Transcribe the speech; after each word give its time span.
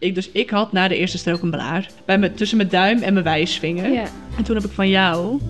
Ik, 0.00 0.14
dus 0.14 0.30
ik 0.30 0.50
had 0.50 0.72
na 0.72 0.88
de 0.88 0.96
eerste 0.96 1.18
strook 1.18 1.42
een 1.42 1.50
blaar. 1.50 1.88
Bij 2.04 2.18
me, 2.18 2.34
tussen 2.34 2.56
mijn 2.56 2.68
duim 2.68 3.02
en 3.02 3.12
mijn 3.12 3.24
wijsvinger. 3.24 3.90
Ja. 3.90 4.04
En 4.36 4.44
toen 4.44 4.56
heb 4.56 4.64
ik 4.64 4.70
van 4.70 4.88
jou 4.88 5.40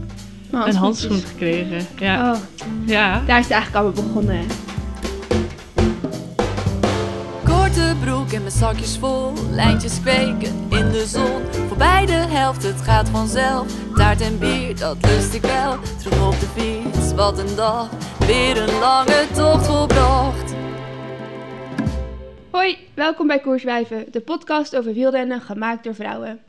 Mijn 0.51 0.69
een 0.69 0.75
handschoen 0.75 1.21
gekregen. 1.21 1.87
Ja. 1.99 2.33
Oh, 2.33 2.39
ja. 2.87 3.23
daar 3.27 3.39
is 3.39 3.45
het 3.45 3.53
eigenlijk 3.53 3.85
allemaal 3.85 4.05
begonnen. 4.05 4.47
Korte 7.45 7.95
broek 8.05 8.33
en 8.33 8.41
mijn 8.41 8.53
zakjes 8.53 8.97
vol, 8.97 9.33
lijntjes 9.51 10.01
kweken 10.01 10.67
in 10.69 10.91
de 10.91 11.07
zon. 11.07 11.67
Voorbij 11.69 12.07
de 12.07 12.13
helft, 12.13 12.63
het 12.63 12.81
gaat 12.81 13.09
vanzelf. 13.09 13.67
Taart 13.95 14.21
en 14.21 14.39
bier, 14.39 14.77
dat 14.79 14.97
lust 15.01 15.35
ik 15.35 15.43
wel. 15.43 15.77
Terug 16.03 16.27
op 16.27 16.41
de 16.41 16.47
fiets, 16.61 17.15
wat 17.15 17.39
een 17.39 17.57
dag. 17.57 17.89
Weer 18.27 18.63
een 18.63 18.79
lange 18.79 19.27
tocht 19.35 19.67
volbracht. 19.67 20.58
Hoi, 22.59 22.79
welkom 22.95 23.27
bij 23.27 23.41
Koerswijven, 23.41 24.07
de 24.11 24.21
podcast 24.21 24.77
over 24.77 24.93
wielrennen 24.93 25.41
gemaakt 25.41 25.85
door 25.85 25.95
vrouwen. 25.95 26.43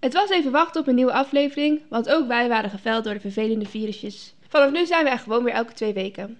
Het 0.00 0.12
was 0.12 0.30
even 0.30 0.50
wachten 0.50 0.80
op 0.80 0.86
een 0.86 0.94
nieuwe 0.94 1.12
aflevering, 1.12 1.80
want 1.88 2.08
ook 2.08 2.26
wij 2.26 2.48
waren 2.48 2.70
geveld 2.70 3.04
door 3.04 3.14
de 3.14 3.20
vervelende 3.20 3.66
virusjes. 3.66 4.34
Vanaf 4.48 4.70
nu 4.70 4.86
zijn 4.86 5.04
we 5.04 5.10
er 5.10 5.18
gewoon 5.18 5.44
weer 5.44 5.52
elke 5.52 5.72
twee 5.72 5.92
weken. 5.92 6.38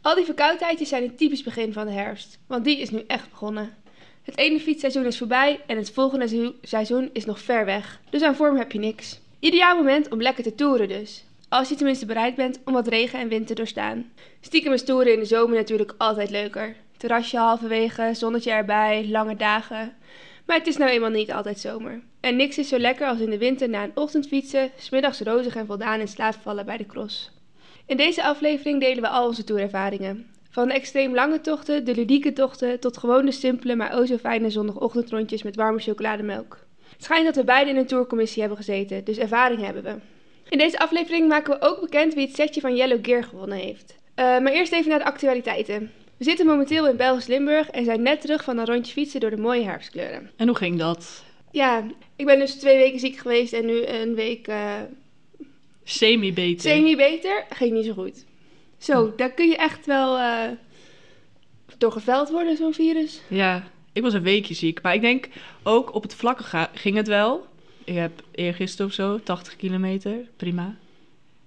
Al 0.00 0.14
die 0.14 0.24
verkoudheidjes 0.24 0.88
zijn 0.88 1.02
een 1.02 1.16
typisch 1.16 1.42
begin 1.42 1.72
van 1.72 1.86
de 1.86 1.92
herfst, 1.92 2.38
want 2.46 2.64
die 2.64 2.80
is 2.80 2.90
nu 2.90 3.04
echt 3.06 3.30
begonnen. 3.30 3.74
Het 4.22 4.38
ene 4.38 4.60
fietsseizoen 4.60 5.04
is 5.04 5.18
voorbij 5.18 5.60
en 5.66 5.76
het 5.76 5.90
volgende 5.90 6.52
seizoen- 6.62 7.10
is 7.12 7.24
nog 7.24 7.40
ver 7.40 7.64
weg, 7.64 8.00
dus 8.10 8.22
aan 8.22 8.36
vorm 8.36 8.56
heb 8.56 8.72
je 8.72 8.78
niks. 8.78 9.20
Ideaal 9.40 9.76
moment 9.76 10.08
om 10.08 10.22
lekker 10.22 10.42
te 10.42 10.54
toeren 10.54 10.88
dus. 10.88 11.24
Als 11.48 11.68
je 11.68 11.74
tenminste 11.74 12.06
bereid 12.06 12.34
bent 12.34 12.60
om 12.64 12.72
wat 12.72 12.88
regen 12.88 13.20
en 13.20 13.28
wind 13.28 13.46
te 13.46 13.54
doorstaan. 13.54 14.12
Stiekem 14.40 14.72
is 14.72 14.84
toeren 14.84 15.12
in 15.12 15.18
de 15.18 15.24
zomer 15.24 15.56
natuurlijk 15.56 15.94
altijd 15.98 16.30
leuker. 16.30 16.76
Terrasje 16.96 17.38
halverwege, 17.38 18.10
zonnetje 18.12 18.50
erbij, 18.50 19.06
lange 19.08 19.36
dagen. 19.36 19.96
Maar 20.46 20.56
het 20.56 20.66
is 20.66 20.76
nou 20.76 20.90
eenmaal 20.90 21.10
niet 21.10 21.32
altijd 21.32 21.58
zomer. 21.58 22.02
En 22.20 22.36
niks 22.36 22.58
is 22.58 22.68
zo 22.68 22.78
lekker 22.78 23.06
als 23.06 23.20
in 23.20 23.30
de 23.30 23.38
winter 23.38 23.68
na 23.68 23.84
een 23.84 23.92
ochtend 23.94 24.26
fietsen, 24.28 24.70
smiddags 24.76 25.20
rozig 25.20 25.56
en 25.56 25.66
voldaan 25.66 26.00
in 26.00 26.08
slaap 26.08 26.34
vallen 26.42 26.66
bij 26.66 26.76
de 26.76 26.86
cross. 26.86 27.30
In 27.86 27.96
deze 27.96 28.22
aflevering 28.22 28.80
delen 28.80 29.02
we 29.02 29.08
al 29.08 29.26
onze 29.26 29.44
toerervaringen. 29.44 30.26
Van 30.50 30.68
de 30.68 30.74
extreem 30.74 31.14
lange 31.14 31.40
tochten, 31.40 31.84
de 31.84 31.94
ludieke 31.94 32.32
tochten, 32.32 32.80
tot 32.80 32.96
gewoon 32.96 33.24
de 33.24 33.32
simpele 33.32 33.74
maar 33.74 33.98
o 33.98 34.04
zo 34.04 34.16
fijne 34.16 34.50
zondagochtendrondjes 34.50 35.42
met 35.42 35.56
warme 35.56 35.78
chocolademelk. 35.78 36.58
Het 36.92 37.04
schijnt 37.04 37.24
dat 37.24 37.36
we 37.36 37.44
beide 37.44 37.70
in 37.70 37.76
een 37.76 37.86
tourcommissie 37.86 38.40
hebben 38.40 38.58
gezeten, 38.58 39.04
dus 39.04 39.18
ervaring 39.18 39.64
hebben 39.64 39.82
we. 39.82 39.94
In 40.48 40.58
deze 40.58 40.78
aflevering 40.78 41.28
maken 41.28 41.52
we 41.52 41.66
ook 41.66 41.80
bekend 41.80 42.14
wie 42.14 42.26
het 42.26 42.36
setje 42.36 42.60
van 42.60 42.76
Yellow 42.76 43.04
Gear 43.04 43.24
gewonnen 43.24 43.58
heeft. 43.58 43.94
Eh, 44.14 44.24
maar 44.24 44.52
eerst 44.52 44.72
even 44.72 44.90
naar 44.90 44.98
de 44.98 45.04
actualiteiten. 45.04 45.90
We 46.16 46.24
zitten 46.24 46.46
momenteel 46.46 46.88
in 46.88 46.96
Belgisch 46.96 47.26
Limburg 47.26 47.68
en 47.70 47.84
zijn 47.84 48.02
net 48.02 48.20
terug 48.20 48.44
van 48.44 48.58
een 48.58 48.66
rondje 48.66 48.92
fietsen 48.92 49.20
door 49.20 49.30
de 49.30 49.36
mooie 49.36 49.62
herfstkleuren. 49.64 50.30
En 50.36 50.46
hoe 50.46 50.56
ging 50.56 50.78
dat? 50.78 51.24
Ja, 51.50 51.86
ik 52.16 52.26
ben 52.26 52.38
dus 52.38 52.54
twee 52.54 52.76
weken 52.76 53.00
ziek 53.00 53.16
geweest 53.16 53.52
en 53.52 53.66
nu 53.66 53.86
een 53.86 54.14
week 54.14 54.48
eh, 54.48 54.74
Semi-beter. 55.84 56.70
semi-beter. 56.70 57.44
Ging 57.50 57.72
niet 57.72 57.84
zo 57.84 57.92
goed. 57.92 58.24
Zo, 58.78 59.12
daar 59.16 59.32
kun 59.32 59.48
je 59.48 59.56
echt 59.56 59.86
wel 59.86 60.18
eh 60.18 60.48
door 61.78 61.92
geveld 61.92 62.30
worden, 62.30 62.56
zo'n 62.56 62.74
virus. 62.74 63.20
Ja, 63.28 63.68
ik 63.92 64.02
was 64.02 64.12
een 64.12 64.22
weekje 64.22 64.54
ziek. 64.54 64.82
Maar 64.82 64.94
ik 64.94 65.00
denk 65.00 65.28
ook 65.62 65.94
op 65.94 66.02
het 66.02 66.14
vlakke 66.14 66.68
ging 66.74 66.96
het 66.96 67.06
wel. 67.08 67.46
Ik 67.84 67.94
heb 67.94 68.22
eergisteren 68.34 68.86
of 68.86 68.92
zo 68.92 69.20
80 69.22 69.56
kilometer. 69.56 70.14
Prima. 70.36 70.76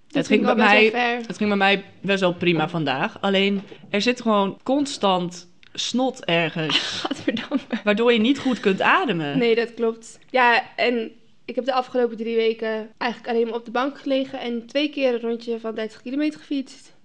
Dat 0.09 0.27
het, 0.27 0.27
ging 0.27 0.45
bij 0.45 0.55
mij, 0.55 0.85
het 1.27 1.37
ging 1.37 1.49
bij 1.49 1.57
mij 1.57 1.83
best 2.01 2.19
wel 2.19 2.33
prima 2.33 2.69
vandaag. 2.69 3.21
Alleen 3.21 3.61
er 3.89 4.01
zit 4.01 4.21
gewoon 4.21 4.59
constant 4.63 5.49
snot 5.73 6.25
ergens. 6.25 6.77
Gadverdamme. 7.01 7.63
waardoor 7.83 8.13
je 8.13 8.19
niet 8.19 8.39
goed 8.39 8.59
kunt 8.59 8.81
ademen. 8.81 9.37
Nee, 9.37 9.55
dat 9.55 9.73
klopt. 9.73 10.19
Ja, 10.29 10.63
en 10.75 11.11
ik 11.45 11.55
heb 11.55 11.65
de 11.65 11.73
afgelopen 11.73 12.17
drie 12.17 12.35
weken 12.35 12.89
eigenlijk 12.97 13.31
alleen 13.33 13.45
maar 13.45 13.55
op 13.55 13.65
de 13.65 13.71
bank 13.71 13.99
gelegen 13.99 14.39
en 14.39 14.65
twee 14.65 14.89
keer 14.89 15.13
een 15.13 15.19
rondje 15.19 15.59
van 15.59 15.75
30 15.75 16.01
kilometer 16.01 16.39
gefietst. 16.39 16.95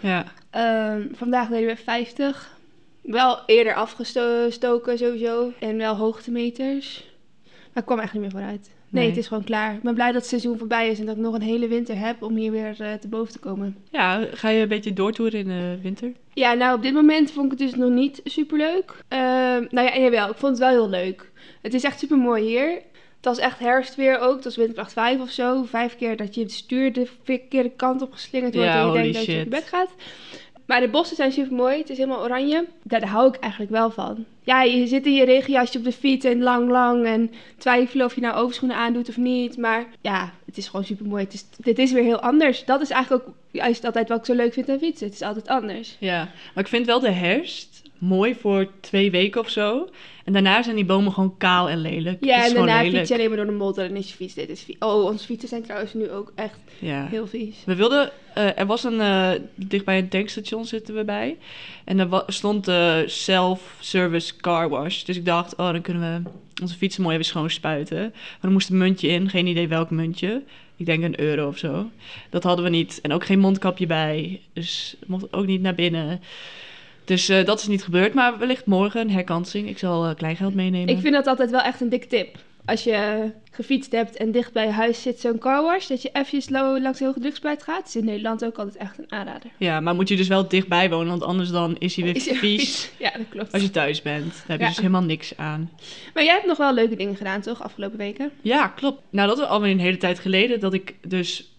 Ja. 0.00 0.24
Ehm, 0.50 1.06
vandaag 1.12 1.48
deden 1.48 1.68
we 1.68 1.76
50. 1.76 2.56
Wel 3.02 3.38
eerder 3.46 3.74
afgestoken 3.74 4.98
sowieso. 4.98 5.52
En 5.58 5.76
wel 5.76 5.96
hoogtemeters. 5.96 7.04
Maar 7.44 7.82
ik 7.82 7.84
kwam 7.84 7.98
echt 7.98 8.12
niet 8.12 8.22
meer 8.22 8.30
vooruit. 8.30 8.70
Nee, 8.92 9.08
het 9.08 9.16
is 9.16 9.26
gewoon 9.26 9.44
klaar. 9.44 9.74
Ik 9.74 9.82
ben 9.82 9.94
blij 9.94 10.06
dat 10.06 10.20
het 10.20 10.26
seizoen 10.26 10.58
voorbij 10.58 10.88
is 10.88 10.98
en 10.98 11.06
dat 11.06 11.16
ik 11.16 11.22
nog 11.22 11.34
een 11.34 11.42
hele 11.42 11.68
winter 11.68 11.98
heb 11.98 12.22
om 12.22 12.36
hier 12.36 12.50
weer 12.50 12.74
eh, 12.78 12.92
te 12.92 13.08
boven 13.08 13.32
te 13.32 13.38
komen. 13.38 13.76
ja, 13.90 14.26
ga 14.32 14.48
je 14.48 14.62
een 14.62 14.68
beetje 14.68 14.92
doortoeren 14.92 15.38
in 15.40 15.46
de 15.48 15.78
winter? 15.82 16.12
Ja, 16.34 16.52
nou 16.52 16.76
op 16.76 16.82
dit 16.82 16.92
moment 16.92 17.30
vond 17.30 17.52
ik 17.52 17.58
het 17.58 17.68
dus 17.68 17.78
nog 17.78 17.90
niet 17.90 18.20
super 18.24 18.58
leuk. 18.58 19.04
nou 19.70 19.86
ja, 19.86 19.98
jawel, 19.98 20.30
ik 20.30 20.36
vond 20.36 20.58
het 20.58 20.58
wel 20.58 20.68
heel 20.68 20.88
leuk. 20.88 21.30
Het 21.62 21.74
is 21.74 21.84
echt 21.84 21.98
super 21.98 22.18
mooi 22.18 22.44
hier. 22.44 22.82
Het 23.22 23.30
was 23.30 23.38
echt 23.38 23.58
herfstweer 23.58 24.18
ook. 24.18 24.34
Het 24.34 24.44
was 24.44 24.56
windkracht 24.56 24.92
5 24.92 25.20
of 25.20 25.30
zo. 25.30 25.62
Vijf 25.64 25.96
keer 25.96 26.16
dat 26.16 26.34
je 26.34 26.40
het 26.40 26.52
stuur 26.52 26.92
de 26.92 27.06
verkeerde 27.22 27.70
kant 27.70 28.02
op 28.02 28.12
geslingerd 28.12 28.54
wordt 28.54 28.68
Ja, 28.68 28.80
en 28.80 28.86
je 28.86 28.92
denkt 28.92 29.14
dat 29.14 29.24
je 29.24 29.32
op 29.32 29.44
je 29.44 29.50
bek 29.50 29.64
gaat. 29.64 29.90
Maar 30.72 30.80
de 30.80 30.88
bossen 30.88 31.16
zijn 31.16 31.32
super 31.32 31.56
mooi. 31.56 31.78
Het 31.78 31.90
is 31.90 31.96
helemaal 31.96 32.22
oranje. 32.22 32.66
Daar, 32.82 33.06
hou 33.06 33.28
ik 33.28 33.40
eigenlijk 33.40 33.72
wel 33.72 33.90
van. 33.90 34.24
Ja, 34.42 34.62
je 34.62 34.86
zit 34.86 35.06
in 35.06 35.12
je 35.12 35.24
regenjasje 35.24 35.78
op 35.78 35.84
de 35.84 35.92
fiets 35.92 36.24
en 36.24 36.42
lang, 36.42 36.70
lang. 36.70 37.06
En 37.06 37.30
twijfelen 37.58 38.06
of 38.06 38.14
je 38.14 38.20
nou 38.20 38.34
overschoenen 38.34 38.76
aandoet 38.76 39.08
of 39.08 39.16
niet. 39.16 39.56
Maar 39.56 39.86
ja, 40.00 40.32
het 40.46 40.56
is 40.56 40.66
gewoon 40.66 40.84
super 40.84 41.06
mooi. 41.06 41.24
Het 41.24 41.32
is, 41.32 41.44
dit 41.56 41.78
is 41.78 41.92
weer 41.92 42.02
heel 42.02 42.20
anders. 42.20 42.64
Dat 42.64 42.80
is 42.80 42.90
eigenlijk 42.90 43.28
ook 43.28 43.34
juist 43.50 43.84
altijd 43.84 44.08
wat 44.08 44.18
ik 44.18 44.24
zo 44.24 44.34
leuk 44.34 44.52
vind 44.52 44.68
aan 44.68 44.78
fietsen. 44.78 45.06
Het 45.06 45.14
is 45.14 45.22
altijd 45.22 45.48
anders. 45.48 45.96
Ja, 45.98 46.18
maar 46.54 46.64
ik 46.64 46.70
vind 46.70 46.86
wel 46.86 47.00
de 47.00 47.10
herfst 47.10 47.71
mooi 48.02 48.34
voor 48.34 48.66
twee 48.80 49.10
weken 49.10 49.40
of 49.40 49.48
zo. 49.48 49.88
En 50.24 50.32
daarna 50.32 50.62
zijn 50.62 50.76
die 50.76 50.84
bomen 50.84 51.12
gewoon 51.12 51.36
kaal 51.38 51.68
en 51.68 51.80
lelijk. 51.80 52.24
Ja, 52.24 52.46
en 52.46 52.54
daarna 52.54 52.82
fiets 52.82 53.08
je 53.08 53.14
alleen 53.14 53.28
maar 53.28 53.36
door 53.36 53.46
de 53.46 53.52
modder 53.52 53.84
en 53.84 53.96
is 53.96 54.08
je 54.08 54.14
fiets. 54.14 54.34
Dit 54.34 54.48
is 54.48 54.66
Oh, 54.78 55.04
onze 55.04 55.24
fietsen 55.24 55.48
zijn 55.48 55.62
trouwens 55.62 55.94
nu 55.94 56.10
ook 56.10 56.32
echt 56.34 56.58
Ja. 56.78 57.06
heel 57.06 57.26
vies. 57.26 57.56
We 57.66 57.74
wilden, 57.74 58.10
eh, 58.34 58.58
er 58.58 58.66
was 58.66 58.84
een, 58.84 59.00
eh 59.00 59.30
dicht 59.54 59.84
bij 59.84 59.98
een 59.98 60.08
tankstation 60.08 60.64
zitten 60.64 60.94
we 60.94 61.04
bij. 61.04 61.36
En 61.84 61.98
er 61.98 62.22
stond 62.26 62.64
de 62.64 63.04
self-service 63.06 64.36
car 64.36 64.68
wash. 64.68 65.02
Dus 65.02 65.16
ik 65.16 65.24
dacht, 65.24 65.56
oh, 65.56 65.72
dan 65.72 65.80
kunnen 65.80 66.22
we 66.24 66.30
onze 66.62 66.76
fietsen 66.76 67.02
mooi 67.02 67.14
even 67.14 67.26
schoon 67.26 67.50
spuiten. 67.50 68.00
Maar 68.10 68.38
er 68.40 68.50
moest 68.50 68.70
een 68.70 68.78
muntje 68.78 69.08
in, 69.08 69.28
geen 69.28 69.46
idee 69.46 69.68
welk 69.68 69.90
muntje. 69.90 70.42
Ik 70.76 70.86
denk 70.86 71.02
een 71.04 71.20
euro 71.20 71.48
of 71.48 71.58
zo. 71.58 71.90
Dat 72.30 72.42
hadden 72.42 72.64
we 72.64 72.70
niet. 72.70 72.98
En 73.02 73.12
ook 73.12 73.24
geen 73.24 73.38
mondkapje 73.38 73.86
bij. 73.86 74.40
Dus 74.52 74.96
we 75.00 75.06
mochten 75.08 75.32
ook 75.32 75.46
niet 75.46 75.62
naar 75.62 75.74
binnen. 75.74 76.20
Dus 77.04 77.28
eh, 77.28 77.44
dat 77.44 77.60
is 77.60 77.66
niet 77.66 77.84
gebeurd. 77.84 78.14
Maar 78.14 78.38
wellicht 78.38 78.66
morgen 78.66 79.00
een 79.00 79.10
herkansing. 79.10 79.68
Ik 79.68 79.78
zal 79.78 80.06
eh, 80.06 80.14
kleingeld 80.14 80.54
meenemen. 80.54 80.94
Ik 80.94 81.00
vind 81.00 81.14
dat 81.14 81.26
altijd 81.26 81.50
wel 81.50 81.60
echt 81.62 81.80
een 81.80 81.88
dik 81.88 82.04
tip. 82.04 82.36
Als 82.64 82.84
je 82.84 83.30
gefietst 83.50 83.92
hebt 83.92 84.16
en 84.16 84.32
dicht 84.32 84.52
bij 84.52 84.64
je 84.66 84.72
huis 84.72 85.02
zit 85.02 85.20
zo'n 85.20 85.38
car 85.38 85.62
wash, 85.62 85.86
dat 85.86 86.02
je 86.02 86.08
eventjes 86.12 86.48
langs 86.48 86.98
de 86.98 87.04
hoge 87.04 87.20
drugspuit 87.20 87.62
gaat. 87.62 87.86
is 87.86 87.96
in 87.96 88.04
Nederland 88.04 88.44
ook 88.44 88.58
altijd 88.58 88.76
echt 88.76 88.98
een 88.98 89.12
aanrader. 89.12 89.50
Ja, 89.56 89.80
maar 89.80 89.94
moet 89.94 90.08
je 90.08 90.16
dus 90.16 90.28
wel 90.28 90.48
dichtbij 90.48 90.90
wonen. 90.90 91.08
Want 91.08 91.22
anders 91.22 91.50
dan 91.50 91.76
is 91.78 91.94
hij 91.96 92.04
weer 92.04 92.16
Is 92.16 92.28
vies. 92.32 92.90
Ja, 92.98 93.10
dat 93.10 93.28
klopt. 93.28 93.52
Als 93.52 93.62
je 93.62 93.70
thuis 93.70 94.02
bent. 94.02 94.24
Dan 94.32 94.42
heb 94.46 94.56
je 94.58 94.62
Ja. 94.62 94.68
dus 94.68 94.76
helemaal 94.76 95.02
niks 95.02 95.36
aan. 95.36 95.70
Maar 96.14 96.24
jij 96.24 96.32
hebt 96.34 96.46
nog 96.46 96.56
wel 96.56 96.74
leuke 96.74 96.96
dingen 96.96 97.16
gedaan, 97.16 97.40
toch, 97.40 97.62
afgelopen 97.62 97.98
weken? 97.98 98.30
Ja, 98.42 98.68
klopt. 98.68 99.02
Nou, 99.10 99.28
dat 99.28 99.38
is 99.38 99.44
alweer 99.44 99.70
een 99.70 99.78
hele 99.80 99.96
tijd 99.96 100.18
geleden 100.18 100.60
dat 100.60 100.74
ik 100.74 100.94
dus 101.06 101.52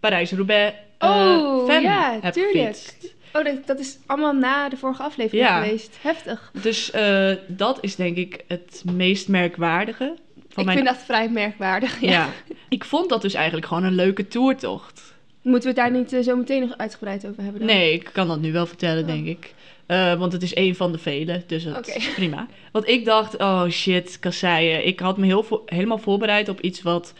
Parijs-Roubaix 0.00 0.74
eh 0.98 1.10
Oh, 1.10 1.80
ja, 1.82 2.18
heb 2.22 2.32
tuurlijk. 2.32 2.54
gefietst. 2.76 3.14
Oh, 3.38 3.44
dat, 3.44 3.66
dat 3.66 3.78
is 3.78 3.98
allemaal 4.06 4.32
na 4.32 4.68
de 4.68 4.76
vorige 4.76 5.02
aflevering 5.02 5.46
Ja. 5.48 5.62
geweest. 5.62 5.96
Heftig. 6.02 6.50
Dus 6.62 6.90
eh, 6.90 7.30
dat 7.46 7.78
is 7.80 7.96
denk 7.96 8.16
ik 8.16 8.44
het 8.48 8.82
meest 8.92 9.28
merkwaardige 9.28 10.14
van 10.48 10.58
ik 10.58 10.64
mijn... 10.64 10.76
vind 10.78 10.88
dat 10.88 11.04
vrij 11.04 11.28
merkwaardig. 11.28 12.00
Ja. 12.00 12.10
ja. 12.10 12.28
ik 12.68 12.84
vond 12.84 13.08
dat 13.08 13.22
dus 13.22 13.34
eigenlijk 13.34 13.66
gewoon 13.66 13.84
een 13.84 13.94
leuke 13.94 14.28
toertocht. 14.28 15.14
Moeten 15.42 15.74
we 15.74 15.80
het 15.80 15.90
daar 15.90 15.98
niet 16.00 16.12
eh, 16.12 16.20
zo 16.22 16.36
meteen 16.36 16.60
nog 16.60 16.76
uitgebreid 16.76 17.26
over 17.26 17.42
hebben? 17.42 17.60
Dan? 17.66 17.68
Nee, 17.76 17.92
ik 17.92 18.10
kan 18.12 18.28
dat 18.28 18.40
nu 18.40 18.52
wel 18.52 18.66
vertellen, 18.66 19.02
Oh. 19.02 19.08
denk 19.08 19.26
ik. 19.26 19.54
Eh, 19.86 20.14
want 20.18 20.32
het 20.32 20.42
is 20.42 20.54
één 20.54 20.74
van 20.76 20.92
de 20.92 20.98
vele, 20.98 21.42
dus 21.46 21.64
dat 21.64 21.88
is 21.88 22.08
prima. 22.14 22.46
Want 22.72 22.88
ik 22.88 23.04
dacht, 23.04 23.36
oh 23.38 23.68
shit, 23.68 24.18
kasseien. 24.20 24.86
Ik 24.86 25.00
had 25.00 25.18
me 25.18 25.26
heel 25.26 25.42
vo- 25.42 25.62
helemaal 25.66 25.98
voorbereid 25.98 26.48
op 26.48 26.60
iets 26.60 26.82
wat 26.82 27.12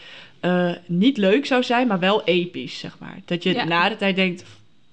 niet 0.85 1.17
leuk 1.17 1.45
zou 1.45 1.63
zijn, 1.63 1.87
maar 1.87 1.99
wel 1.99 2.23
episch, 2.23 2.79
zeg 2.79 2.99
maar. 2.99 3.17
Dat 3.25 3.43
je 3.43 3.53
Ja. 3.53 3.63
na 3.63 3.89
de 3.89 3.95
tijd 3.95 4.15
denkt, 4.15 4.43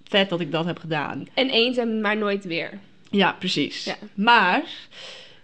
vet 0.09 0.29
dat 0.29 0.41
ik 0.41 0.53
dat 0.53 0.65
heb 0.65 0.79
gedaan. 0.79 1.27
En 1.35 1.51
eens 1.51 1.77
en 1.77 2.01
maar 2.01 2.17
nooit 2.17 2.45
weer. 2.45 2.79
Ja, 3.11 3.33
precies. 3.33 3.85
Ja. 3.85 3.97
Maar 4.15 4.65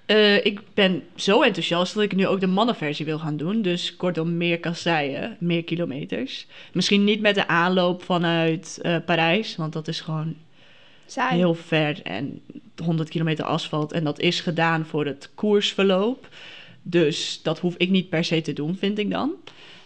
eh, 0.07 0.45
ik 0.45 0.61
ben 0.75 1.03
zo 1.15 1.43
enthousiast 1.43 1.95
dat 1.95 2.03
ik 2.03 2.15
nu 2.15 2.27
ook 2.27 2.41
de 2.41 2.47
mannenversie 2.47 3.05
wil 3.05 3.19
gaan 3.19 3.37
doen. 3.37 3.63
Dus 3.63 3.97
kortom, 3.97 4.37
meer 4.37 4.61
kasseien, 4.61 5.37
meer 5.41 5.65
kilometers. 5.65 6.47
Misschien 6.73 7.05
niet 7.05 7.21
met 7.21 7.35
de 7.35 7.47
aanloop 7.47 8.03
vanuit 8.03 8.79
eh, 8.83 8.97
Parijs, 9.07 9.57
want 9.57 9.73
dat 9.73 9.89
is 9.89 10.01
gewoon 10.01 10.35
Saai. 11.07 11.37
heel 11.37 11.55
ver 11.55 12.03
en 12.03 12.43
100 12.85 13.09
kilometer 13.09 13.45
asfalt. 13.45 13.93
En 13.93 14.05
dat 14.05 14.21
is 14.21 14.41
gedaan 14.41 14.87
voor 14.87 15.07
het 15.07 15.31
koersverloop. 15.35 16.29
Dus 16.83 17.41
dat 17.43 17.59
hoef 17.59 17.75
ik 17.77 17.91
niet 17.91 18.09
per 18.09 18.25
se 18.25 18.41
te 18.41 18.53
doen, 18.53 18.77
vind 18.77 18.99
ik 18.99 19.11
dan. 19.11 19.33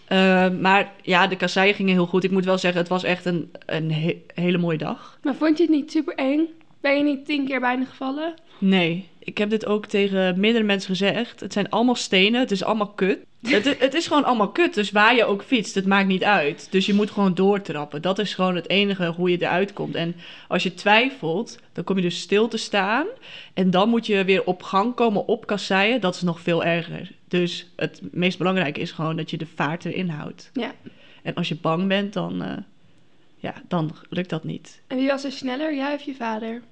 Eh, 0.07 0.49
maar 0.51 0.93
ja, 1.03 1.27
de 1.27 1.37
kasseien 1.37 1.75
gingen 1.75 1.93
heel 1.95 2.07
goed. 2.07 2.25
Ik 2.25 2.31
moet 2.31 2.45
wel 2.45 2.59
zeggen, 2.59 2.81
het 2.81 2.89
was 2.89 3.03
echt 3.05 3.25
een, 3.25 3.51
een 3.67 3.93
he- 3.93 4.23
hele 4.35 4.59
mooie 4.59 4.79
dag. 4.79 5.19
Maar 5.23 5.35
vond 5.35 5.57
je 5.57 5.63
het 5.63 5.73
niet 5.73 5.91
super 5.91 6.15
eng? 6.15 6.47
Ben 6.81 6.97
je 6.97 7.03
niet 7.03 7.25
tien 7.27 7.47
keer 7.47 7.61
bijna 7.61 7.85
gevallen? 7.85 8.35
Nee, 8.59 9.09
ik 9.27 9.39
heb 9.39 9.51
dit 9.51 9.67
ook 9.67 9.87
tegen 9.87 10.41
meerdere 10.41 10.65
mensen 10.65 10.89
gezegd. 10.89 11.41
Het 11.41 11.53
zijn 11.53 11.71
allemaal 11.71 11.95
stenen, 11.95 12.41
het 12.41 12.51
is 12.51 12.65
allemaal 12.65 12.89
kut. 12.89 13.19
Het, 13.41 13.79
het 13.79 13.95
is 13.95 14.07
gewoon 14.07 14.25
allemaal 14.25 14.51
kut, 14.51 14.75
dus 14.75 14.91
waar 14.91 15.15
je 15.15 15.25
ook 15.25 15.43
fietst, 15.43 15.75
het 15.75 15.87
maakt 15.87 16.09
niet 16.09 16.25
uit. 16.25 16.69
Dus 16.71 16.87
je 16.87 16.95
moet 16.95 17.11
gewoon 17.11 17.35
doortrappen. 17.35 18.03
Dat 18.03 18.19
is 18.19 18.35
gewoon 18.35 18.55
het 18.55 18.69
enige 18.69 19.07
hoe 19.07 19.31
je 19.31 19.43
eruit 19.43 19.73
komt. 19.73 19.95
En 19.95 20.15
als 20.49 20.63
je 20.63 20.75
twijfelt, 20.75 21.59
dan 21.73 21.85
kom 21.85 21.97
je 21.97 22.03
dus 22.03 22.21
stil 22.21 22.49
te 22.49 22.57
staan. 22.57 23.07
En 23.55 23.71
dan 23.71 23.89
moet 23.89 24.07
je 24.07 24.25
weer 24.25 24.45
op 24.45 24.63
gang 24.63 24.95
komen 24.95 25.27
op 25.27 25.47
kasseien. 25.47 26.01
Dat 26.01 26.15
is 26.15 26.23
nog 26.23 26.41
veel 26.41 26.65
erger. 26.65 27.13
Dus 27.29 27.73
het 27.77 28.01
meest 28.11 28.39
belangrijke 28.39 28.81
is 28.81 28.93
gewoon 28.93 29.17
dat 29.17 29.31
je 29.31 29.37
de 29.37 29.47
vaart 29.55 29.85
erin 29.85 30.09
houdt. 30.09 30.51
Ja. 30.53 30.75
En 31.23 31.35
als 31.35 31.49
je 31.49 31.57
bang 31.57 31.89
bent, 31.89 32.13
dan, 32.13 32.43
eh, 32.43 32.57
ja, 33.37 33.55
dan 33.69 33.97
lukt 34.09 34.31
dat 34.31 34.45
niet. 34.45 34.81
En 34.87 34.97
wie 34.97 35.09
was 35.09 35.25
er 35.25 35.33
sneller, 35.33 35.75
jij 35.75 35.95
of 35.95 36.03
je 36.03 36.15
vader? 36.15 36.63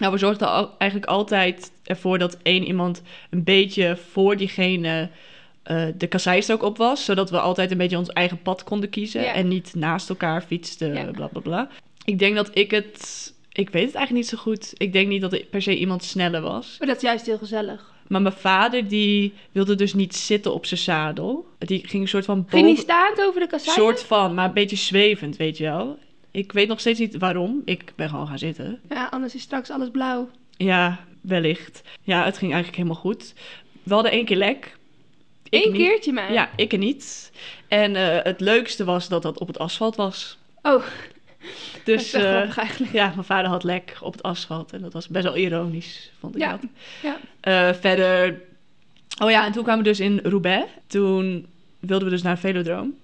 Nou, 0.00 0.12
we 0.12 0.18
zorgden 0.18 0.48
al, 0.48 0.74
eigenlijk 0.78 1.10
altijd 1.10 1.72
ervoor 1.84 2.18
dat 2.18 2.36
één 2.42 2.64
iemand 2.66 3.02
een 3.30 3.44
beetje 3.44 3.96
voor 4.10 4.36
diegene 4.36 5.08
eh, 5.62 5.86
de 5.96 6.06
kasseistrook 6.06 6.62
op 6.62 6.76
was. 6.76 7.04
Zodat 7.04 7.30
we 7.30 7.40
altijd 7.40 7.70
een 7.70 7.76
beetje 7.78 7.98
ons 7.98 8.08
eigen 8.08 8.42
pad 8.42 8.64
konden 8.64 8.90
kiezen. 8.90 9.22
Ja. 9.22 9.32
En 9.34 9.48
niet 9.48 9.74
naast 9.74 10.08
elkaar 10.08 10.42
fietsten, 10.42 10.94
Ja. 10.94 11.04
bla 11.04 11.26
bla 11.26 11.40
bla. 11.40 11.68
Ik 12.04 12.18
denk 12.18 12.34
dat 12.36 12.50
ik 12.52 12.70
het... 12.70 13.32
Ik 13.52 13.70
weet 13.70 13.86
het 13.86 13.94
eigenlijk 13.94 14.26
niet 14.26 14.38
zo 14.38 14.42
goed. 14.42 14.72
Ik 14.76 14.92
denk 14.92 15.08
niet 15.08 15.20
dat 15.20 15.32
er 15.32 15.44
per 15.50 15.62
se 15.62 15.76
iemand 15.76 16.04
sneller 16.04 16.40
was. 16.40 16.76
Maar 16.78 16.88
dat 16.88 16.96
is 16.96 17.02
juist 17.02 17.26
heel 17.26 17.38
gezellig. 17.38 17.92
Maar 18.08 18.22
mijn 18.22 18.34
vader, 18.34 18.88
die 18.88 19.32
wilde 19.52 19.74
dus 19.74 19.94
niet 19.94 20.16
zitten 20.16 20.54
op 20.54 20.66
zijn 20.66 20.80
zadel. 20.80 21.46
Die 21.58 21.82
ging 21.86 22.02
een 22.02 22.08
soort 22.08 22.24
van 22.24 22.46
Ging 22.48 22.66
niet 22.66 22.76
boven... 22.76 22.94
staand 22.94 23.20
over 23.28 23.40
de 23.40 23.46
kasseien? 23.46 23.74
soort 23.74 24.02
van, 24.02 24.34
maar 24.34 24.44
een 24.48 24.54
beetje 24.54 24.76
zwevend, 24.76 25.36
weet 25.36 25.56
je 25.56 25.64
wel. 25.64 25.98
Ik 26.30 26.52
weet 26.52 26.68
nog 26.68 26.80
steeds 26.80 26.98
niet 26.98 27.18
waarom. 27.18 27.62
Ik 27.64 27.92
ben 27.96 28.08
gewoon 28.08 28.26
gaan 28.26 28.38
zitten. 28.38 28.80
Ja, 28.88 29.06
anders 29.10 29.34
is 29.34 29.42
straks 29.42 29.70
alles 29.70 29.90
blauw. 29.90 30.30
Ja, 30.56 31.04
wellicht. 31.20 31.82
Ja, 32.02 32.24
het 32.24 32.38
ging 32.38 32.52
eigenlijk 32.52 32.82
helemaal 32.82 33.02
goed. 33.02 33.34
We 33.82 33.94
hadden 33.94 34.12
één 34.12 34.24
keer 34.24 34.36
lek. 34.36 34.76
Eén 35.50 35.72
keertje 35.72 36.12
maar. 36.12 36.32
Ja, 36.32 36.50
ik 36.56 36.78
niet. 36.78 37.32
En 37.68 37.96
eh, 37.96 38.24
het 38.24 38.40
leukste 38.40 38.84
was 38.84 39.08
dat 39.08 39.22
dat 39.22 39.38
op 39.38 39.46
het 39.46 39.58
asfalt 39.58 39.96
was. 39.96 40.38
Oh, 40.62 40.72
dat 40.72 40.84
Dus 41.84 42.04
is 42.04 42.12
wel 42.12 42.42
eh, 42.42 42.58
eigenlijk. 42.58 42.92
ja, 42.92 43.08
mijn 43.14 43.24
vader 43.24 43.50
had 43.50 43.64
lek 43.64 43.96
op 44.00 44.12
het 44.12 44.22
asfalt. 44.22 44.72
En 44.72 44.80
dat 44.80 44.92
was 44.92 45.08
best 45.08 45.24
wel 45.24 45.36
ironisch, 45.36 46.12
vond 46.20 46.34
ik 46.34 46.40
Ja, 46.40 46.50
dat. 46.50 46.60
ja. 47.02 47.18
Eh, 47.40 47.74
verder... 47.74 48.40
Oh 49.22 49.30
ja, 49.30 49.46
en 49.46 49.52
toen 49.52 49.62
kwamen 49.62 49.82
we 49.82 49.88
dus 49.88 50.00
in 50.00 50.20
Roubaix. 50.22 50.66
Toen 50.86 51.46
wilden 51.78 52.08
we 52.08 52.14
dus 52.14 52.22
naar 52.22 52.38
Velodroom. 52.38 52.94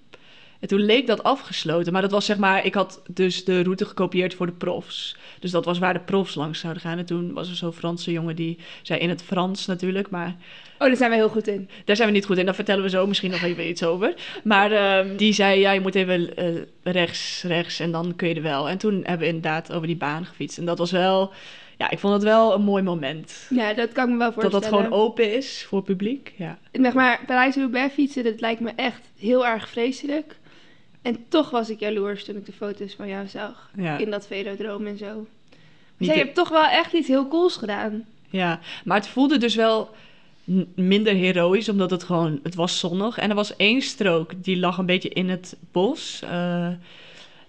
En 0.59 0.67
toen 0.67 0.79
leek 0.85 1.07
dat 1.07 1.23
afgesloten. 1.23 1.93
Maar 1.93 2.01
dat 2.01 2.11
was 2.11 2.25
zeg 2.25 2.37
maar... 2.37 2.65
Ik 2.65 2.73
had 2.73 3.01
dus 3.09 3.43
de 3.45 3.61
route 3.63 3.85
gekopieerd 3.85 4.33
voor 4.33 4.45
de 4.45 4.51
profs. 4.51 5.15
Dus 5.39 5.51
dat 5.51 5.65
was 5.65 5.79
waar 5.79 5.93
de 5.93 5.99
profs 5.99 6.35
langs 6.35 6.59
zouden 6.59 6.81
gaan. 6.81 6.97
En 6.97 7.05
toen 7.05 7.33
was 7.33 7.49
er 7.49 7.55
zo'n 7.55 7.73
Franse 7.73 8.11
jongen 8.11 8.35
die 8.35 8.57
zei 8.81 8.99
in 8.99 9.09
het 9.09 9.23
Frans 9.23 9.65
natuurlijk. 9.65 10.09
Maar 10.09 10.35
Oh, 10.79 10.87
daar 10.87 10.95
zijn 10.97 11.09
we 11.09 11.15
heel 11.15 11.29
goed 11.29 11.47
in. 11.47 11.69
daar 11.85 11.95
zijn 11.95 12.07
we 12.07 12.13
niet 12.13 12.25
goed 12.25 12.37
in. 12.37 12.45
Daar 12.45 12.55
vertellen 12.55 12.83
we 12.83 12.89
zo 12.89 13.07
misschien 13.07 13.31
nog 13.31 13.41
even 13.41 13.67
iets 13.69 13.83
over. 13.83 14.13
Maar 14.43 14.71
ehm, 14.71 15.15
die 15.15 15.33
zei, 15.33 15.59
ja, 15.59 15.71
je 15.71 15.79
moet 15.79 15.95
even 15.95 16.35
eh, 16.37 16.55
rechts, 16.83 17.43
rechts 17.47 17.79
en 17.79 17.91
dan 17.91 18.15
kun 18.15 18.27
je 18.27 18.35
er 18.35 18.41
wel. 18.41 18.69
En 18.69 18.77
toen 18.77 18.93
hebben 18.93 19.19
we 19.19 19.25
inderdaad 19.33 19.71
over 19.73 19.87
die 19.87 19.95
baan 19.95 20.25
gefietst. 20.25 20.57
En 20.57 20.65
dat 20.65 20.77
was 20.77 20.91
wel... 20.91 21.31
Ja, 21.77 21.89
ik 21.89 21.99
vond 21.99 22.13
het 22.13 22.23
wel 22.23 22.53
een 22.53 22.61
mooi 22.61 22.83
moment. 22.83 23.47
Ja, 23.49 23.73
dat 23.73 23.91
kan 23.91 24.03
ik 24.05 24.11
me 24.11 24.17
wel 24.17 24.31
Dat 24.31 24.33
voorstellen. 24.41 24.71
dat 24.71 24.79
gewoon 24.79 24.99
open 25.01 25.33
is 25.35 25.65
voor 25.67 25.83
publiek. 25.83 26.33
Ja. 26.37 26.57
Zeg 26.71 26.93
maar, 26.93 27.19
Parijs-Roubaix 27.25 27.93
fietsen, 27.93 28.23
dat 28.23 28.39
lijkt 28.41 28.59
me 28.61 28.71
echt 28.75 29.01
heel 29.19 29.45
erg 29.47 29.69
vreselijk. 29.69 30.35
En 31.07 31.25
toch 31.29 31.49
was 31.49 31.69
ik 31.69 31.79
jaloers 31.79 32.23
toen 32.25 32.35
ik 32.35 32.45
de 32.45 32.51
foto's 32.51 32.93
van 32.93 33.07
jou 33.07 33.27
zag. 33.27 33.69
Ja. 33.75 33.97
In 33.97 34.09
dat 34.11 34.27
velodroom 34.27 34.85
en 34.87 34.97
zo. 34.97 35.27
Dus 35.97 36.07
jij 36.07 36.15
de- 36.15 36.21
hebt 36.21 36.35
toch 36.35 36.49
wel 36.49 36.65
echt 36.65 36.93
iets 36.93 37.07
heel 37.07 37.27
cools 37.27 37.55
gedaan. 37.55 38.05
Ja, 38.29 38.59
maar 38.83 38.97
het 38.97 39.07
voelde 39.07 39.37
dus 39.37 39.55
wel 39.55 39.89
minder 40.75 41.13
heroïs, 41.13 41.69
omdat 41.69 41.91
het 41.91 42.03
gewoon, 42.03 42.39
het 42.43 42.55
was 42.55 42.79
zonnig. 42.79 43.17
En 43.17 43.29
er 43.29 43.35
was 43.35 43.55
één 43.55 43.81
strook, 43.81 44.31
die 44.43 44.57
lag 44.57 44.77
een 44.77 44.85
beetje 44.85 45.09
in 45.09 45.29
het 45.29 45.55
bos. 45.71 46.21
eh, 46.23 46.67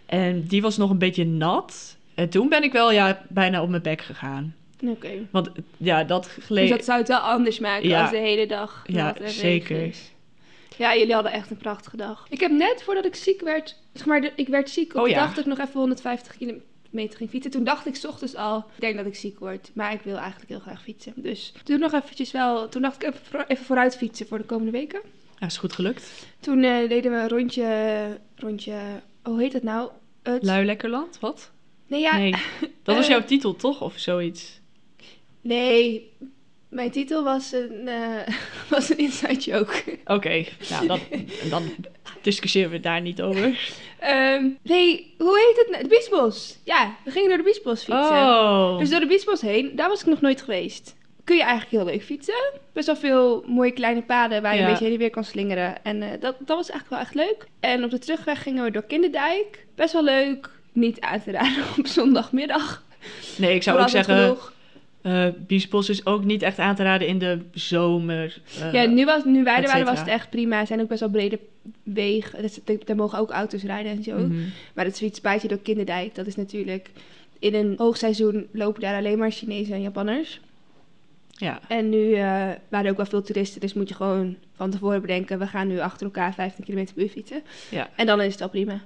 en 0.06 0.46
die 0.46 0.62
was 0.62 0.76
nog 0.76 0.90
een 0.90 0.98
beetje 0.98 1.24
nat. 1.24 1.96
En 2.14 2.28
toen 2.28 2.48
ben 2.48 2.62
ik 2.62 2.72
wel 2.72 2.92
ja, 2.92 3.22
bijna 3.28 3.62
op 3.62 3.68
mijn 3.68 3.82
bek 3.82 4.00
gegaan. 4.02 4.54
Oké. 4.86 5.08
Want 5.30 5.50
ja, 5.76 6.04
dat 6.04 6.30
Dus 6.36 6.44
geleek... 6.44 6.68
dat 6.70 6.84
zou 6.84 6.98
het 6.98 7.08
wel 7.08 7.18
anders 7.18 7.58
maken 7.58 7.88
Ja. 7.88 8.00
als 8.00 8.10
de 8.10 8.16
hele 8.18 8.46
dag 8.46 8.84
Ja, 8.86 9.14
zeker. 9.26 9.82
is. 9.86 10.12
Ja, 10.78 10.96
jullie 10.96 11.14
hadden 11.14 11.32
echt 11.32 11.50
een 11.50 11.56
prachtige 11.56 11.96
dag. 11.96 12.26
Ik 12.30 12.40
heb 12.40 12.50
net 12.50 12.82
voordat 12.82 13.04
ik 13.04 13.14
ziek 13.14 13.40
werd, 13.40 13.76
zeg 13.92 14.06
maar, 14.06 14.30
ik 14.36 14.48
werd 14.48 14.70
ziek 14.70 14.90
op 14.94 14.98
Oh 15.00 15.04
de 15.04 15.10
ja. 15.10 15.18
dag 15.18 15.28
dat 15.34 15.38
ik 15.38 15.46
nog 15.46 15.58
even 15.58 15.80
150 15.80 16.36
kilometer 16.36 17.16
ging 17.18 17.30
fietsen. 17.30 17.50
Toen 17.50 17.64
dacht 17.64 17.86
ik 17.86 17.94
's 17.96 18.04
ochtends 18.04 18.34
al, 18.34 18.58
ik 18.74 18.80
denk 18.80 18.96
dat 18.96 19.06
ik 19.06 19.14
ziek 19.14 19.38
word, 19.38 19.70
maar 19.74 19.92
ik 19.92 20.00
wil 20.00 20.16
eigenlijk 20.16 20.48
heel 20.50 20.60
graag 20.60 20.82
fietsen. 20.82 21.12
Dus 21.16 21.52
toen 21.64 21.78
nog 21.80 21.92
eventjes 21.92 22.30
wel, 22.30 22.68
toen 22.68 22.82
dacht 22.82 23.02
ik 23.02 23.08
even, 23.08 23.20
voor- 23.30 23.44
even 23.48 23.64
vooruit 23.64 23.96
fietsen 23.96 24.26
voor 24.26 24.38
de 24.38 24.44
komende 24.44 24.70
weken. 24.72 25.00
Ja, 25.38 25.46
is 25.46 25.56
goed 25.56 25.72
gelukt. 25.72 26.26
Toen 26.40 26.62
eh, 26.64 26.88
deden 26.88 27.10
we 27.12 27.16
een 27.18 27.28
rondje, 27.28 28.18
rondje, 28.36 28.78
hoe 29.22 29.40
heet 29.40 29.52
het 29.52 29.62
nou? 29.62 29.90
Het, 30.22 30.42
Lui 30.42 30.64
Lekkerland, 30.64 31.18
wat? 31.20 31.50
nee, 31.86 32.00
ja, 32.00 32.16
Nee, 32.16 32.30
dat 32.82 32.96
was 32.96 33.04
Eh. 33.04 33.10
jouw 33.10 33.24
titel 33.24 33.56
toch? 33.56 33.80
Of 33.82 33.98
zoiets? 33.98 34.60
nee. 35.40 36.10
Mijn 36.68 36.90
titel 36.90 37.24
was 37.24 37.52
een, 37.52 37.88
eh, 37.88 38.34
was 38.70 38.90
een 38.90 38.98
inside 38.98 39.34
joke. 39.34 39.98
Oké, 40.04 40.44
nou 40.70 40.86
dan, 40.86 41.00
dan 41.50 41.62
discussiëren 42.22 42.70
we 42.70 42.80
daar 42.80 43.00
niet 43.00 43.22
over. 43.22 43.70
Ehm, 43.98 44.48
nee, 44.62 45.14
hoe 45.18 45.38
heet 45.46 45.56
het? 45.56 45.70
nou? 45.70 45.82
De 45.82 45.88
Biesbos. 45.88 46.58
Ja, 46.64 46.96
we 47.04 47.10
gingen 47.10 47.28
door 47.28 47.36
de 47.38 47.42
Biesbos 47.44 47.78
fietsen. 47.84 48.16
Oh, 48.16 48.78
Dus 48.78 48.90
door 48.90 49.00
de 49.00 49.06
Biesbos 49.06 49.40
heen, 49.40 49.76
daar 49.76 49.88
was 49.88 50.00
ik 50.00 50.06
nog 50.06 50.20
nooit 50.20 50.40
geweest. 50.42 50.96
Kun 51.24 51.36
je 51.36 51.42
eigenlijk 51.42 51.70
heel 51.70 51.92
leuk 51.92 52.02
fietsen. 52.04 52.52
Best 52.72 52.86
wel 52.86 52.96
veel 52.96 53.44
mooie 53.46 53.70
kleine 53.72 54.02
paden 54.02 54.42
waar 54.42 54.52
je 54.54 54.58
Ja. 54.58 54.64
een 54.64 54.70
beetje 54.70 54.84
heen 54.84 54.94
en 54.94 54.98
weer 55.00 55.10
kan 55.10 55.24
slingeren. 55.24 55.84
En 55.84 56.02
eh, 56.02 56.08
dat, 56.20 56.36
dat 56.38 56.56
was 56.56 56.70
eigenlijk 56.70 56.88
wel 56.90 56.98
echt 56.98 57.14
leuk. 57.14 57.46
En 57.60 57.84
op 57.84 57.90
de 57.90 57.98
terugweg 57.98 58.42
gingen 58.42 58.64
we 58.64 58.70
door 58.70 58.84
Kinderdijk. 58.84 59.66
Best 59.74 59.92
wel 59.92 60.04
leuk. 60.04 60.50
Niet 60.72 61.00
aan 61.00 61.22
te 61.22 61.30
raden 61.30 61.64
op 61.78 61.86
zondagmiddag. 61.86 62.84
nee, 63.36 63.54
ik 63.54 63.62
zou 63.62 63.78
ook 63.80 63.88
zeggen... 63.88 64.16
genoeg. 64.18 64.52
Eh 65.02 65.26
Biesbos 65.46 65.88
is 65.88 66.06
ook 66.06 66.24
niet 66.24 66.42
echt 66.42 66.58
aan 66.58 66.74
te 66.74 66.82
raden 66.82 67.08
in 67.08 67.18
de 67.18 67.38
zomer. 67.52 68.40
eh, 68.60 68.72
ja, 68.72 68.86
nu, 68.86 69.04
was, 69.04 69.24
nu 69.24 69.44
wij 69.44 69.56
er 69.56 69.66
waren 69.66 69.84
was 69.84 69.98
het 69.98 70.08
echt 70.08 70.30
prima. 70.30 70.60
Er 70.60 70.66
zijn 70.66 70.80
ook 70.80 70.88
best 70.88 71.00
wel 71.00 71.10
brede 71.10 71.38
wegen. 71.82 72.42
Dus, 72.42 72.58
daar 72.84 72.96
mogen 72.96 73.18
ook 73.18 73.30
auto's 73.30 73.62
rijden 73.62 73.92
en 73.92 74.02
zo. 74.02 74.16
mhm. 74.18 74.40
Maar 74.74 74.84
het 74.84 74.96
fietspaadje 74.96 75.48
door 75.48 75.58
Kinderdijk, 75.58 76.14
dat 76.14 76.26
is 76.26 76.36
natuurlijk... 76.36 76.90
In 77.38 77.54
een 77.54 77.74
hoogseizoen 77.76 78.46
lopen 78.52 78.80
daar 78.80 78.96
alleen 78.96 79.18
maar 79.18 79.30
Chinezen 79.30 79.74
en 79.74 79.82
Japanners. 79.82 80.40
Ja, 81.30 81.60
En 81.68 81.88
nu 81.88 82.12
eh, 82.12 82.20
waren 82.68 82.84
er 82.84 82.90
ook 82.90 82.96
wel 82.96 83.06
veel 83.06 83.22
toeristen, 83.22 83.60
dus 83.60 83.74
moet 83.74 83.88
je 83.88 83.94
gewoon 83.94 84.36
van 84.54 84.70
tevoren 84.70 85.00
bedenken... 85.00 85.38
we 85.38 85.46
gaan 85.46 85.68
nu 85.68 85.78
achter 85.78 86.06
elkaar 86.06 86.34
15 86.34 86.64
km 86.64 86.84
per 86.94 87.02
uur 87.02 87.08
fietsen. 87.08 87.42
ja. 87.70 87.90
En 87.96 88.06
dan 88.06 88.20
is 88.20 88.30
het 88.30 88.38
wel 88.38 88.48
prima. 88.48 88.80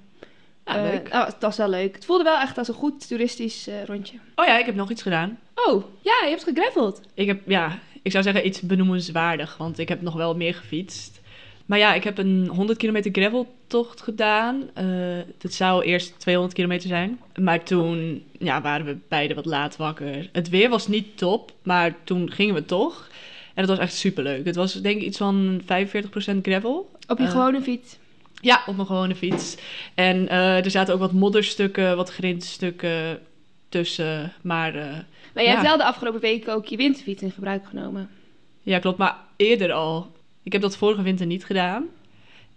Ja, 0.67 0.77
Eh, 0.77 0.83
leuk. 0.83 1.09
nou, 1.09 1.27
het 1.27 1.37
was 1.41 1.57
wel 1.57 1.69
leuk. 1.69 1.95
Het 1.95 2.05
voelde 2.05 2.25
wel 2.25 2.39
echt 2.39 2.59
als 2.59 2.69
een 2.69 2.75
goed 2.75 3.09
toeristisch 3.09 3.67
eh, 3.69 3.85
rondje. 3.85 4.17
Oh 4.35 4.47
ja, 4.47 4.59
ik 4.59 4.67
heb 4.67 4.75
nog 4.75 4.91
iets 4.91 5.03
gedaan. 5.03 5.39
Oh, 5.55 5.85
ja, 6.01 6.15
je 6.23 6.29
hebt 6.31 6.45
gegraveld. 6.45 7.01
Ik 7.15 7.27
heb, 7.27 7.41
ja, 7.47 7.79
ik 8.03 8.11
zou 8.11 8.25
zeggen 8.25 8.47
iets 8.47 8.61
benoemenswaardig, 8.61 9.57
want 9.57 9.79
ik 9.79 9.89
heb 9.89 10.03
nog 10.03 10.15
wel 10.15 10.37
meer 10.37 10.55
gefietst. 10.55 11.21
Maar 11.67 11.79
ja, 11.79 11.95
ik 11.95 12.05
heb 12.05 12.19
een 12.19 12.47
100 12.55 12.79
kilometer 12.79 13.11
graveltocht 13.13 14.01
gedaan. 14.01 14.63
Eh 14.75 14.85
het 15.41 15.55
zou 15.55 15.83
eerst 15.85 16.19
200 16.19 16.55
kilometer 16.55 16.89
zijn. 16.89 17.21
Maar 17.41 17.63
toen 17.63 18.25
ja, 18.39 18.61
waren 18.63 18.87
we 18.87 18.97
beide 19.09 19.35
wat 19.35 19.47
laat 19.47 19.77
wakker. 19.77 20.29
Het 20.33 20.49
weer 20.49 20.69
was 20.69 20.87
niet 20.89 21.19
top, 21.19 21.53
maar 21.63 21.95
toen 22.05 22.31
gingen 22.31 22.55
we 22.55 22.65
toch. 22.65 23.09
En 23.55 23.61
het 23.61 23.69
was 23.71 23.79
echt 23.79 23.95
superleuk. 23.95 24.45
Het 24.45 24.57
was 24.57 24.73
denk 24.73 24.97
ik 25.01 25.07
iets 25.07 25.19
van 25.19 25.61
45% 25.65 25.67
gravel. 26.43 26.91
Op 27.09 27.19
je 27.19 27.25
Eh, 27.25 27.31
gewone 27.31 27.61
fiets. 27.63 27.97
Ja, 28.43 28.63
op 28.67 28.75
mijn 28.75 28.87
gewone 28.87 29.15
fiets. 29.15 29.57
En 29.95 30.29
eh, 30.29 30.65
er 30.65 30.71
zaten 30.71 30.95
ook 30.95 31.01
wat 31.01 31.13
modderstukken, 31.13 31.97
wat 31.97 32.11
grindstukken 32.11 33.21
tussen. 33.69 34.33
Maar 34.43 34.75
eh, 34.75 34.85
Maar 35.35 35.43
jij 35.43 35.45
ja. 35.45 35.51
hebt 35.51 35.67
wel 35.67 35.77
de 35.77 35.85
afgelopen 35.85 36.21
weken 36.21 36.53
ook 36.55 36.67
je 36.67 36.77
winterfiets 36.77 37.23
in 37.23 37.31
gebruik 37.31 37.67
genomen. 37.67 38.11
ja, 38.63 38.79
klopt. 38.79 38.99
Maar 38.99 39.17
eerder 39.37 39.73
al. 39.73 40.13
Ik 40.43 40.53
heb 40.53 40.63
dat 40.63 40.77
vorige 40.77 41.03
winter 41.03 41.27
niet 41.27 41.45
gedaan. 41.45 41.87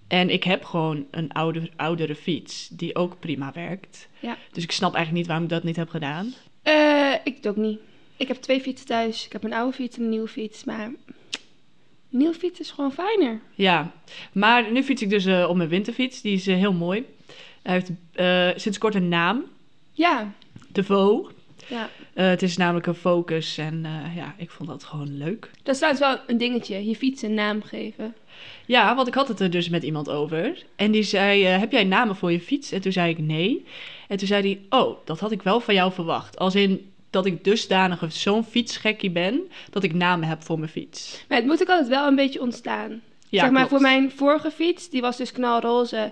En 0.07 0.29
ik 0.29 0.43
heb 0.43 0.63
gewoon 0.63 1.05
een 1.11 1.31
oude, 1.31 1.69
oudere 1.75 2.15
fiets 2.15 2.67
die 2.71 2.95
ook 2.95 3.19
prima 3.19 3.51
werkt. 3.53 4.07
Ja. 4.19 4.37
Dus 4.51 4.63
ik 4.63 4.71
snap 4.71 4.93
eigenlijk 4.93 5.17
niet 5.17 5.27
waarom 5.27 5.45
ik 5.45 5.51
dat 5.51 5.63
niet 5.63 5.75
heb 5.75 5.89
gedaan. 5.89 6.33
Eh, 6.61 7.13
ik 7.23 7.35
het 7.35 7.47
ook 7.47 7.55
niet. 7.55 7.79
Ik 8.17 8.27
heb 8.27 8.37
twee 8.37 8.61
fietsen 8.61 8.87
thuis. 8.87 9.25
Ik 9.25 9.31
heb 9.31 9.43
een 9.43 9.53
oude 9.53 9.73
fiets 9.75 9.97
en 9.97 10.03
een 10.03 10.09
nieuwe 10.09 10.27
fiets. 10.27 10.63
Maar 10.63 10.91
nieuwe 12.15 12.33
fiets 12.33 12.59
is 12.59 12.71
gewoon 12.71 12.91
fijner. 12.91 13.39
Ja, 13.55 13.91
maar 14.31 14.71
nu 14.71 14.83
fiets 14.83 15.01
ik 15.01 15.09
dus 15.09 15.25
eh, 15.25 15.45
op 15.49 15.55
mijn 15.55 15.69
winterfiets. 15.69 16.21
Die 16.21 16.33
is 16.33 16.47
eh, 16.47 16.55
heel 16.55 16.73
mooi. 16.73 17.05
Hij 17.63 17.73
heeft 17.73 17.91
eh, 18.13 18.49
sinds 18.61 18.77
kort 18.77 18.95
een 18.95 19.09
naam. 19.09 19.43
Ja, 19.91 20.31
De 20.71 20.83
Vo. 20.83 21.31
ja. 21.67 21.89
Het 22.13 22.41
is 22.41 22.57
namelijk 22.57 22.85
een 22.85 22.95
Focus. 22.95 23.57
En 23.57 23.85
ja, 24.15 24.35
ik 24.37 24.49
vond 24.49 24.69
dat 24.69 24.83
gewoon 24.83 25.17
leuk. 25.17 25.51
Dat 25.63 25.73
is 25.73 25.79
trouwens 25.79 26.05
wel 26.05 26.17
een 26.27 26.37
dingetje. 26.37 26.85
Je 26.85 26.95
fiets 26.95 27.21
een 27.21 27.33
naam 27.33 27.61
geven. 27.61 28.15
Ja, 28.65 28.95
want 28.95 29.07
ik 29.07 29.13
had 29.13 29.27
het 29.27 29.39
er 29.39 29.49
dus 29.49 29.69
met 29.69 29.83
iemand 29.83 30.09
over. 30.09 30.65
En 30.75 30.91
die 30.91 31.03
zei, 31.03 31.43
heb 31.43 31.71
jij 31.71 31.83
namen 31.83 32.15
voor 32.15 32.31
je 32.31 32.39
fiets? 32.39 32.71
En 32.71 32.81
toen 32.81 32.91
zei 32.91 33.09
ik 33.09 33.17
nee. 33.17 33.65
En 34.07 34.17
toen 34.17 34.27
zei 34.27 34.41
hij, 34.41 34.79
oh, 34.79 34.97
dat 35.05 35.19
had 35.19 35.31
ik 35.31 35.41
wel 35.41 35.59
van 35.59 35.73
jou 35.73 35.91
verwacht. 35.91 36.37
Als 36.37 36.55
in, 36.55 36.91
dat 37.15 37.25
ik 37.25 37.43
dusdanig 37.43 38.03
zo'n 38.09 38.43
fietsgekkie 38.43 39.09
ben 39.11 39.41
dat 39.69 39.83
ik 39.83 39.93
namen 39.93 40.27
heb 40.27 40.43
voor 40.43 40.59
mijn 40.59 40.71
fiets. 40.71 41.23
Maar 41.27 41.37
het 41.37 41.47
moet 41.47 41.61
ook 41.61 41.69
altijd 41.69 41.87
wel 41.87 42.07
een 42.07 42.15
beetje 42.15 42.41
ontstaan. 42.41 43.01
Ja, 43.29 43.41
zeg 43.41 43.49
maar, 43.51 43.67
klopt. 43.67 43.69
voor 43.69 43.81
mijn 43.81 44.11
vorige 44.11 44.51
fiets, 44.51 44.89
die 44.89 45.01
was 45.01 45.17
dus 45.17 45.31
knalroze. 45.31 46.11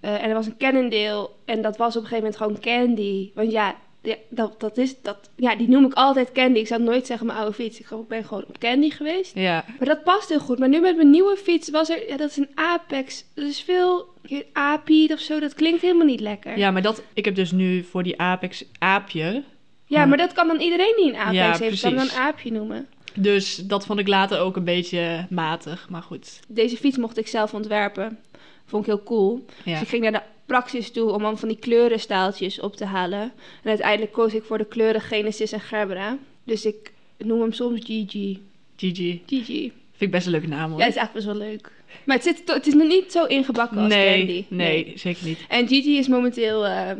eh, 0.00 0.22
en 0.22 0.28
er 0.28 0.34
was 0.34 0.46
een 0.46 0.56
Cannondale. 0.56 1.30
En 1.44 1.62
dat 1.62 1.76
was 1.76 1.96
op 1.96 2.02
een 2.02 2.08
gegeven 2.08 2.30
moment 2.30 2.36
gewoon 2.36 2.60
Candy. 2.60 3.30
Want 3.34 3.50
ja, 3.50 3.76
ja, 4.02 4.14
dat, 4.28 4.60
dat 4.60 4.78
is, 4.78 5.02
dat, 5.02 5.30
ja, 5.36 5.56
die 5.56 5.68
noem 5.68 5.84
ik 5.84 5.92
altijd 5.92 6.32
Candy. 6.32 6.58
Ik 6.58 6.66
zou 6.66 6.82
nooit 6.82 7.06
zeggen 7.06 7.26
mijn 7.26 7.38
oude 7.38 7.54
fiets. 7.54 7.80
Ik 7.80 7.86
ben 8.08 8.24
gewoon 8.24 8.44
op 8.48 8.58
Candy 8.58 8.90
geweest. 8.90 9.34
Ja, 9.34 9.64
Maar 9.78 9.88
dat 9.88 10.04
past 10.04 10.28
heel 10.28 10.40
goed. 10.40 10.58
Maar 10.58 10.68
nu 10.68 10.80
met 10.80 10.96
mijn 10.96 11.10
nieuwe 11.10 11.36
fiets 11.36 11.70
was 11.70 11.90
er... 11.90 12.08
Ja, 12.08 12.16
dat 12.16 12.30
is 12.30 12.36
een 12.36 12.50
Apex. 12.54 13.24
Dat 13.34 13.44
is 13.44 13.60
veel... 13.60 14.12
Apied 14.52 15.12
of 15.12 15.18
zo. 15.18 15.40
Dat 15.40 15.54
klinkt 15.54 15.80
helemaal 15.80 16.06
niet 16.06 16.20
lekker. 16.20 16.58
ja, 16.58 16.70
maar 16.70 16.82
dat, 16.82 17.02
ik 17.12 17.24
heb 17.24 17.34
dus 17.34 17.52
nu 17.52 17.82
voor 17.82 18.02
die 18.02 18.20
Apex 18.20 18.64
aapje. 18.78 19.42
Ja, 19.86 20.04
maar 20.04 20.18
dat 20.18 20.32
kan 20.32 20.46
dan 20.46 20.60
iedereen 20.60 20.94
die 20.96 21.14
een 21.14 21.32
Ja, 21.32 21.58
heeft, 21.58 21.80
kan 21.80 21.94
dan 21.94 22.04
een 22.04 22.10
aapje 22.10 22.52
noemen. 22.52 22.86
Dus 23.14 23.56
dat 23.56 23.86
vond 23.86 23.98
ik 23.98 24.08
later 24.08 24.40
ook 24.40 24.56
een 24.56 24.64
beetje 24.64 25.26
matig, 25.30 25.88
maar 25.90 26.02
goed. 26.02 26.40
Deze 26.48 26.76
fiets 26.76 26.96
mocht 26.96 27.18
ik 27.18 27.26
zelf 27.26 27.54
ontwerpen. 27.54 28.18
Vond 28.66 28.86
ik 28.86 28.92
heel 28.92 29.02
cool. 29.02 29.44
Ja. 29.64 29.72
Dus 29.72 29.82
ik 29.82 29.88
ging 29.88 30.02
naar 30.02 30.12
de 30.12 30.22
praxis 30.46 30.90
toe 30.90 31.10
om 31.10 31.22
dan 31.22 31.38
van 31.38 31.48
die 31.48 31.58
kleurenstaaltjes 31.58 32.60
op 32.60 32.76
te 32.76 32.84
halen. 32.84 33.20
En 33.62 33.68
uiteindelijk 33.68 34.12
koos 34.12 34.34
ik 34.34 34.42
voor 34.42 34.58
de 34.58 34.66
kleuren 34.66 35.00
Genesis 35.00 35.52
en 35.52 35.60
Gerbera. 35.60 36.18
Dus 36.44 36.64
ik 36.64 36.92
noem 37.18 37.40
hem 37.40 37.52
soms 37.52 37.80
GG. 37.82 38.38
GG. 38.76 39.18
GG. 39.26 39.46
Vind 39.46 39.72
ik 39.98 40.10
best 40.10 40.26
een 40.26 40.32
leuke 40.32 40.48
naam 40.48 40.70
hoor. 40.70 40.78
Ja, 40.78 40.84
het 40.84 40.94
is 40.94 41.00
echt 41.00 41.12
best 41.12 41.26
wel 41.26 41.36
leuk. 41.36 41.72
Maar 42.04 42.16
het, 42.16 42.24
zit, 42.24 42.42
het 42.46 42.66
is 42.66 42.74
nog 42.74 42.88
niet 42.88 43.12
zo 43.12 43.24
ingebakken 43.24 43.78
als 43.78 43.88
nee, 43.88 44.18
Candy. 44.18 44.44
nee, 44.48 44.92
zeker 44.94 45.26
niet. 45.26 45.38
En 45.48 45.68
Gigi 45.68 45.98
is 45.98 46.08
momenteel 46.08 46.66
eh, 46.66 46.90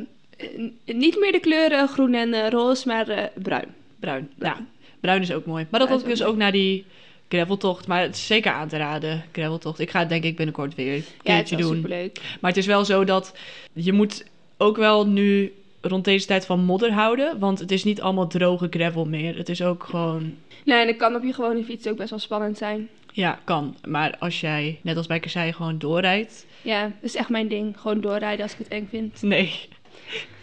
niet 0.85 1.19
meer 1.21 1.33
de 1.33 1.41
kleuren 1.41 1.89
groen 1.89 2.15
en 2.15 2.35
eh, 2.35 2.49
roze, 2.51 2.89
maar 2.89 3.09
eh, 3.09 3.25
bruin. 3.43 3.75
Bruin. 4.01 4.31
Ja, 4.39 4.67
bruin 5.01 5.23
is 5.23 5.33
ook 5.33 5.47
mooi. 5.47 5.67
Maar 5.71 5.81
dat 5.81 5.89
had 5.89 6.01
ik 6.01 6.07
dus 6.07 6.23
ook 6.23 6.37
naar 6.37 6.53
die 6.53 6.85
graveltocht. 7.29 7.87
Maar 7.87 8.03
het 8.03 8.15
is 8.15 8.27
zeker 8.27 8.53
aan 8.53 8.69
te 8.69 8.77
raden, 8.77 9.25
graveltocht. 9.33 9.79
Ik 9.79 9.91
ga 9.91 9.99
het 9.99 10.09
denk 10.09 10.25
ik 10.25 10.37
binnenkort 10.37 10.75
weer 10.75 10.95
een 10.95 11.05
Ja, 11.23 11.35
keertje 11.35 11.57
wel 11.57 11.67
doen. 11.67 11.77
superleuk. 11.77 12.21
Maar 12.41 12.51
het 12.51 12.59
is 12.61 12.67
wel 12.67 12.85
zo 12.85 13.05
dat 13.05 13.35
je 13.73 13.93
moet 13.93 14.25
ook 14.57 14.77
wel 14.77 15.07
nu 15.07 15.53
rond 15.81 16.05
deze 16.05 16.27
tijd 16.27 16.47
van 16.47 16.61
modder 16.65 16.93
houden. 16.93 17.39
Want 17.39 17.59
het 17.59 17.71
is 17.71 17.85
niet 17.85 18.01
allemaal 18.01 18.27
droge 18.27 18.67
gravel 18.71 19.05
meer. 19.05 19.37
Het 19.37 19.49
is 19.49 19.63
ook 19.63 19.85
gewoon... 19.85 20.35
Nee, 20.65 20.81
en 20.81 20.87
dat 20.87 20.97
kan 20.97 21.15
op 21.15 21.23
je 21.25 21.33
gewone 21.33 21.65
fiets 21.65 21.87
ook 21.89 21.97
best 21.97 22.11
wel 22.11 22.19
spannend 22.19 22.59
zijn. 22.59 22.89
Ja, 23.13 23.39
kan. 23.45 23.77
Maar 23.89 24.17
als 24.19 24.41
jij, 24.41 24.79
net 24.83 24.97
als 24.97 25.07
bij 25.07 25.21
Kassei, 25.21 25.53
gewoon 25.53 25.79
doorrijdt... 25.79 26.47
Ja, 26.63 26.83
dat 26.83 26.93
is 27.01 27.15
echt 27.15 27.29
mijn 27.29 27.49
ding. 27.49 27.81
Gewoon 27.81 28.01
doorrijden 28.01 28.43
als 28.43 28.53
ik 28.53 28.59
het 28.59 28.69
eng 28.69 28.87
vind. 28.91 29.23
Nee, 29.23 29.61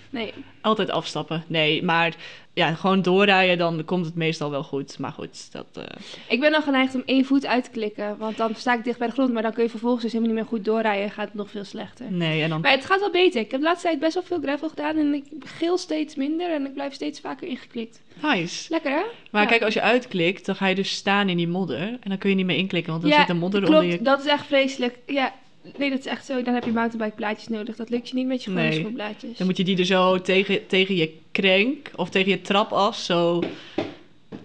Nee. 0.09 0.33
altijd 0.61 0.89
afstappen. 0.89 1.43
Nee, 1.47 1.83
maar 1.83 2.15
ja, 2.53 2.73
gewoon 2.73 3.01
doorrijden, 3.01 3.57
dan 3.57 3.85
komt 3.85 4.05
het 4.05 4.15
meestal 4.15 4.49
wel 4.51 4.63
goed. 4.63 4.99
Maar 4.99 5.11
goed, 5.11 5.51
dat... 5.51 5.65
eh, 5.73 5.83
Ik 6.27 6.39
ben 6.39 6.51
dan 6.51 6.61
geneigd 6.61 6.95
om 6.95 7.03
één 7.05 7.25
voet 7.25 7.45
uit 7.45 7.63
te 7.63 7.69
klikken, 7.69 8.17
want 8.17 8.37
dan 8.37 8.55
sta 8.55 8.73
ik 8.73 8.83
dicht 8.83 8.97
bij 8.99 9.07
de 9.07 9.13
grond. 9.13 9.33
Maar 9.33 9.41
dan 9.41 9.53
kun 9.53 9.63
je 9.63 9.69
vervolgens 9.69 10.03
dus 10.03 10.11
helemaal 10.11 10.33
niet 10.33 10.41
meer 10.43 10.51
goed 10.51 10.65
doorrijden 10.65 11.03
en 11.03 11.11
gaat 11.11 11.25
het 11.25 11.33
nog 11.33 11.49
veel 11.49 11.63
slechter. 11.63 12.11
nee, 12.11 12.41
en 12.43 12.49
dan... 12.49 12.61
Maar 12.61 12.71
het 12.71 12.85
gaat 12.85 12.99
wel 12.99 13.11
beter. 13.11 13.41
Ik 13.41 13.51
heb 13.51 13.59
de 13.59 13.65
laatste 13.65 13.87
tijd 13.87 13.99
best 13.99 14.13
wel 14.13 14.23
veel 14.23 14.39
gravel 14.41 14.69
gedaan 14.69 14.97
en 14.97 15.13
ik 15.13 15.23
geel 15.39 15.77
steeds 15.77 16.15
minder 16.15 16.51
en 16.53 16.65
ik 16.65 16.73
blijf 16.73 16.93
steeds 16.93 17.19
vaker 17.19 17.47
ingeklikt. 17.47 18.01
Nice. 18.21 18.65
Lekker 18.69 18.91
hè? 18.91 19.01
Maar 19.31 19.41
Ja. 19.41 19.47
kijk, 19.47 19.61
als 19.63 19.73
je 19.73 19.81
uitklikt, 19.81 20.45
dan 20.45 20.55
ga 20.55 20.67
je 20.67 20.75
dus 20.75 20.91
staan 20.91 21.29
in 21.29 21.37
die 21.37 21.47
modder. 21.47 21.81
En 21.81 22.09
dan 22.09 22.17
kun 22.17 22.29
je 22.29 22.35
niet 22.35 22.45
meer 22.45 22.57
inklikken, 22.57 22.91
want 22.91 23.03
dan 23.03 23.11
ja, 23.11 23.19
zit 23.19 23.29
er 23.29 23.35
modder 23.35 23.61
klopt. 23.61 23.75
onder 23.83 23.91
je... 23.97 24.01
Dat 24.03 24.19
is 24.19 24.25
echt 24.25 24.45
vreselijk. 24.45 24.97
Ja, 25.05 25.33
nee, 25.77 25.89
dat 25.89 25.99
is 25.99 26.05
echt 26.05 26.25
zo. 26.25 26.41
Dan 26.41 26.53
heb 26.53 26.63
je 26.63 26.71
mountainbike 26.71 27.15
plaatjes 27.15 27.47
nodig. 27.47 27.75
Dat 27.75 27.89
lukt 27.89 28.09
je 28.09 28.15
niet 28.15 28.27
met 28.27 28.43
je 28.43 28.49
gewone 28.49 28.69
Nee. 28.69 29.33
Dan 29.37 29.47
moet 29.47 29.57
je 29.57 29.63
die 29.63 29.77
er 29.77 29.85
zo 29.85 30.21
tegen, 30.21 30.67
tegen 30.67 30.95
je 30.95 31.17
krenk 31.31 31.91
of 31.95 32.09
tegen 32.09 32.31
je 32.31 32.41
trapas 32.41 33.05
zo 33.05 33.39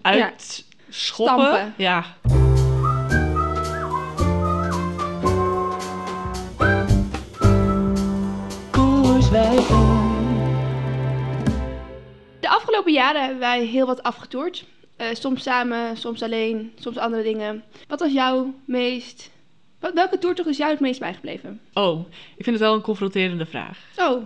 uitschoppen. 0.02 0.64
Stampen. 0.88 1.75
Ja. 1.76 2.16
De 12.40 12.49
afgelopen 12.49 12.92
jaren 12.92 13.20
hebben 13.20 13.38
wij 13.38 13.64
heel 13.64 13.87
wat 13.87 14.02
afgetoerd. 14.02 14.64
Eh, 14.96 15.06
soms 15.12 15.42
samen, 15.42 15.96
soms 15.96 16.23
alleen, 16.23 16.73
soms 16.78 16.96
andere 16.96 17.23
dingen. 17.23 17.64
Wat 17.88 18.00
was 18.00 18.12
jouw 18.12 18.54
meest... 18.64 19.30
Welke 19.95 20.18
toertocht 20.18 20.49
is 20.49 20.56
jou 20.56 20.71
het 20.71 20.80
meest 20.80 21.00
bijgebleven? 21.00 21.61
Oh, 21.73 22.06
ik 22.37 22.45
vind 22.45 22.56
het 22.56 22.64
wel 22.64 22.75
een 22.75 22.80
confronterende 22.80 23.47
vraag. 23.47 23.78
Oh, 23.97 24.23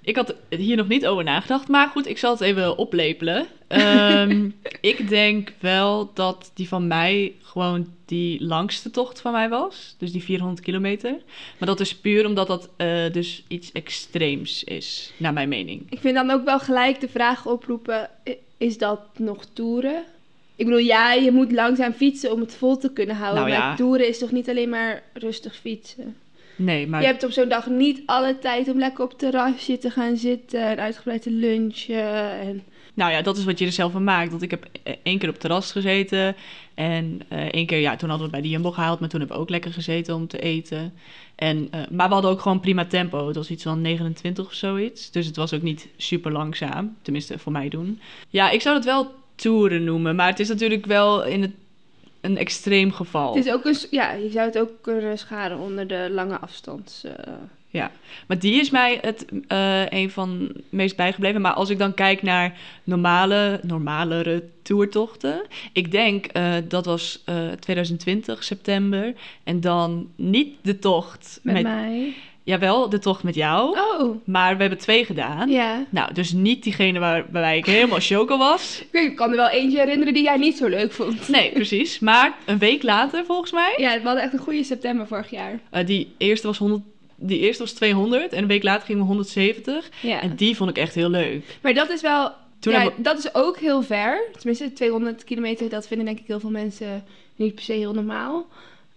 Ik 0.00 0.16
had 0.16 0.34
hier 0.48 0.76
nog 0.76 0.88
niet 0.88 1.06
over 1.06 1.24
nagedacht, 1.24 1.68
maar 1.68 1.88
goed, 1.88 2.06
ik 2.06 2.18
zal 2.18 2.30
het 2.30 2.40
even 2.40 2.78
oplepelen. 2.78 3.46
Ehm, 3.68 4.50
ik 4.80 5.08
denk 5.08 5.52
wel 5.60 6.10
dat 6.14 6.50
die 6.54 6.68
van 6.68 6.86
mij 6.86 7.32
gewoon 7.42 7.92
die 8.04 8.44
langste 8.44 8.90
tocht 8.90 9.20
van 9.20 9.32
mij 9.32 9.48
was. 9.48 9.94
Dus 9.98 10.12
die 10.12 10.22
400 10.22 10.60
kilometer. 10.60 11.16
Maar 11.58 11.68
dat 11.68 11.80
is 11.80 11.96
puur 11.96 12.26
omdat 12.26 12.46
dat 12.46 12.68
eh, 12.76 13.12
dus 13.12 13.42
iets 13.48 13.72
extreems 13.72 14.64
is, 14.64 15.12
naar 15.16 15.32
mijn 15.32 15.48
mening. 15.48 15.86
ik 15.90 16.00
vind 16.00 16.14
dan 16.14 16.30
ook 16.30 16.44
wel 16.44 16.58
gelijk 16.60 17.00
de 17.00 17.08
vraag 17.08 17.46
oproepen, 17.46 18.10
is 18.56 18.78
dat 18.78 19.00
nog 19.18 19.44
toeren? 19.52 20.04
Ik 20.56 20.64
bedoel, 20.64 20.80
ja, 20.80 21.12
je 21.12 21.32
moet 21.32 21.52
langzaam 21.52 21.92
fietsen 21.92 22.32
om 22.32 22.40
het 22.40 22.54
vol 22.54 22.76
te 22.76 22.92
kunnen 22.92 23.16
houden. 23.16 23.42
Nou 23.42 23.54
ja. 23.54 23.66
Maar 23.66 23.76
toeren 23.76 24.08
is 24.08 24.18
toch 24.18 24.30
niet 24.30 24.48
alleen 24.48 24.68
maar 24.68 25.02
rustig 25.12 25.56
fietsen? 25.56 26.16
Nee, 26.56 26.86
maar 26.86 27.00
Je 27.00 27.06
hebt 27.06 27.24
op 27.24 27.30
zo'n 27.30 27.48
dag 27.48 27.66
niet 27.66 28.02
alle 28.06 28.38
tijd 28.38 28.68
om 28.68 28.78
lekker 28.78 29.04
op 29.04 29.10
het 29.10 29.18
terrasje 29.18 29.78
te 29.78 29.90
gaan 29.90 30.16
zitten 30.16 30.60
en 30.60 30.78
uitgebreid 30.78 31.22
te 31.22 31.30
lunchen. 31.30 32.30
En... 32.30 32.62
Nou 32.94 33.12
ja, 33.12 33.22
dat 33.22 33.36
is 33.36 33.44
wat 33.44 33.58
je 33.58 33.66
er 33.66 33.72
zelf 33.72 33.92
van 33.92 34.04
maakt. 34.04 34.30
Want 34.30 34.42
ik 34.42 34.50
heb 34.50 34.66
eh, 34.82 34.94
één 35.02 35.18
keer 35.18 35.28
op 35.28 35.34
het 35.34 35.42
terras 35.42 35.72
gezeten. 35.72 36.36
En 36.74 37.20
eh, 37.28 37.38
één 37.40 37.66
keer, 37.66 37.78
ja, 37.78 37.96
toen 37.96 38.08
hadden 38.08 38.30
we 38.30 38.32
het 38.36 38.42
bij 38.42 38.50
de 38.50 38.56
Jumbo 38.56 38.70
gehaald. 38.70 39.00
Maar 39.00 39.08
toen 39.08 39.18
hebben 39.18 39.36
we 39.36 39.42
ook 39.42 39.50
lekker 39.50 39.72
gezeten 39.72 40.14
om 40.14 40.26
te 40.26 40.38
eten. 40.38 40.92
En, 41.34 41.68
eh, 41.70 41.80
maar 41.90 42.08
we 42.08 42.12
hadden 42.12 42.30
ook 42.30 42.40
gewoon 42.40 42.60
prima 42.60 42.84
tempo. 42.84 43.26
Het 43.26 43.36
was 43.36 43.50
iets 43.50 43.62
van 43.62 43.80
29 43.80 44.46
of 44.46 44.52
zoiets. 44.52 45.10
Dus 45.10 45.26
het 45.26 45.36
was 45.36 45.52
ook 45.52 45.62
niet 45.62 45.88
super 45.96 46.32
langzaam. 46.32 46.96
Tenminste, 47.02 47.38
voor 47.38 47.52
mij 47.52 47.68
doen. 47.68 48.00
Ja, 48.28 48.50
ik 48.50 48.60
zou 48.60 48.76
het 48.76 48.84
wel 48.84 49.12
toeren 49.34 49.84
noemen. 49.84 50.16
Maar 50.16 50.28
het 50.28 50.40
is 50.40 50.48
natuurlijk 50.48 50.86
wel 50.86 51.24
in 51.24 51.42
het, 51.42 51.52
een 52.20 52.36
extreem 52.36 52.92
geval. 52.92 53.34
Het 53.34 53.46
is 53.46 53.52
ook 53.52 53.64
een, 53.64 53.76
ja, 53.90 54.12
je 54.12 54.30
zou 54.30 54.46
het 54.46 54.58
ook 54.58 54.70
kunnen 54.80 55.18
scharen 55.18 55.58
onder 55.58 55.86
de 55.86 56.08
lange 56.10 56.38
afstands. 56.38 57.04
eh. 57.04 57.32
Ja, 57.74 57.90
maar 58.26 58.38
die 58.38 58.60
is 58.60 58.70
mij 58.70 58.98
het 59.00 59.24
eh, 59.48 59.88
een 59.88 60.10
van 60.10 60.52
meest 60.68 60.96
bijgebleven. 60.96 61.40
Maar 61.40 61.52
als 61.52 61.70
ik 61.70 61.78
dan 61.78 61.94
kijk 61.94 62.22
naar 62.22 62.58
normale, 62.84 63.60
normalere 63.62 64.44
toertochten. 64.62 65.46
Ik 65.72 65.90
denk 65.90 66.26
eh, 66.26 66.54
dat 66.68 66.84
was 66.84 67.22
eh 67.24 67.50
2020, 67.50 68.44
september. 68.44 69.14
En 69.44 69.60
dan 69.60 70.08
niet 70.16 70.54
de 70.62 70.78
tocht 70.78 71.40
met, 71.42 71.54
met... 71.54 71.62
mij. 71.62 72.14
Jawel, 72.44 72.88
de 72.88 72.98
tocht 72.98 73.22
met 73.22 73.34
jou. 73.34 73.78
Oh, 73.78 74.16
Maar 74.26 74.54
we 74.54 74.60
hebben 74.60 74.78
twee 74.78 75.04
gedaan. 75.04 75.48
ja. 75.50 75.84
Nou, 75.90 76.12
dus 76.14 76.32
niet 76.32 76.62
diegene 76.62 76.98
waar, 76.98 77.22
waarbij 77.30 77.56
ik 77.56 77.66
helemaal 77.66 78.00
choco 78.10 78.38
was. 78.38 78.80
Ik 78.80 78.88
weet- 78.92 79.10
ik 79.10 79.16
kan 79.16 79.30
er 79.30 79.36
wel 79.36 79.48
eentje 79.48 79.78
herinneren 79.78 80.14
die 80.14 80.22
jij 80.22 80.36
niet 80.36 80.56
zo 80.56 80.66
leuk 80.66 80.92
vond. 80.92 81.28
Nee, 81.28 81.52
precies. 81.60 81.98
Maar 81.98 82.34
een 82.46 82.58
week 82.58 82.82
later, 82.82 83.24
volgens 83.24 83.52
mij. 83.52 83.74
Ja, 83.76 83.94
we 84.00 84.04
hadden 84.04 84.22
echt 84.22 84.32
een 84.32 84.38
goede 84.38 84.64
september 84.64 85.06
vorig 85.06 85.30
jaar. 85.30 85.58
eh, 85.70 85.86
die 85.86 86.14
eerste 86.18 86.46
was 86.46 86.58
100... 86.58 86.82
Die 87.16 87.38
eerste 87.38 87.62
was 87.62 87.72
200 87.72 88.32
en 88.32 88.42
een 88.42 88.48
week 88.48 88.62
later 88.62 88.86
gingen 88.86 89.00
we 89.00 89.06
170. 89.06 89.88
Ja. 90.00 90.20
En 90.20 90.36
die 90.36 90.56
vond 90.56 90.70
ik 90.70 90.78
echt 90.78 90.94
heel 90.94 91.08
leuk. 91.10 91.58
Maar 91.62 91.74
dat 91.74 91.90
is 91.90 92.00
wel... 92.00 92.32
Toen 92.58 92.72
ja, 92.72 92.84
we- 92.84 92.92
dat 92.96 93.18
is 93.18 93.34
ook 93.34 93.58
heel 93.58 93.82
ver. 93.82 94.20
Tenminste, 94.38 94.72
200 94.72 95.24
kilometer, 95.24 95.68
dat 95.68 95.86
vinden 95.86 96.06
denk 96.06 96.18
ik 96.18 96.26
heel 96.26 96.40
veel 96.40 96.50
mensen 96.50 97.04
niet 97.36 97.54
per 97.54 97.64
se 97.64 97.72
heel 97.72 97.92
normaal. 97.94 98.46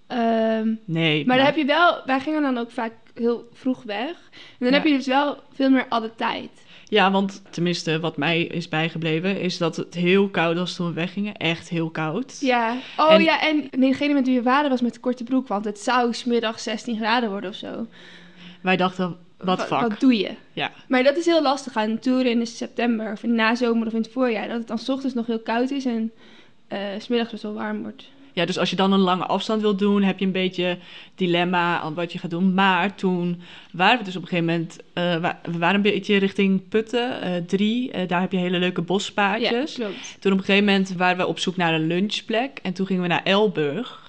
Ehm, 0.08 0.70
Nee. 0.86 1.26
maar 1.26 1.38
dan 1.38 1.46
heb 1.46 1.56
je 1.56 1.66
wel... 1.66 1.98
Wij 2.06 2.20
gingen 2.20 2.42
dan 2.42 2.58
ook 2.58 2.72
vaak 2.72 2.92
heel 3.18 3.48
vroeg 3.54 3.84
weg. 3.84 4.10
En 4.10 4.58
dan 4.60 4.68
Ja. 4.70 4.74
heb 4.74 4.86
je 4.86 4.94
dus 4.94 5.08
wel 5.08 5.38
veel 5.54 5.70
meer 5.70 5.86
alle 5.90 6.12
tijd. 6.16 6.50
Ja, 6.90 7.12
want 7.12 7.42
tenminste, 7.50 8.00
wat 8.00 8.18
mij 8.18 8.42
is 8.42 8.70
bijgebleven, 8.70 9.40
is 9.40 9.58
dat 9.58 9.76
het 9.76 9.94
heel 9.94 10.30
koud 10.30 10.58
was 10.58 10.76
toen 10.76 10.88
we 10.88 10.94
weggingen. 10.94 11.36
Echt 11.36 11.70
heel 11.70 11.90
koud. 11.90 12.38
Ja. 12.40 12.76
Oh 12.98 13.14
En- 13.14 13.24
ja, 13.24 13.42
en 13.42 13.68
degene 13.80 14.14
met 14.14 14.26
wie 14.28 14.38
we 14.38 14.44
waren 14.44 14.70
was 14.70 14.82
met 14.82 14.94
de 14.94 15.00
korte 15.00 15.24
broek. 15.24 15.48
Want 15.48 15.66
het 15.66 15.80
zou 15.80 16.14
smiddag 16.14 16.60
16 16.60 16.96
graden 16.98 17.30
worden 17.30 17.50
of 17.50 17.56
zo. 17.56 17.86
Wij 18.62 18.78
dachten, 18.78 19.18
wat 19.38 19.60
fuck. 19.66 19.80
Wat 19.82 20.00
doe 20.00 20.18
je? 20.18 20.32
Ja. 20.54 20.72
Maar 20.88 21.04
dat 21.04 21.18
is 21.18 21.26
heel 21.26 21.42
lastig 21.42 21.76
aan 21.76 22.00
toeren 22.00 22.32
in 22.32 22.40
de 22.40 22.46
september 22.46 23.12
of 23.12 23.24
in 23.24 23.30
de 23.30 23.36
nazomer 23.36 23.88
of 23.88 23.94
in 23.94 24.02
het 24.02 24.12
voorjaar. 24.12 24.48
Dat 24.48 24.58
het 24.58 24.68
dan 24.68 24.78
's 24.78 24.90
ochtends 24.90 25.16
nog 25.16 25.26
heel 25.26 25.40
koud 25.40 25.72
is 25.72 25.86
en 25.86 26.12
eh, 26.68 26.80
s 27.00 27.04
smiddags 27.04 27.32
best 27.32 27.44
wel 27.44 27.54
warm 27.54 27.82
wordt. 27.82 28.10
Ja, 28.38 28.46
dus 28.46 28.58
als 28.58 28.70
je 28.70 28.76
dan 28.76 28.92
een 28.92 29.00
lange 29.00 29.26
afstand 29.26 29.62
wilt 29.62 29.80
doen, 29.80 30.04
heb 30.04 30.20
je 30.20 30.26
een 30.26 30.32
beetje 30.32 30.78
dilemma 31.16 31.80
aan 31.80 31.94
wat 31.94 32.12
je 32.14 32.20
gaat 32.20 32.30
doen. 32.30 32.54
Maar 32.54 32.96
toen 32.96 33.42
waren 33.72 33.98
we 33.98 34.04
dus 34.04 34.16
op 34.16 34.22
een 34.22 34.28
gegeven 34.28 34.54
moment, 34.54 34.78
wa- 35.22 35.40
we 35.52 35.58
waren 35.58 35.76
een 35.76 35.82
beetje 35.82 36.18
richting 36.18 36.68
Putten, 36.70 37.22
eh, 37.22 37.32
drie. 37.48 37.92
Eh, 37.92 38.08
daar 38.08 38.22
heb 38.22 38.32
je 38.32 38.38
hele 38.38 38.58
leuke 38.60 38.82
bospaadjes. 38.82 39.76
Ja, 39.76 39.86
klopt. 39.86 40.18
Toen 40.20 40.32
op 40.32 40.38
een 40.38 40.44
gegeven 40.46 40.66
moment 40.66 40.94
waren 40.96 41.18
we 41.18 41.28
op 41.28 41.40
zoek 41.40 41.56
naar 41.56 41.74
een 41.74 41.88
lunchplek. 41.88 42.60
En 42.64 42.74
toen 42.74 42.86
gingen 42.86 43.02
we 43.02 43.08
naar 43.08 43.24
Elburg. 43.24 44.06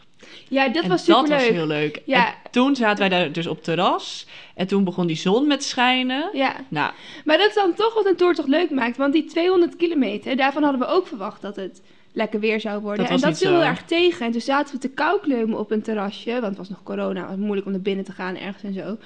Ja, 0.49 0.69
dat 0.69 0.83
en 0.83 0.89
was 0.89 1.05
super 1.05 1.21
dat 1.21 1.29
was 1.29 1.49
heel 1.49 1.67
leuk. 1.67 2.03
Ja. 2.07 2.27
En 2.27 2.35
toen 2.51 2.77
zaten 2.77 2.99
wij 2.99 3.09
daar 3.09 3.33
dus 3.33 3.47
op 3.47 3.63
terras. 3.63 4.27
En 4.55 4.67
toen 4.67 4.85
begon 4.85 5.07
die 5.07 5.17
zon 5.17 5.47
met 5.47 5.65
schijnen. 5.65 6.31
Ja, 6.33 6.57
Nou, 6.69 6.93
maar 7.25 7.39
dat 7.39 7.49
is 7.49 7.55
dan 7.55 7.75
toch 7.75 7.95
wat 7.95 8.07
een 8.07 8.17
tour 8.17 8.35
toch 8.35 8.47
leuk 8.47 8.71
maakt. 8.71 8.97
Want 8.97 9.13
die 9.13 9.25
200 9.25 9.77
kilometer, 9.77 10.37
daarvan 10.37 10.63
hadden 10.63 10.81
we 10.81 10.87
ook 10.87 11.07
verwacht 11.07 11.43
dat 11.43 11.57
het 11.57 11.83
lekker 12.13 12.41
weer 12.41 12.61
zou 12.61 12.81
worden. 12.81 13.05
Dat 13.05 13.15
en 13.15 13.29
dat 13.29 13.39
viel 13.39 13.51
heel 13.51 13.63
erg 13.63 13.83
tegen. 13.83 14.27
En 14.27 14.33
toen 14.33 14.41
zaten 14.41 14.75
we 14.75 14.81
te 14.81 14.89
koukleumen 14.89 15.59
op 15.59 15.71
een 15.71 15.83
terrasje. 15.83 16.33
Want 16.33 16.45
het 16.47 16.57
was 16.57 16.69
nog 16.69 16.83
corona, 16.83 17.21
het 17.21 17.29
was 17.29 17.39
moeilijk 17.39 17.67
om 17.67 17.73
naar 17.73 17.81
binnen 17.81 18.05
te 18.05 18.13
gaan 18.13 18.37
ergens 18.37 18.63
en 18.63 18.73
zo. 18.75 18.97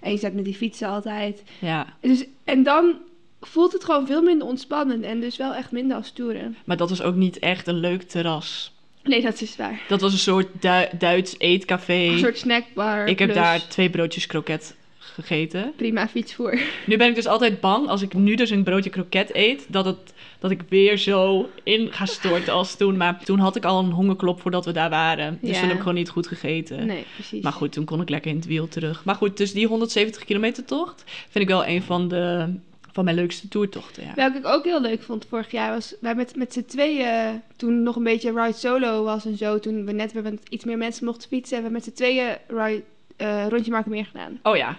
En 0.00 0.10
je 0.10 0.18
zat 0.18 0.32
met 0.32 0.44
die 0.44 0.54
fietsen 0.54 0.88
altijd. 0.88 1.42
ja. 1.58 1.86
Dus, 2.00 2.24
en 2.44 2.62
dan 2.62 2.94
voelt 3.40 3.72
het 3.72 3.84
gewoon 3.84 4.06
veel 4.06 4.22
minder 4.22 4.46
ontspannend. 4.46 5.04
En 5.04 5.20
dus 5.20 5.36
wel 5.36 5.54
echt 5.54 5.70
minder 5.72 5.96
als 5.96 6.10
toeren. 6.12 6.56
Maar 6.64 6.76
dat 6.76 6.88
was 6.90 7.02
ook 7.02 7.14
niet 7.14 7.38
echt 7.38 7.66
een 7.66 7.78
leuk 7.80 8.02
terras. 8.02 8.72
Nee, 9.02 9.22
dat 9.22 9.40
is 9.40 9.56
waar. 9.56 9.80
Dat 9.88 10.00
was 10.00 10.12
een 10.12 10.18
soort 10.18 10.46
Du- 10.60 10.96
Duits 10.98 11.34
eetcafé. 11.38 11.92
Een 11.92 12.18
soort 12.18 12.38
snackbar. 12.38 13.06
Ik 13.06 13.18
heb 13.18 13.28
plus 13.32 13.42
daar 13.42 13.68
twee 13.68 13.90
broodjes 13.90 14.26
kroket 14.26 14.74
gegeten. 14.98 15.72
Prima 15.76 16.08
fietsvoer. 16.08 16.60
Nu 16.86 16.96
ben 16.96 17.08
ik 17.08 17.14
dus 17.14 17.26
altijd 17.26 17.60
bang, 17.60 17.88
als 17.88 18.02
ik 18.02 18.14
nu 18.14 18.34
dus 18.34 18.50
een 18.50 18.62
broodje 18.62 18.90
kroket 18.90 19.34
eet, 19.34 19.64
dat, 19.68 19.84
het, 19.84 20.12
dat 20.40 20.50
ik 20.50 20.62
weer 20.68 20.96
zo 20.98 21.48
in 21.62 21.92
ga 21.92 22.06
storten 22.06 22.52
als 22.52 22.76
toen. 22.76 22.96
Maar 22.96 23.24
toen 23.24 23.38
had 23.38 23.56
ik 23.56 23.64
al 23.64 23.78
een 23.78 23.90
hongerklop 23.90 24.40
voordat 24.40 24.64
we 24.64 24.72
daar 24.72 24.90
waren. 24.90 25.38
Dus 25.40 25.50
Ja. 25.50 25.54
toen 25.58 25.64
heb 25.66 25.72
ik 25.76 25.82
gewoon 25.82 25.94
niet 25.94 26.08
goed 26.08 26.26
gegeten. 26.26 26.86
Nee, 26.86 27.04
precies. 27.14 27.42
Maar 27.42 27.52
goed, 27.52 27.72
toen 27.72 27.84
kon 27.84 28.00
ik 28.00 28.08
lekker 28.08 28.30
in 28.30 28.36
het 28.36 28.46
wiel 28.46 28.68
terug. 28.68 29.04
Maar 29.04 29.14
goed, 29.14 29.36
dus 29.36 29.52
die 29.52 29.66
170 29.66 30.24
kilometer 30.24 30.64
tocht 30.64 31.04
vind 31.06 31.44
ik 31.44 31.50
wel 31.50 31.66
een 31.66 31.82
van, 31.82 32.08
de, 32.08 32.54
van 32.92 33.04
mijn 33.04 33.16
leukste 33.16 33.48
toertochten. 33.48 34.02
Ja. 34.04 34.14
Welke 34.14 34.38
ik 34.38 34.46
ook 34.46 34.64
heel 34.64 34.80
leuk 34.80 35.02
vond 35.02 35.26
vorig 35.28 35.50
jaar 35.50 35.70
was, 35.70 35.94
wij 36.00 36.14
met, 36.14 36.36
met 36.36 36.52
z'n 36.52 36.64
tweeën, 36.64 37.42
toen 37.56 37.82
nog 37.82 37.96
een 37.96 38.02
beetje 38.04 38.32
ride 38.32 38.52
solo 38.58 39.04
was 39.04 39.24
en 39.24 39.36
zo, 39.36 39.58
toen 39.58 39.84
we 39.84 39.92
net 39.92 40.12
weer 40.12 40.22
met 40.22 40.40
iets 40.48 40.64
meer 40.64 40.78
mensen 40.78 41.04
mochten 41.04 41.28
fietsen, 41.28 41.54
hebben 41.54 41.72
we 41.72 41.78
met 41.78 41.86
z'n 41.88 42.02
tweeën 42.02 42.36
ride, 42.48 42.82
eh, 43.20 43.46
rondje 43.48 43.70
maken 43.70 43.90
meer 43.90 44.04
gedaan. 44.06 44.38
Oh 44.42 44.56
ja, 44.56 44.76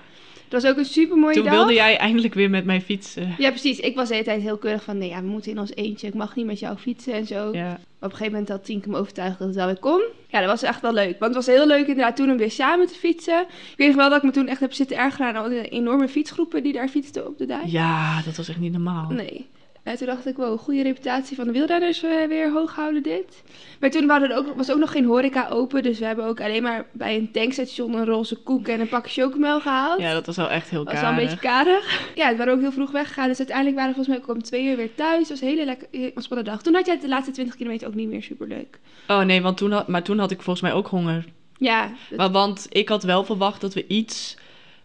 Dat 0.47 0.61
was 0.61 0.71
ook 0.71 0.77
een 0.77 0.85
super 0.85 1.17
mooie 1.17 1.33
toen 1.33 1.43
dag. 1.43 1.53
wilde 1.53 1.73
jij 1.73 1.97
eindelijk 1.97 2.33
weer 2.33 2.49
met 2.49 2.65
mij 2.65 2.81
fietsen. 2.81 3.35
Ja, 3.37 3.49
precies. 3.49 3.79
Ik 3.79 3.95
was 3.95 4.07
de 4.07 4.13
hele 4.13 4.25
tijd 4.25 4.41
heel 4.41 4.57
keurig 4.57 4.83
van, 4.83 4.97
nee 4.97 5.09
ja, 5.09 5.21
we 5.21 5.27
moeten 5.27 5.51
in 5.51 5.59
ons 5.59 5.75
eentje, 5.75 6.07
ik 6.07 6.13
mag 6.13 6.35
niet 6.35 6.45
met 6.45 6.59
jou 6.59 6.77
fietsen 6.77 7.13
en 7.13 7.25
zo. 7.25 7.49
Ja. 7.53 7.63
Maar 7.63 8.09
op 8.09 8.17
een 8.17 8.25
gegeven 8.25 8.31
moment 8.31 8.49
had 8.49 8.65
Tienke 8.65 8.89
me 8.89 8.97
overtuigd 8.97 9.37
dat 9.39 9.47
het 9.47 9.55
wel 9.57 9.65
weer 9.65 9.79
kon. 9.79 10.01
Ja, 10.27 10.39
dat 10.39 10.49
was 10.49 10.63
echt 10.63 10.81
wel 10.81 10.93
leuk. 10.93 11.19
Want 11.19 11.35
het 11.35 11.45
was 11.45 11.55
heel 11.55 11.67
leuk 11.67 11.87
inderdaad 11.87 12.15
toen 12.15 12.31
om 12.31 12.37
weer 12.37 12.51
samen 12.51 12.87
te 12.87 12.93
fietsen. 12.93 13.41
Ik 13.49 13.77
weet 13.77 13.87
nog 13.87 13.95
wel 13.95 14.09
dat 14.09 14.17
ik 14.17 14.23
me 14.23 14.31
toen 14.31 14.47
echt 14.47 14.59
heb 14.59 14.73
zitten 14.73 14.97
ergeren 14.97 15.27
aan 15.27 15.43
al 15.43 15.49
die 15.49 15.67
enorme 15.69 16.07
fietsgroepen 16.07 16.63
die 16.63 16.73
daar 16.73 16.87
fietsten 16.87 17.27
op 17.27 17.37
de 17.37 17.45
dijk. 17.45 17.65
ja, 17.65 18.21
dat 18.25 18.35
was 18.37 18.49
echt 18.49 18.59
niet 18.59 18.71
normaal. 18.71 19.09
Nee. 19.09 19.49
En 19.83 19.97
toen 19.97 20.07
dacht 20.07 20.25
ik, 20.27 20.35
wow, 20.37 20.59
goede 20.59 20.81
reputatie 20.83 21.35
van 21.35 21.45
de 21.45 21.51
wielrenners 21.51 22.03
eh, 22.03 22.27
weer 22.27 22.51
hoog 22.51 22.75
houden 22.75 23.03
dit. 23.03 23.43
Maar 23.79 23.89
toen 23.89 24.07
waren 24.07 24.29
er 24.29 24.37
ook, 24.37 24.55
was 24.55 24.71
ook 24.71 24.77
nog 24.79 24.91
geen 24.91 25.05
horeca 25.05 25.47
open. 25.49 25.83
Dus 25.83 25.99
we 25.99 26.05
hebben 26.05 26.25
ook 26.25 26.41
alleen 26.41 26.63
maar 26.63 26.85
bij 26.91 27.15
een 27.15 27.31
tankstation 27.31 27.93
een 27.93 28.05
roze 28.05 28.35
koek 28.35 28.67
en 28.67 28.79
een 28.79 28.87
pakje 28.89 29.21
chocomel 29.21 29.59
gehaald. 29.61 29.99
Ja, 30.01 30.13
dat 30.13 30.25
was 30.25 30.35
wel 30.35 30.49
echt 30.49 30.69
heel 30.69 30.83
dat 30.83 30.93
was 30.93 31.01
wel 31.01 31.09
een 31.11 31.15
karig. 31.15 31.29
beetje 31.31 31.47
karig. 31.49 32.11
Ja, 32.15 32.29
we 32.31 32.37
waren 32.37 32.53
ook 32.53 32.59
heel 32.59 32.71
vroeg 32.71 32.91
weggegaan. 32.91 33.27
Dus 33.27 33.37
uiteindelijk 33.37 33.77
waren 33.77 33.91
we 33.91 33.95
volgens 33.95 34.17
mij 34.17 34.25
ook 34.27 34.35
om 34.35 34.43
twee 34.43 34.65
uur 34.65 34.75
weer 34.75 34.95
thuis. 34.95 35.19
Het 35.19 35.29
was 35.29 35.41
een 35.41 35.47
hele 35.47 35.65
lekker 35.65 35.87
heel 35.91 36.11
ontspannen 36.15 36.45
dag. 36.45 36.61
Toen 36.61 36.73
had 36.73 36.85
jij 36.85 36.99
de 36.99 37.07
laatste 37.07 37.31
20 37.31 37.55
kilometer 37.55 37.87
ook 37.87 37.95
niet 37.95 38.09
meer 38.09 38.23
super 38.23 38.47
leuk. 38.47 38.79
Oh 39.07 39.21
nee, 39.21 39.41
want 39.41 39.57
toen 39.57 39.71
had, 39.71 39.87
maar 39.87 40.03
toen 40.03 40.19
had 40.19 40.31
ik 40.31 40.41
volgens 40.41 40.61
mij 40.61 40.73
ook 40.73 40.87
honger. 40.87 41.25
Ja, 41.57 41.91
dat- 42.09 42.17
Maar, 42.17 42.31
want 42.31 42.67
ik 42.69 42.89
had 42.89 43.03
wel 43.03 43.23
verwacht 43.23 43.61
dat 43.61 43.73
we 43.73 43.87
iets 43.87 44.37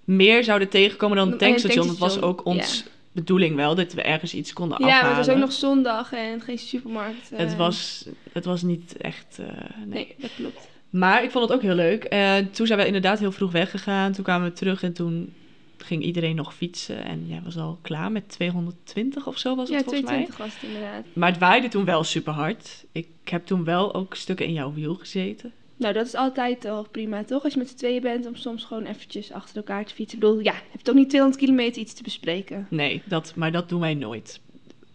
meer 0.05 0.45
zouden 0.45 0.69
tegenkomen 0.69 1.17
dan 1.17 1.33
een 1.33 1.39
tankstation. 1.39 1.87
Dat 1.87 1.99
was 1.99 2.21
ook 2.21 2.45
ons 2.45 2.85
bedoeling 3.17 3.57
wel, 3.57 3.75
dat 3.75 3.93
we 3.93 4.03
ergens 4.03 4.35
iets 4.35 4.53
konden 4.53 4.79
ja 4.79 4.85
maar 4.85 4.95
afhalen. 4.95 5.17
het 5.17 5.27
was 5.27 5.35
ook 5.35 5.41
nog 5.41 5.53
zondag 5.53 6.13
en 6.13 6.41
geen 6.41 6.59
supermarkt. 6.59 7.33
eh, 7.33 7.39
het, 7.39 7.57
was, 7.57 8.07
het 8.33 8.45
was 8.45 8.63
niet 8.63 8.97
echt... 8.97 9.39
eh, 9.39 9.47
nee. 9.79 9.87
Nee, 9.87 10.15
dat 10.19 10.31
klopt. 10.37 10.69
Maar 10.91 11.23
ik 11.25 11.31
vond 11.31 11.45
het 11.45 11.53
ook 11.53 11.63
heel 11.63 11.75
leuk. 11.75 12.05
En 12.05 12.51
toen 12.51 12.67
zijn 12.67 12.79
we 12.79 12.87
inderdaad 12.87 13.19
heel 13.19 13.33
vroeg 13.33 13.53
weggegaan. 13.53 14.13
Toen 14.13 14.25
kwamen 14.25 14.49
we 14.49 14.55
terug 14.55 14.83
en 14.83 14.93
toen 14.93 15.33
ging 15.79 16.03
iedereen 16.03 16.37
nog 16.37 16.55
fietsen. 16.55 17.05
En 17.05 17.27
jij 17.27 17.41
was 17.45 17.57
al 17.57 17.79
klaar 17.83 18.13
met 18.13 18.29
220 18.29 19.27
of 19.27 19.39
zo 19.39 19.57
was 19.57 19.69
het 19.69 19.79
Ja, 19.79 19.85
volgens 19.85 20.05
mij. 20.05 20.25
22 20.25 20.37
was 20.47 20.55
het 20.55 20.63
inderdaad. 20.63 21.05
Maar 21.13 21.29
het 21.31 21.39
waaide 21.39 21.69
toen 21.69 21.85
wel 21.85 22.05
super 22.05 22.33
hard. 22.33 22.85
Ik 22.93 23.09
heb 23.25 23.47
toen 23.47 23.65
wel 23.65 23.95
ook 23.95 24.15
stukken 24.15 24.47
in 24.47 24.53
jouw 24.53 24.73
wiel 24.73 24.95
gezeten. 24.95 25.53
Nou, 25.77 25.95
dat 25.95 26.07
is 26.07 26.15
altijd 26.15 26.65
al 26.65 26.87
prima, 26.91 27.25
toch? 27.25 27.45
Als 27.45 27.53
je 27.53 27.59
met 27.59 27.69
z'n 27.69 27.77
tweeën 27.77 28.03
bent, 28.03 28.27
om 28.27 28.37
soms 28.37 28.65
gewoon 28.65 28.85
eventjes 28.85 29.33
achter 29.33 29.57
elkaar 29.57 29.85
te 29.85 29.95
fietsen. 29.95 30.19
Ik 30.19 30.25
bedoel, 30.25 30.41
ja, 30.41 30.53
je 30.53 30.71
hebt 30.71 30.85
toch 30.85 30.95
niet 30.95 31.09
200 31.09 31.43
kilometer 31.43 31.83
iets 31.83 31.95
te 31.95 32.03
bespreken. 32.03 32.67
Nee, 32.71 33.03
dat, 33.05 33.33
maar 33.37 33.53
dat 33.53 33.69
doen 33.69 33.81
wij 33.81 33.95
nooit. 33.95 34.41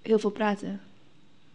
Heel 0.01 0.19
veel 0.19 0.29
praten. 0.29 0.82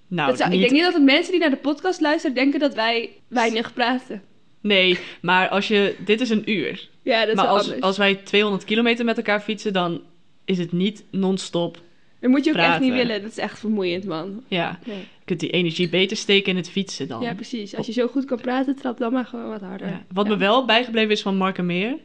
Nou, 0.08 0.28
dat 0.28 0.38
zou, 0.38 0.50
niet, 0.50 0.58
Ik 0.58 0.68
denk 0.68 0.80
niet 0.82 0.92
dat 0.92 1.00
de 1.00 1.12
mensen 1.12 1.32
die 1.32 1.40
naar 1.40 1.50
de 1.50 1.56
podcast 1.56 2.00
luisteren 2.00 2.34
denken 2.34 2.60
dat 2.60 2.74
wij 2.74 3.10
weinig 3.28 3.72
praten. 3.72 4.22
Nee, 4.60 4.98
maar 5.20 5.48
als 5.48 5.68
je... 5.68 5.96
Dit 6.04 6.20
is 6.20 6.30
een 6.30 6.50
uur. 6.50 6.88
Ja, 7.02 7.20
dat 7.20 7.28
is 7.28 7.34
maar 7.34 7.46
als, 7.46 7.62
anders. 7.62 7.80
als 7.80 7.96
wij 7.96 8.14
200 8.14 8.64
kilometer 8.64 9.04
met 9.04 9.16
elkaar 9.16 9.40
fietsen, 9.40 9.72
dan 9.72 10.00
is 10.44 10.58
het 10.58 10.72
niet 10.72 11.04
non-stop. 11.10 11.80
Dat 12.20 12.30
moet 12.30 12.44
je 12.44 12.50
ook 12.50 12.56
echt 12.56 12.80
niet 12.80 12.92
willen. 12.92 13.22
Dat 13.22 13.30
is 13.30 13.38
echt 13.38 13.58
vermoeiend, 13.58 14.04
man. 14.04 14.42
Ja, 14.48 14.78
Nee. 14.84 15.04
Je 15.26 15.34
kunt 15.34 15.40
die 15.50 15.58
energie 15.60 15.88
beter 15.88 16.16
steken 16.16 16.50
in 16.50 16.56
het 16.56 16.70
fietsen 16.70 17.08
dan. 17.08 17.22
Ja, 17.22 17.34
precies. 17.34 17.76
Als 17.76 17.86
je 17.86 17.92
zo 17.92 18.06
goed 18.06 18.24
kan 18.24 18.40
praten, 18.40 18.76
trap 18.76 18.98
dan 18.98 19.12
maar 19.12 19.24
gewoon 19.24 19.48
wat 19.48 19.60
harder. 19.60 19.88
Ja. 19.88 20.04
Wat 20.12 20.26
ja. 20.26 20.32
me 20.32 20.38
wel 20.38 20.64
bijgebleven 20.64 21.10
is 21.10 21.22
van 21.22 21.36
Mark 21.36 21.58
en 21.58 21.66
Meer, 21.66 21.96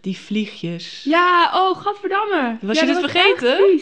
die 0.00 0.16
vliegjes. 0.18 1.02
Ja, 1.04 1.50
oh, 1.54 1.76
gadverdamme. 1.76 2.56
Was 2.60 2.78
ja, 2.78 2.84
je 2.84 2.92
dat 2.92 3.02
dit 3.02 3.12
was 3.12 3.22
vergeten? 3.22 3.80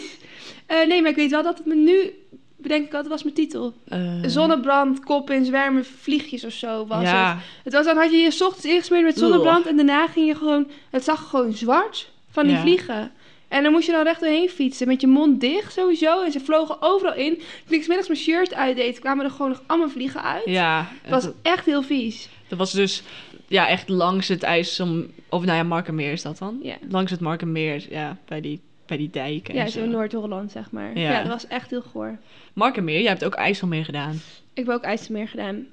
Eh, 0.67 0.87
nee, 0.87 1.01
maar 1.03 1.11
ik 1.11 1.17
weet 1.17 1.31
wel 1.31 1.43
dat 1.43 1.59
het 1.59 1.67
me 1.67 1.75
nu... 1.75 2.11
Bedenk 2.57 2.87
ik 2.87 2.93
altijd, 2.93 3.13
was 3.13 3.23
mijn 3.23 3.35
titel. 3.35 3.75
Eh, 3.89 4.15
Zonnebrand, 4.23 5.05
kop 5.05 5.31
in 5.31 5.45
zwermen, 5.45 5.85
vliegjes 5.85 6.45
of 6.45 6.53
zo 6.53 6.87
was 6.87 7.11
het. 7.11 7.37
Het 7.65 7.73
was 7.73 7.85
dan 7.85 7.97
had 7.97 8.11
je 8.11 8.17
je 8.17 8.31
's 8.31 8.41
ochtends 8.41 8.67
ingesmeerd 8.67 9.05
met 9.05 9.19
zonnebrand 9.19 9.67
en 9.67 9.77
daarna 9.77 10.07
ging 10.07 10.27
je 10.27 10.35
gewoon, 10.35 10.71
het 10.91 11.05
zag 11.05 11.29
gewoon 11.29 11.53
zwart 11.53 12.11
van 12.31 12.47
die 12.47 12.55
Ja. 12.55 12.61
vliegen. 12.61 13.13
En 13.57 13.63
dan 13.63 13.73
moest 13.73 13.87
je 13.87 13.93
dan 13.93 14.05
recht 14.05 14.21
doorheen 14.21 14.49
fietsen 14.49 14.87
met 14.87 15.01
je 15.01 15.07
mond 15.07 15.41
dicht 15.41 15.73
sowieso. 15.73 16.23
En 16.23 16.33
ze 16.33 16.41
vlogen 16.41 16.77
overal 16.81 17.15
in. 17.15 17.35
Toen 17.37 17.77
ik 17.77 17.83
's 17.83 17.87
middags 17.87 18.09
mijn 18.09 18.21
shirt 18.21 18.55
uitdeed, 18.55 18.99
kwamen 18.99 19.25
er 19.25 19.31
gewoon 19.31 19.49
nog 19.49 19.63
allemaal 19.67 19.89
vliegen 19.89 20.23
uit. 20.23 20.45
ja. 20.45 20.89
Het 21.03 21.11
was 21.11 21.29
echt 21.43 21.67
heel 21.67 21.83
vies. 21.83 22.29
dat 22.49 22.59
was 22.59 22.73
dus 22.73 23.03
ja, 23.49 23.69
echt 23.69 23.89
langs 23.89 24.29
het 24.29 24.43
ijs, 24.43 24.81
om, 24.81 25.07
of 25.29 25.45
nou 25.45 25.57
ja, 25.57 25.63
Markenmeer 25.63 26.13
is 26.13 26.23
dat 26.23 26.39
dan? 26.39 26.59
Ja, 26.63 26.77
Langs 26.89 27.11
het 27.11 27.21
Markenmeer, 27.21 27.87
ja, 27.91 28.17
bij 28.25 28.41
die, 28.41 28.61
bij 28.87 28.97
die 28.97 29.11
dijken 29.11 29.55
ja 29.55 29.67
zo 29.67 29.87
Noord-Holland 29.87 30.51
zeg 30.53 30.71
maar. 30.71 30.99
Ja. 30.99 31.11
Ja. 31.11 31.19
dat 31.23 31.33
was 31.33 31.47
echt 31.47 31.71
heel 31.71 31.83
goor. 31.83 32.19
Markenmeer, 32.53 33.01
jij 33.01 33.09
hebt 33.09 33.25
ook 33.25 33.35
IJsselmeer 33.35 33.85
gedaan. 33.85 34.21
Ik 34.53 34.67
heb 34.67 34.69
ook 34.69 34.83
IJsselmeer 34.83 35.29
gedaan. 35.29 35.67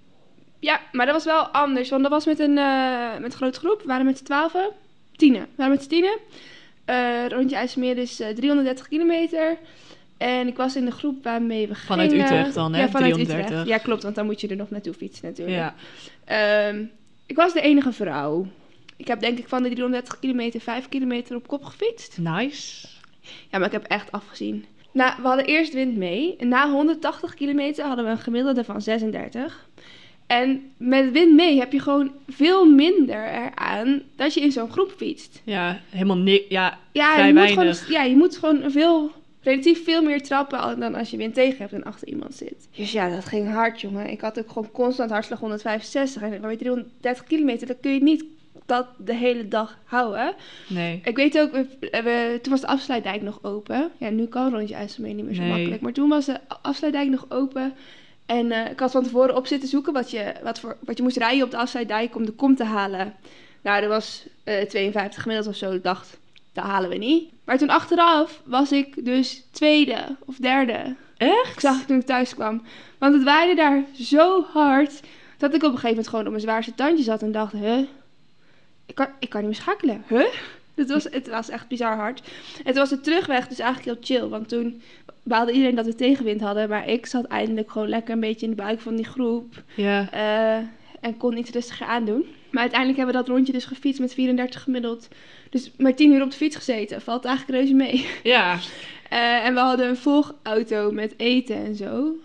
Ja, 0.60 0.82
maar 0.92 1.06
dat 1.06 1.16
was 1.16 1.26
wel 1.26 1.48
anders. 1.48 1.90
Want 1.90 2.02
dat 2.02 2.12
was 2.12 2.26
met 2.26 2.40
een, 2.40 2.58
eh, 2.58 3.18
met 3.20 3.32
een 3.32 3.38
grote 3.38 3.60
groep. 3.60 3.82
We 3.82 3.88
waren 3.88 4.06
met 4.06 4.18
z'n 4.18 4.24
twaalfen. 4.24 4.70
Tienen. 5.16 5.42
We 5.42 5.48
waren 5.56 5.74
met 5.74 5.84
z'n 5.84 5.90
tienen. 5.90 6.18
Eh, 6.86 7.28
rondje 7.28 7.56
IJsselmeer 7.56 7.98
is 7.98 8.20
eh, 8.20 8.30
330 8.30 8.88
kilometer. 8.88 9.58
En 10.18 10.48
ik 10.48 10.58
was 10.58 10.76
in 10.76 10.86
de 10.86 10.92
groep 10.92 11.24
waarmee 11.24 11.68
we 11.68 11.76
Vanuit 11.76 12.12
gingen. 12.12 12.26
Utrecht 12.26 12.54
dan, 12.54 12.74
hè? 12.74 12.80
Ja, 12.80 12.90
vanuit 12.90 13.14
330. 13.14 13.60
Utrecht. 13.60 13.68
Ja, 13.68 13.78
klopt. 13.86 14.04
Want 14.04 14.16
dan 14.16 14.26
moet 14.26 14.42
je 14.42 14.48
er 14.48 14.56
nog 14.56 14.70
naartoe 14.70 14.94
fietsen 14.94 15.26
natuurlijk. 15.26 15.58
Ja. 15.58 15.76
Ehm, 16.26 16.86
ik 17.26 17.36
was 17.36 17.54
de 17.54 17.62
enige 17.62 17.92
vrouw. 17.92 18.48
Ik 18.98 19.08
heb 19.08 19.20
denk 19.20 19.38
ik 19.38 19.48
van 19.48 19.64
de 19.64 19.70
330 19.70 20.20
kilometer 20.20 20.62
5 20.62 20.90
kilometer 20.90 21.36
op 21.36 21.48
kop 21.48 21.64
gefietst. 21.64 22.18
Nice. 22.18 22.88
Ja, 23.22 23.58
maar 23.58 23.68
ik 23.68 23.72
heb 23.72 23.84
echt 23.84 24.12
afgezien. 24.12 24.66
Nou, 24.92 25.22
we 25.22 25.28
hadden 25.28 25.46
eerst 25.46 25.74
wind 25.74 25.98
mee. 25.98 26.36
En 26.38 26.48
na 26.48 26.72
180 26.72 27.34
kilometer 27.34 27.86
hadden 27.86 28.06
we 28.06 28.12
een 28.12 28.18
gemiddelde 28.18 28.64
van 28.64 28.82
36. 28.82 29.70
En 30.28 30.72
met 30.78 31.12
wind 31.12 31.34
mee 31.34 31.60
heb 31.60 31.72
je 31.72 31.80
gewoon 31.80 32.12
veel 32.28 32.66
minder 32.66 33.24
eraan 33.28 34.02
dat 34.16 34.34
je 34.34 34.42
in 34.42 34.52
zo'n 34.52 34.72
groep 34.72 34.94
fietst. 34.98 35.42
Ja, 35.46 35.80
helemaal 35.90 36.18
niks. 36.18 36.44
Ja, 36.50 36.80
Ja, 36.92 37.14
Vrij 37.14 37.28
je 37.28 37.34
moet, 37.34 37.44
weinig. 37.44 37.78
gewoon, 37.80 37.94
ja 37.98 38.04
je 38.10 38.16
moet 38.16 38.38
gewoon 38.38 38.72
veel, 38.72 39.12
relatief 39.42 39.84
veel 39.84 40.02
meer 40.04 40.22
trappen 40.22 40.80
dan 40.80 40.96
als 40.96 41.10
je 41.10 41.18
wind 41.18 41.34
tegen 41.34 41.58
hebt 41.58 41.74
en 41.74 41.84
achter 41.84 42.08
iemand 42.08 42.36
zit. 42.36 42.68
Dus 42.76 42.92
ja, 42.92 43.10
dat 43.10 43.26
ging 43.26 43.52
hard, 43.52 43.82
jongen. 43.82 44.10
Ik 44.10 44.22
had 44.22 44.40
ook 44.40 44.48
gewoon 44.52 44.72
constant 44.72 45.10
hartslag 45.12 45.40
165. 45.40 46.22
En 46.22 46.42
bij 46.42 46.58
330 46.58 47.24
kilometer, 47.24 47.68
dat 47.68 47.78
kun 47.82 47.94
je 47.94 48.04
niet 48.04 48.26
dat 48.66 48.88
de 48.98 49.16
hele 49.16 49.48
dag 49.48 49.78
houden. 49.84 50.34
nee. 50.70 51.02
Ik 51.04 51.16
weet 51.16 51.40
ook, 51.40 51.52
we, 51.52 51.68
we- 51.80 52.40
toen 52.42 52.52
was 52.52 52.62
de 52.62 52.68
afsluitdijk 52.68 53.22
nog 53.22 53.40
open. 53.42 53.92
Ja, 53.98 54.10
nu 54.10 54.26
kan 54.26 54.54
rondje 54.54 54.76
IJsselmeer 54.76 55.14
niet 55.14 55.26
meer 55.26 55.34
zo 55.36 55.42
Nee. 55.42 55.52
makkelijk. 55.52 55.82
Maar 55.82 55.94
toen 55.94 56.10
was 56.10 56.26
de 56.26 56.40
afsluitdijk 56.62 57.10
nog 57.10 57.26
open. 57.30 57.74
En 58.26 58.52
eh, 58.52 58.72
ik 58.72 58.80
had 58.80 58.92
van 58.92 59.04
tevoren 59.04 59.36
op 59.36 59.48
zitten 59.48 59.70
zoeken 59.70 59.94
wat 59.94 60.12
je, 60.12 60.34
wat, 60.44 60.60
voor, 60.60 60.78
wat 60.80 60.98
je 60.98 61.04
moest 61.04 61.18
rijden 61.18 61.44
op 61.44 61.52
de 61.52 61.58
afsluitdijk 61.58 62.16
om 62.16 62.26
de 62.26 62.32
kom 62.32 62.56
te 62.56 62.64
halen. 62.64 63.14
Nou, 63.62 63.84
er 63.84 63.90
was 63.90 64.28
eh 64.44 64.66
52 64.68 65.22
gemiddeld 65.22 65.48
of 65.48 65.56
zo. 65.56 65.72
Ik 65.72 65.84
dacht, 65.84 66.20
dat 66.54 66.64
halen 66.64 66.90
we 66.90 66.96
niet. 66.96 67.32
Maar 67.44 67.58
toen 67.58 67.70
achteraf 67.70 68.42
was 68.46 68.72
ik 68.72 69.06
dus 69.06 69.44
tweede 69.52 70.16
of 70.26 70.36
derde. 70.36 70.96
Echt? 71.18 71.54
Ik 71.54 71.60
zag 71.60 71.78
het 71.78 71.88
toen 71.88 72.00
ik 72.00 72.06
thuis 72.06 72.34
kwam. 72.34 72.62
Want 72.98 73.14
het 73.14 73.24
waaide 73.24 73.56
daar 73.56 73.84
zo 73.94 74.44
hard 74.44 75.02
dat 75.38 75.54
ik 75.54 75.64
op 75.64 75.70
een 75.70 75.70
gegeven 75.70 75.90
moment 75.90 76.08
gewoon 76.08 76.26
op 76.26 76.32
mijn 76.32 76.44
zwaarste 76.44 76.76
tandje 76.76 77.04
zat 77.04 77.22
en 77.22 77.32
dacht, 77.32 77.54
huh? 77.54 77.80
Ik 78.86 78.96
kan, 78.96 79.08
ik 79.20 79.30
kan 79.30 79.40
niet 79.40 79.50
meer 79.50 79.60
schakelen. 79.60 80.04
Huh? 80.08 80.26
Het 80.76 80.90
was, 80.90 81.04
het 81.04 81.28
was 81.28 81.50
echt 81.50 81.68
bizar 81.68 81.96
hard. 81.96 82.22
En 82.58 82.64
toen 82.64 82.82
was 82.82 82.90
de 82.90 83.02
terugweg 83.02 83.48
dus 83.48 83.60
eigenlijk 83.60 84.06
heel 84.06 84.18
chill. 84.18 84.30
Want 84.30 84.50
toen 84.50 84.82
baalde 85.24 85.52
iedereen 85.52 85.76
dat 85.76 85.86
we 85.86 85.96
tegenwind 85.96 86.42
hadden. 86.42 86.70
Maar 86.70 86.90
ik 86.90 87.06
zat 87.06 87.26
eindelijk 87.26 87.72
gewoon 87.72 87.90
lekker 87.90 88.14
een 88.14 88.20
beetje 88.20 88.46
in 88.46 88.56
de 88.56 88.62
buik 88.62 88.80
van 88.80 88.96
die 88.96 89.06
groep. 89.06 89.64
Ja. 89.76 90.12
eh, 90.12 90.66
en 91.02 91.18
kon 91.18 91.38
iets 91.38 91.52
rustiger 91.52 91.88
aandoen. 91.88 92.26
Maar 92.52 92.62
uiteindelijk 92.62 93.00
hebben 93.00 93.16
we 93.16 93.22
dat 93.26 93.36
rondje 93.36 93.54
dus 93.54 93.66
gefietst 93.66 94.00
met 94.02 94.14
34 94.14 94.62
gemiddeld. 94.62 95.08
Dus 95.50 95.72
maar 95.78 95.96
10 95.96 96.12
uur 96.12 96.22
op 96.24 96.32
de 96.32 96.38
fiets 96.38 96.56
gezeten. 96.56 97.02
Valt 97.02 97.26
eigenlijk 97.26 97.58
reuze 97.60 97.74
mee. 97.74 98.08
Ja, 98.24 98.58
Eh, 99.10 99.46
en 99.46 99.54
we 99.54 99.60
hadden 99.60 99.88
een 99.88 99.98
volgauto 99.98 100.92
met 100.92 101.14
eten 101.18 101.56
en 101.56 101.76
zo. 101.76 102.16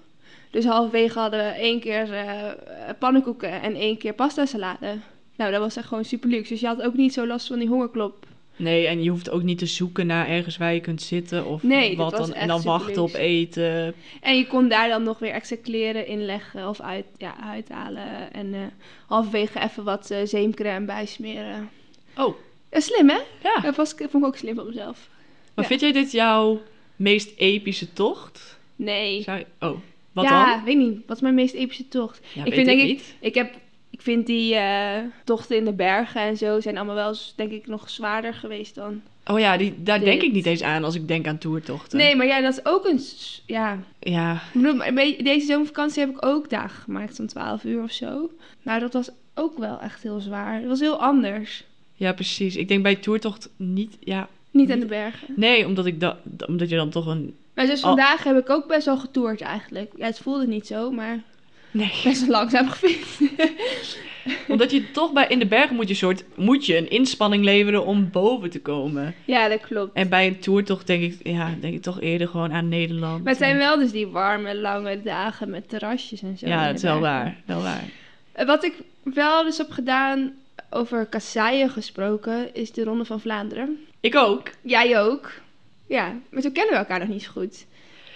Dus 0.50 0.64
halverwege 0.64 1.18
hadden 1.18 1.38
we 1.44 1.50
één 1.50 1.80
keer 1.80 2.12
eh, 2.12 2.52
pannenkoeken 2.98 3.62
en 3.62 3.74
één 3.74 3.98
keer 3.98 4.12
pasta 4.12 4.46
salade. 4.46 4.98
Nou, 5.36 5.50
dat 5.50 5.60
was 5.60 5.76
echt 5.76 5.86
gewoon 5.86 6.04
super 6.04 6.28
luxe. 6.28 6.52
Dus 6.52 6.60
je 6.60 6.66
had 6.66 6.82
ook 6.82 6.94
niet 6.94 7.12
zo 7.12 7.26
last 7.26 7.46
van 7.46 7.58
die 7.58 7.68
hongerklop. 7.68 8.26
Nee, 8.58 8.86
en 8.86 9.02
je 9.02 9.10
hoeft 9.10 9.30
ook 9.30 9.42
niet 9.42 9.58
te 9.58 9.66
zoeken 9.66 10.06
naar 10.06 10.28
ergens 10.28 10.56
waar 10.56 10.74
je 10.74 10.80
kunt 10.80 11.02
zitten 11.02 11.46
of 11.46 11.62
Nee, 11.62 11.96
wat 11.96 12.10
dan. 12.16 12.34
En 12.34 12.48
dan 12.48 12.62
wachten 12.62 13.02
op 13.02 13.14
eten. 13.14 13.94
En 14.20 14.36
je 14.36 14.46
kon 14.46 14.68
daar 14.68 14.88
dan 14.88 15.02
nog 15.02 15.18
weer 15.18 15.30
extra 15.32 15.56
kleren 15.62 16.06
inleggen 16.06 16.68
of 16.68 16.80
uit, 16.80 17.04
ja, 17.18 17.36
uithalen. 17.44 18.32
En 18.32 18.54
eh, 18.54 18.60
halverwege 19.06 19.60
even 19.60 19.84
wat 19.84 20.10
eh, 20.10 20.18
zeemcrème 20.24 20.86
bijsmeren. 20.86 21.68
Oh, 22.16 22.36
Ja, 22.70 22.80
slim 22.80 23.08
hè? 23.08 23.18
ja. 23.42 23.60
Dat 23.60 23.76
was, 23.76 23.94
vond 23.98 24.14
ik 24.14 24.24
ook 24.24 24.36
slim 24.36 24.54
van 24.54 24.66
mezelf. 24.66 25.08
Maar 25.54 25.64
Ja. 25.64 25.70
vind 25.70 25.80
jij 25.80 25.92
dit 25.92 26.12
jouw 26.12 26.62
meest 26.96 27.32
epische 27.36 27.92
tocht? 27.92 28.58
Nee. 28.76 29.22
Zou 29.22 29.38
je- 29.38 29.46
Oh, 29.60 29.76
wat 30.12 30.24
ja, 30.24 30.54
dan? 30.54 30.64
weet 30.64 30.76
niet. 30.76 31.00
Wat 31.06 31.16
is 31.16 31.22
mijn 31.22 31.34
meest 31.34 31.54
epische 31.54 31.88
tocht? 31.88 32.20
Ja, 32.34 32.44
ik 32.44 32.52
vind 32.52 32.66
denk 32.66 32.80
ik, 32.80 32.86
niet. 32.86 33.14
ik 33.20 33.34
heb, 33.34 33.54
vind 34.08 34.26
die 34.26 34.54
eh, 34.54 35.02
tochten 35.24 35.56
in 35.56 35.64
de 35.64 35.72
bergen 35.72 36.20
en 36.20 36.36
zo 36.36 36.60
zijn 36.60 36.76
allemaal 36.76 36.94
wel, 36.94 37.08
eens, 37.08 37.32
denk 37.36 37.52
ik, 37.52 37.66
nog 37.66 37.90
zwaarder 37.90 38.34
geweest 38.34 38.74
dan. 38.74 39.02
Oh 39.26 39.38
ja, 39.38 39.56
die, 39.56 39.74
daar 39.82 40.00
denk 40.00 40.22
ik 40.22 40.32
niet 40.32 40.46
eens 40.46 40.62
aan 40.62 40.84
als 40.84 40.94
ik 40.94 41.08
denk 41.08 41.26
aan 41.26 41.38
toertochten. 41.38 41.98
Nee, 41.98 42.16
maar 42.16 42.26
ja, 42.26 42.40
dat 42.40 42.52
is 42.52 42.64
ook 42.64 42.86
een, 42.86 43.00
ja. 43.46 43.78
Ja, 43.98 44.40
deze 45.22 45.46
zomervakantie 45.46 46.00
heb 46.00 46.10
ik 46.10 46.24
ook 46.24 46.50
dagen 46.50 46.82
gemaakt 46.82 47.16
van 47.16 47.26
12 47.26 47.64
uur 47.64 47.82
of 47.82 47.92
zo. 47.92 48.30
Maar 48.62 48.80
dat 48.80 48.92
was 48.92 49.10
ook 49.34 49.58
wel 49.58 49.80
echt 49.80 50.02
heel 50.02 50.20
zwaar. 50.20 50.54
Het 50.54 50.66
was 50.66 50.80
heel 50.80 51.00
anders. 51.00 51.64
ja, 51.94 52.12
precies. 52.12 52.56
Ik 52.56 52.68
denk 52.68 52.82
bij 52.82 52.96
toertocht 52.96 53.48
niet. 53.56 53.96
Ja, 54.00 54.28
Niet 54.50 54.70
aan 54.70 54.80
de 54.80 54.86
bergen. 54.86 55.34
nee, 55.36 55.66
omdat, 55.66 55.86
ik 55.86 56.00
da, 56.00 56.18
omdat 56.46 56.68
je 56.68 56.76
dan 56.76 56.90
toch 56.90 57.06
een. 57.06 57.34
Maar 57.54 57.66
dus 57.66 57.80
vandaag 57.80 58.24
heb 58.24 58.38
ik 58.38 58.50
ook 58.50 58.66
best 58.66 58.86
wel 58.86 58.98
getoerd 58.98 59.40
eigenlijk. 59.40 59.92
Ja, 59.96 60.06
het 60.06 60.18
voelde 60.18 60.46
niet 60.46 60.66
zo, 60.66 60.90
maar 60.90 61.22
Nee. 61.70 61.92
best 62.04 62.28
langzaam 62.28 62.68
gefietst. 62.74 63.20
Omdat 64.48 64.70
je 64.70 64.90
toch 64.90 65.12
bij 65.12 65.26
in 65.28 65.38
de 65.38 65.46
bergen 65.46 65.76
moet 65.76 65.88
je, 65.88 65.94
soort, 65.94 66.24
moet 66.36 66.66
je 66.66 66.76
een 66.76 66.90
inspanning 66.90 67.44
leveren 67.44 67.84
om 67.84 68.10
boven 68.10 68.50
te 68.50 68.60
komen. 68.60 69.14
ja, 69.24 69.48
dat 69.48 69.60
klopt. 69.60 69.92
En 69.96 70.08
bij 70.08 70.26
een 70.26 70.38
toertocht 70.38 70.86
denk 70.86 71.02
ik, 71.02 71.16
ja, 71.22 71.54
denk 71.60 71.74
ik 71.74 71.82
toch 71.82 72.00
eerder 72.00 72.28
gewoon 72.28 72.52
aan 72.52 72.68
Nederland. 72.68 73.18
Maar 73.24 73.32
het 73.32 73.42
zijn 73.42 73.56
wel 73.56 73.78
dus 73.78 73.90
die 73.90 74.06
warme, 74.06 74.56
lange 74.56 75.02
dagen 75.02 75.50
met 75.50 75.68
terrasjes 75.68 76.22
en 76.22 76.38
zo. 76.38 76.46
Ja, 76.46 76.66
dat 76.66 76.76
is 76.76 76.82
wel 76.82 77.00
waar. 77.00 77.36
Wel 77.44 77.62
waar. 77.62 77.84
Eh, 78.32 78.46
Wat 78.46 78.64
ik 78.64 78.74
wel 79.02 79.44
dus 79.44 79.58
heb 79.58 79.70
gedaan, 79.70 80.32
over 80.70 81.06
kasseien 81.06 81.70
gesproken, 81.70 82.54
is 82.54 82.72
de 82.72 82.84
Ronde 82.84 83.04
van 83.04 83.20
Vlaanderen. 83.20 83.78
Ik 84.00 84.16
ook. 84.16 84.50
Jij 84.62 85.00
ook. 85.00 85.32
Ja, 85.86 86.14
maar 86.30 86.42
toen 86.42 86.52
kennen 86.52 86.72
we 86.72 86.78
elkaar 86.78 86.98
nog 86.98 87.08
niet 87.08 87.22
zo 87.22 87.30
goed. 87.30 87.66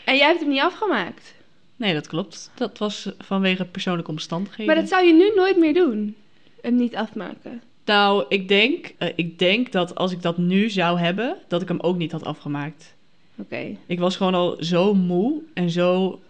En 0.04 0.16
jij 0.16 0.26
hebt 0.26 0.40
hem 0.40 0.48
niet 0.48 0.60
afgemaakt. 0.60 1.34
Nee, 1.82 1.94
dat 1.94 2.06
klopt. 2.06 2.50
Dat 2.54 2.78
was 2.78 3.08
vanwege 3.18 3.64
persoonlijke 3.64 4.10
omstandigheden. 4.10 4.66
Maar 4.66 4.74
dat 4.82 4.88
zou 4.90 5.04
je 5.06 5.12
nu 5.12 5.32
nooit 5.34 5.58
meer 5.58 5.74
doen. 5.74 6.16
Hem 6.60 6.74
niet 6.76 6.96
afmaken. 6.96 7.62
Nou, 7.84 8.24
ik 8.28 8.48
denk, 8.48 8.94
eh, 8.98 9.08
ik 9.16 9.38
denk 9.38 9.72
dat 9.72 9.94
als 9.94 10.12
ik 10.12 10.22
dat 10.22 10.38
nu 10.38 10.70
zou 10.70 10.98
hebben, 10.98 11.36
dat 11.48 11.62
ik 11.62 11.68
hem 11.68 11.80
ook 11.80 11.96
niet 11.96 12.12
had 12.12 12.24
afgemaakt. 12.24 12.94
Oké. 13.36 13.76
Ik 13.86 13.98
was 13.98 14.16
gewoon 14.16 14.34
al 14.34 14.56
zo 14.60 14.94
moe 14.94 15.40
en 15.54 15.70
zo 15.70 16.20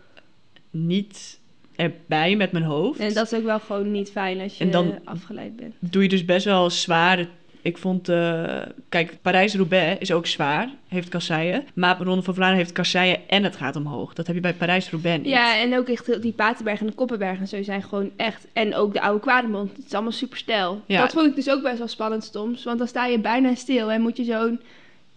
niet 0.70 1.38
erbij 1.76 2.36
met 2.36 2.52
mijn 2.52 2.64
hoofd. 2.64 2.98
En 3.00 3.14
dat 3.14 3.32
is 3.32 3.38
ook 3.38 3.44
wel 3.44 3.60
gewoon 3.60 3.90
niet 3.90 4.10
fijn 4.10 4.40
als 4.40 4.58
je 4.58 4.64
En 4.64 4.70
dan- 4.70 4.98
afgeleid 5.04 5.56
bent. 5.56 5.74
doe 5.78 6.02
je 6.02 6.08
dus 6.08 6.24
best 6.24 6.44
wel 6.44 6.70
zware. 6.70 7.28
Ik 7.62 7.78
vond, 7.78 8.08
eh, 8.08 8.62
kijk, 8.88 9.16
Parijs-Roubaix 9.22 10.00
is 10.00 10.12
ook 10.12 10.26
zwaar, 10.26 10.68
heeft 10.88 11.08
kasseien. 11.08 11.64
Maar 11.74 11.96
Ronde 11.98 12.22
van 12.22 12.34
Vlaanderen 12.34 12.62
heeft 12.62 12.72
kasseien 12.72 13.18
en 13.28 13.44
het 13.44 13.56
gaat 13.56 13.76
omhoog. 13.76 14.12
Dat 14.14 14.26
heb 14.26 14.36
je 14.36 14.42
bij 14.42 14.54
Parijs-Roubaix 14.54 15.18
niet. 15.22 15.32
Ja, 15.32 15.58
en 15.60 15.76
ook 15.78 15.88
echt 15.88 16.22
die 16.22 16.32
Paterberg 16.32 16.80
en 16.80 16.86
de 16.86 16.92
Koppenberg 16.92 17.38
en 17.38 17.48
zo 17.48 17.62
zijn 17.62 17.82
gewoon 17.82 18.10
echt... 18.16 18.46
En 18.52 18.74
ook 18.74 18.92
de 18.92 19.00
oude 19.00 19.20
Kwademond, 19.20 19.76
het 19.76 19.86
is 19.86 19.92
allemaal 19.92 20.12
super 20.12 20.38
stijl. 20.38 20.82
Ja. 20.86 21.00
Dat 21.00 21.12
vond 21.12 21.26
ik 21.26 21.34
dus 21.34 21.50
ook 21.50 21.62
best 21.62 21.78
wel 21.78 21.88
spannend 21.88 22.30
soms. 22.32 22.64
Want 22.64 22.78
dan 22.78 22.88
sta 22.88 23.06
je 23.06 23.18
bijna 23.18 23.54
stil 23.54 23.90
en 23.92 24.00
moet 24.00 24.16
je 24.16 24.24
zo'n 24.24 24.60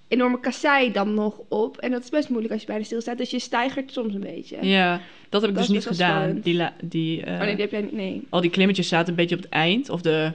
enorme 0.08 0.40
kassei 0.40 0.92
dan 0.92 1.14
nog 1.14 1.40
op. 1.48 1.78
En 1.78 1.92
dat 1.92 2.04
is 2.04 2.10
best 2.10 2.30
moeilijk 2.30 2.54
als 2.54 2.62
je 2.62 2.68
bijna 2.68 2.84
stil 2.84 3.02
staat. 3.02 3.18
Dus 3.18 3.32
je 3.32 3.40
stijgert 3.40 3.92
soms 3.92 4.14
een 4.14 4.20
beetje. 4.20 4.58
Ja, 4.62 5.00
dat 5.30 5.42
heb 5.42 5.50
ik 5.50 5.58
Dat 5.58 5.66
dus 5.66 5.76
niet 5.76 5.86
gedaan. 5.88 6.16
spannend. 6.22 6.44
Die, 6.44 6.56
la- 6.56 6.74
die, 6.82 7.22
eh, 7.24 7.34
Oh 7.34 7.40
nee, 7.40 7.56
die 7.56 7.62
heb 7.62 7.72
jij... 7.72 7.90
Nee. 7.92 8.28
Al 8.30 8.42
die 8.42 8.50
klimmetjes 8.52 8.88
zaten 8.88 9.10
een 9.10 9.16
beetje 9.16 9.36
op 9.36 9.42
het 9.42 9.52
eind, 9.52 9.90
of 9.90 10.02
de 10.02 10.32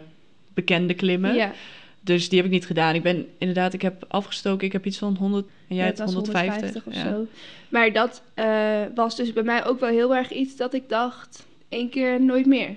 bekende 0.54 0.94
klimmen. 0.94 1.34
Ja, 1.34 1.52
Dus 2.00 2.28
die 2.28 2.38
heb 2.38 2.46
ik 2.46 2.52
niet 2.52 2.66
gedaan. 2.66 2.94
Ik 2.94 3.02
ben 3.02 3.28
inderdaad, 3.38 3.72
ik 3.72 3.82
heb 3.82 4.04
afgestoken. 4.08 4.66
Ik 4.66 4.72
heb 4.72 4.86
iets 4.86 4.98
van 4.98 5.16
100 5.16 5.46
en 5.46 5.52
jij 5.66 5.76
ja, 5.76 5.84
hebt 5.84 5.98
het 5.98 6.06
was 6.06 6.14
150. 6.14 6.52
150 6.60 6.86
of 6.86 6.94
ja. 6.94 7.16
zo. 7.16 7.26
Maar 7.68 7.92
dat 7.92 8.22
eh, 8.34 8.80
was 8.94 9.16
dus 9.16 9.32
bij 9.32 9.42
mij 9.42 9.64
ook 9.64 9.80
wel 9.80 9.88
heel 9.88 10.16
erg 10.16 10.30
iets 10.30 10.56
dat 10.56 10.74
ik 10.74 10.88
dacht... 10.88 11.46
één 11.68 11.88
keer 11.88 12.20
nooit 12.20 12.46
meer. 12.46 12.76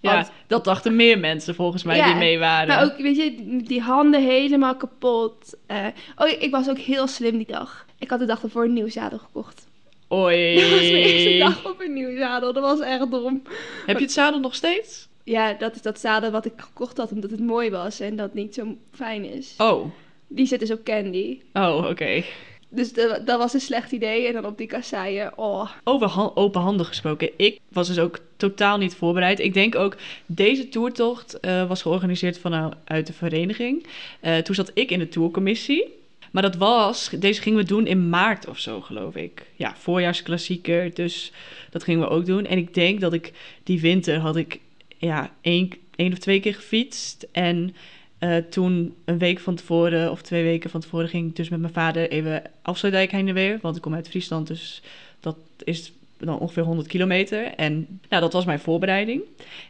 Ja, 0.00 0.14
Want- 0.14 0.30
dat 0.46 0.64
dachten 0.64 0.96
meer 0.96 1.18
mensen 1.18 1.54
volgens 1.54 1.82
mij 1.82 1.96
Ja, 1.96 2.06
die 2.06 2.14
mee 2.14 2.38
waren. 2.38 2.68
Maar 2.68 2.84
ook, 2.84 2.96
weet 2.96 3.16
je, 3.16 3.60
die 3.64 3.80
handen 3.80 4.22
helemaal 4.22 4.76
kapot. 4.76 5.56
Eh, 5.66 5.86
oh, 6.16 6.28
ik 6.28 6.50
was 6.50 6.68
ook 6.68 6.78
heel 6.78 7.06
slim 7.06 7.36
die 7.36 7.46
dag. 7.46 7.86
Ik 7.98 8.10
had 8.10 8.18
de 8.18 8.26
dag 8.26 8.42
ervoor 8.42 8.64
een 8.64 8.72
nieuw 8.72 8.88
zadel 8.88 9.18
gekocht. 9.18 9.66
Oei. 10.12 10.54
Dat 10.60 10.70
was 10.70 10.80
mijn 10.80 10.94
eerste 10.94 11.38
dag 11.38 11.66
op 11.66 11.80
een 11.80 11.92
nieuw 11.92 12.16
zadel. 12.16 12.52
Dat 12.52 12.62
was 12.62 12.80
echt 12.80 13.10
dom. 13.10 13.42
Heb 13.86 13.96
je 13.98 14.04
het 14.04 14.12
zadel 14.12 14.40
nog 14.40 14.54
steeds? 14.54 15.07
Ja, 15.28 15.52
dat 15.52 15.74
is 15.74 15.82
dat 15.82 16.00
zadel 16.00 16.30
wat 16.30 16.44
ik 16.46 16.52
gekocht 16.56 16.96
had 16.96 17.12
omdat 17.12 17.30
het 17.30 17.40
mooi 17.40 17.70
was 17.70 18.00
en 18.00 18.16
dat 18.16 18.34
niet 18.34 18.54
zo 18.54 18.76
fijn 18.92 19.24
is. 19.24 19.54
Oh, 19.58 19.90
Die 20.28 20.46
zit 20.46 20.60
dus 20.60 20.70
op 20.70 20.84
Candy. 20.84 21.40
oh 21.52 21.86
oké. 21.90 22.22
Dus 22.70 22.92
dat, 22.92 23.26
dat 23.26 23.38
was 23.38 23.54
een 23.54 23.60
slecht 23.60 23.92
idee. 23.92 24.26
En 24.26 24.32
dan 24.32 24.44
op 24.46 24.58
die 24.58 24.66
kasseien, 24.66 25.38
oh. 25.38 25.70
Over 25.84 26.06
han- 26.08 26.36
open 26.36 26.60
handen 26.60 26.86
gesproken. 26.86 27.30
Ik 27.36 27.60
was 27.68 27.86
dus 27.88 27.98
ook 27.98 28.18
totaal 28.36 28.78
niet 28.78 28.94
voorbereid. 28.94 29.38
Ik 29.40 29.54
denk 29.54 29.74
ook, 29.74 29.96
deze 30.26 30.68
toertocht 30.68 31.40
eh, 31.40 31.68
was 31.68 31.82
georganiseerd 31.82 32.38
vanuit 32.38 33.06
de 33.06 33.12
vereniging. 33.12 33.86
Eh, 34.20 34.36
toen 34.36 34.54
zat 34.54 34.70
ik 34.74 34.90
in 34.90 34.98
de 34.98 35.08
tourcommissie. 35.08 35.96
Maar 36.32 36.42
dat 36.42 36.56
was, 36.56 37.10
deze 37.18 37.42
gingen 37.42 37.58
we 37.58 37.64
doen 37.64 37.86
in 37.86 38.08
maart 38.08 38.48
of 38.48 38.58
zo, 38.58 38.80
geloof 38.80 39.14
ik. 39.16 39.46
Ja, 39.56 39.74
voorjaarsklassieker, 39.76 40.94
dus 40.94 41.32
dat 41.70 41.82
gingen 41.84 42.00
we 42.00 42.08
ook 42.08 42.26
doen. 42.26 42.46
En 42.46 42.58
ik 42.58 42.74
denk 42.74 43.00
dat 43.00 43.12
ik 43.12 43.32
die 43.62 43.80
winter 43.80 44.18
had 44.18 44.36
ik 44.36 44.60
ja, 44.98 45.30
één, 45.40 45.72
één 45.96 46.12
of 46.12 46.18
twee 46.18 46.40
keer 46.40 46.54
gefietst. 46.54 47.26
En 47.32 47.74
eh, 48.18 48.36
toen 48.36 48.94
een 49.04 49.18
week 49.18 49.40
van 49.40 49.54
tevoren, 49.54 50.10
of 50.10 50.22
twee 50.22 50.42
weken 50.42 50.70
van 50.70 50.80
tevoren, 50.80 51.08
ging 51.08 51.28
ik 51.28 51.36
dus 51.36 51.48
met 51.48 51.60
mijn 51.60 51.72
vader 51.72 52.10
even 52.10 52.42
Afsluitdijk 52.62 53.10
heen 53.10 53.28
en 53.28 53.34
weer. 53.34 53.58
Want 53.62 53.76
ik 53.76 53.82
kom 53.82 53.94
uit 53.94 54.08
Friesland, 54.08 54.46
dus 54.46 54.82
dat 55.20 55.36
is 55.64 55.92
dan 56.18 56.38
ongeveer 56.38 56.62
100 56.62 56.88
kilometer. 56.88 57.44
En 57.44 58.00
nou, 58.08 58.22
dat 58.22 58.32
was 58.32 58.44
mijn 58.44 58.60
voorbereiding. 58.60 59.22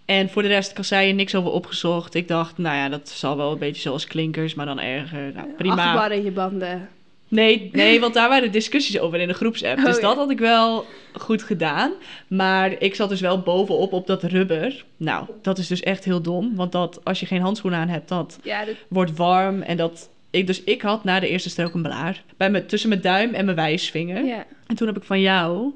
En 0.05 0.29
voor 0.29 0.43
de 0.43 0.49
rest 0.49 0.73
kasseien 0.73 1.17
niks 1.17 1.35
over 1.35 1.51
opgezocht. 1.51 2.15
Ik 2.15 2.29
dacht, 2.29 2.59
nou 2.59 2.77
ja, 2.77 2.89
dat 2.89 3.09
zal 3.09 3.37
wel 3.37 3.53
een 3.53 3.59
beetje 3.59 3.83
zoals 3.83 4.07
klinkers, 4.07 4.55
maar 4.55 4.67
dan 4.67 4.81
erger. 4.81 5.33
Nou, 5.35 5.49
prima. 5.57 6.13
Je 6.13 6.31
banden. 6.31 6.89
Nee, 7.29 7.69
nee, 7.73 8.01
want 8.01 8.15
daar 8.15 8.29
waren 8.29 8.53
discussies 8.53 8.99
over 8.99 9.21
in 9.21 9.29
de 9.29 9.35
groepsapp. 9.35 9.79
Oh, 9.79 9.85
dus 9.85 9.95
ja. 9.97 10.01
dat 10.03 10.17
had 10.17 10.31
ik 10.31 10.39
wel 10.39 10.87
goed 11.13 11.43
gedaan. 11.43 11.93
Maar 12.29 12.73
ik 12.83 12.95
zat 12.95 13.09
dus 13.09 13.21
wel 13.21 13.41
bovenop 13.41 13.93
op 13.93 14.07
dat 14.07 14.23
rubber. 14.23 14.85
Nou, 14.97 15.27
dat 15.43 15.59
is 15.59 15.67
dus 15.67 15.81
echt 15.83 16.05
heel 16.05 16.23
dom. 16.23 16.57
Want 16.57 16.73
dat, 16.73 17.01
als 17.05 17.21
je 17.21 17.27
geen 17.27 17.41
handschoenen 17.41 17.79
aan 17.81 17.89
hebt, 17.89 18.09
dat 18.09 18.39
Ja, 18.43 18.65
dat, 18.65 18.75
wordt 18.89 19.17
warm. 19.17 19.63
En 19.63 19.77
dat... 19.77 20.09
Ik, 20.31 20.47
dus 20.47 20.63
ik 20.65 20.83
had 20.83 21.05
na 21.05 21.21
de 21.21 21.29
eerste 21.29 21.51
strook 21.51 21.75
een 21.75 21.83
blaar. 21.83 22.23
Bij 22.37 22.51
me, 22.51 22.67
tussen 22.67 22.89
mijn 22.89 23.01
duim 23.01 23.35
en 23.35 23.45
mijn 23.45 23.57
wijsvinger. 23.57 24.25
ja. 24.25 24.45
En 24.67 24.77
toen 24.77 24.87
heb 24.87 24.97
ik 24.97 25.03
van 25.05 25.21
jou 25.21 25.73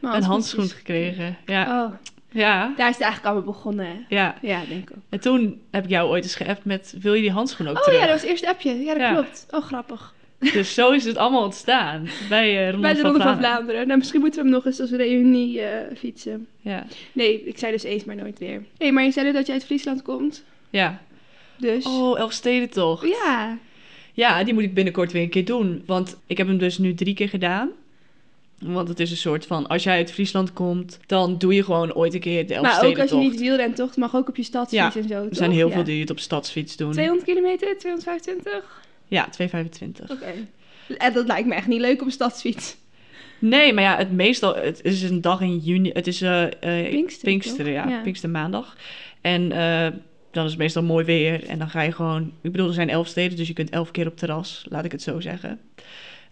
een 0.00 0.22
handschoen 0.22 0.68
gekregen. 0.68 1.36
Ja, 1.46 1.84
Oh, 1.84 1.92
ja, 2.30 2.72
daar 2.76 2.88
is 2.88 2.94
het 2.94 3.02
eigenlijk 3.04 3.24
allemaal 3.34 3.52
begonnen. 3.54 3.86
hè? 3.86 3.92
ja. 4.16 4.34
Ja, 4.42 4.62
denk 4.68 4.90
ik 4.90 4.96
ook. 4.96 5.02
En 5.08 5.20
toen 5.20 5.60
heb 5.70 5.84
ik 5.84 5.90
jou 5.90 6.08
ooit 6.08 6.24
eens 6.24 6.34
geappt 6.34 6.64
met... 6.64 6.94
Wil 7.00 7.14
je 7.14 7.20
die 7.20 7.30
handschoen 7.30 7.68
ook 7.68 7.76
Oh 7.76 7.82
terug? 7.82 7.98
ja, 7.98 8.04
dat 8.04 8.12
was 8.12 8.20
het 8.22 8.30
eerste 8.30 8.48
appje. 8.48 8.74
Ja, 8.78 8.92
dat 8.92 8.96
Ja. 9.02 9.12
klopt. 9.12 9.46
Oh, 9.50 9.62
grappig. 9.62 10.14
Dus 10.52 10.74
zo 10.74 10.90
is 10.90 11.04
het 11.04 11.16
allemaal 11.16 11.42
ontstaan. 11.44 12.08
Bij, 12.28 12.68
eh 12.68 12.78
Bij 12.80 12.94
de 12.94 13.00
Ronde 13.02 13.20
van 13.20 13.38
Vlaanderen. 13.38 13.86
Nou, 13.86 13.98
misschien 13.98 14.20
moeten 14.20 14.40
we 14.40 14.46
hem 14.46 14.54
nog 14.56 14.66
eens 14.66 14.80
als 14.80 14.90
reunie 14.90 15.60
eh, 15.60 15.96
fietsen. 15.96 16.46
Ja. 16.60 16.86
Nee, 17.12 17.42
ik 17.44 17.58
zei 17.58 17.72
dus 17.72 17.82
eens, 17.82 18.04
maar 18.04 18.16
nooit 18.16 18.38
weer. 18.38 18.50
Hé, 18.54 18.62
hey, 18.78 18.92
maar 18.92 19.04
je 19.04 19.10
zei 19.10 19.32
dat 19.32 19.46
je 19.46 19.52
uit 19.52 19.64
Friesland 19.64 20.02
komt. 20.02 20.44
ja. 20.70 21.02
Dus... 21.56 21.84
Oh, 21.86 22.18
Elfstedentocht. 22.18 23.06
Ja. 23.08 23.58
Ja, 24.12 24.44
die 24.44 24.54
moet 24.54 24.62
ik 24.62 24.74
binnenkort 24.74 25.12
weer 25.12 25.22
een 25.22 25.28
keer 25.28 25.44
doen. 25.44 25.82
Want 25.86 26.16
ik 26.26 26.38
heb 26.38 26.46
hem 26.46 26.58
dus 26.58 26.78
nu 26.78 26.94
drie 26.94 27.14
keer 27.14 27.28
gedaan. 27.28 27.68
Want 28.58 28.88
het 28.88 29.00
is 29.00 29.10
een 29.10 29.16
soort 29.16 29.46
van, 29.46 29.66
als 29.66 29.82
jij 29.82 29.96
uit 29.96 30.12
Friesland 30.12 30.52
komt, 30.52 30.98
dan 31.06 31.38
doe 31.38 31.54
je 31.54 31.64
gewoon 31.64 31.94
ooit 31.94 32.14
een 32.14 32.20
keer 32.20 32.46
de 32.46 32.54
Maar 32.54 32.60
ook 32.60 32.66
als 32.66 32.80
je 32.80 32.86
Elfstedentocht. 32.86 33.30
niet 33.30 33.40
wielrent, 33.40 33.76
toch? 33.76 33.88
Het 33.88 33.96
mag 33.96 34.16
ook 34.16 34.28
op 34.28 34.36
je 34.36 34.42
stadsfiets 34.42 34.96
en 34.96 35.08
zo, 35.08 35.14
Er 35.14 35.28
toch? 35.28 35.36
zijn 35.36 35.50
heel 35.50 35.68
Ja. 35.68 35.74
veel 35.74 35.84
die 35.84 36.00
het 36.00 36.10
op 36.10 36.18
stadsfiets 36.18 36.76
doen. 36.76 36.92
200 36.92 37.26
kilometer, 37.28 37.78
225? 37.78 38.82
Ja, 39.14 39.28
2,25. 39.40 40.10
Oké. 40.10 40.32
En 40.98 41.12
dat 41.12 41.26
lijkt 41.26 41.48
me 41.48 41.54
echt 41.54 41.66
niet 41.66 41.80
leuk 41.80 42.00
op 42.00 42.06
een 42.06 42.12
stadsfiets. 42.12 42.76
Nee, 43.38 43.72
maar 43.72 43.84
ja, 43.84 43.96
het 43.96 44.12
meestal, 44.12 44.54
het 44.56 44.80
is 44.82 45.02
een 45.02 45.20
dag 45.20 45.40
in 45.40 45.58
juni, 45.58 45.90
het 45.92 46.06
is 46.06 46.18
Pinksteren, 46.18 47.20
Pinksteren, 47.20 47.74
toch? 47.74 47.84
ja, 47.84 47.88
Ja. 47.88 48.02
Pinkstermaandag. 48.02 48.76
En 49.20 49.52
eh, 49.52 49.86
dan 50.30 50.44
is 50.44 50.50
het 50.50 50.58
meestal 50.60 50.82
mooi 50.82 51.04
weer. 51.04 51.46
En 51.46 51.58
dan 51.58 51.68
ga 51.68 51.80
je 51.82 51.92
gewoon... 51.92 52.32
Ik 52.40 52.52
bedoel, 52.52 52.68
er 52.68 52.74
zijn 52.74 52.90
elf 52.90 53.06
steden, 53.06 53.36
dus 53.36 53.48
je 53.48 53.52
kunt 53.52 53.70
elf 53.70 53.90
keer 53.90 54.06
op 54.06 54.16
terras. 54.16 54.66
Laat 54.68 54.84
ik 54.84 54.92
het 54.92 55.02
zo 55.02 55.20
zeggen. 55.20 55.60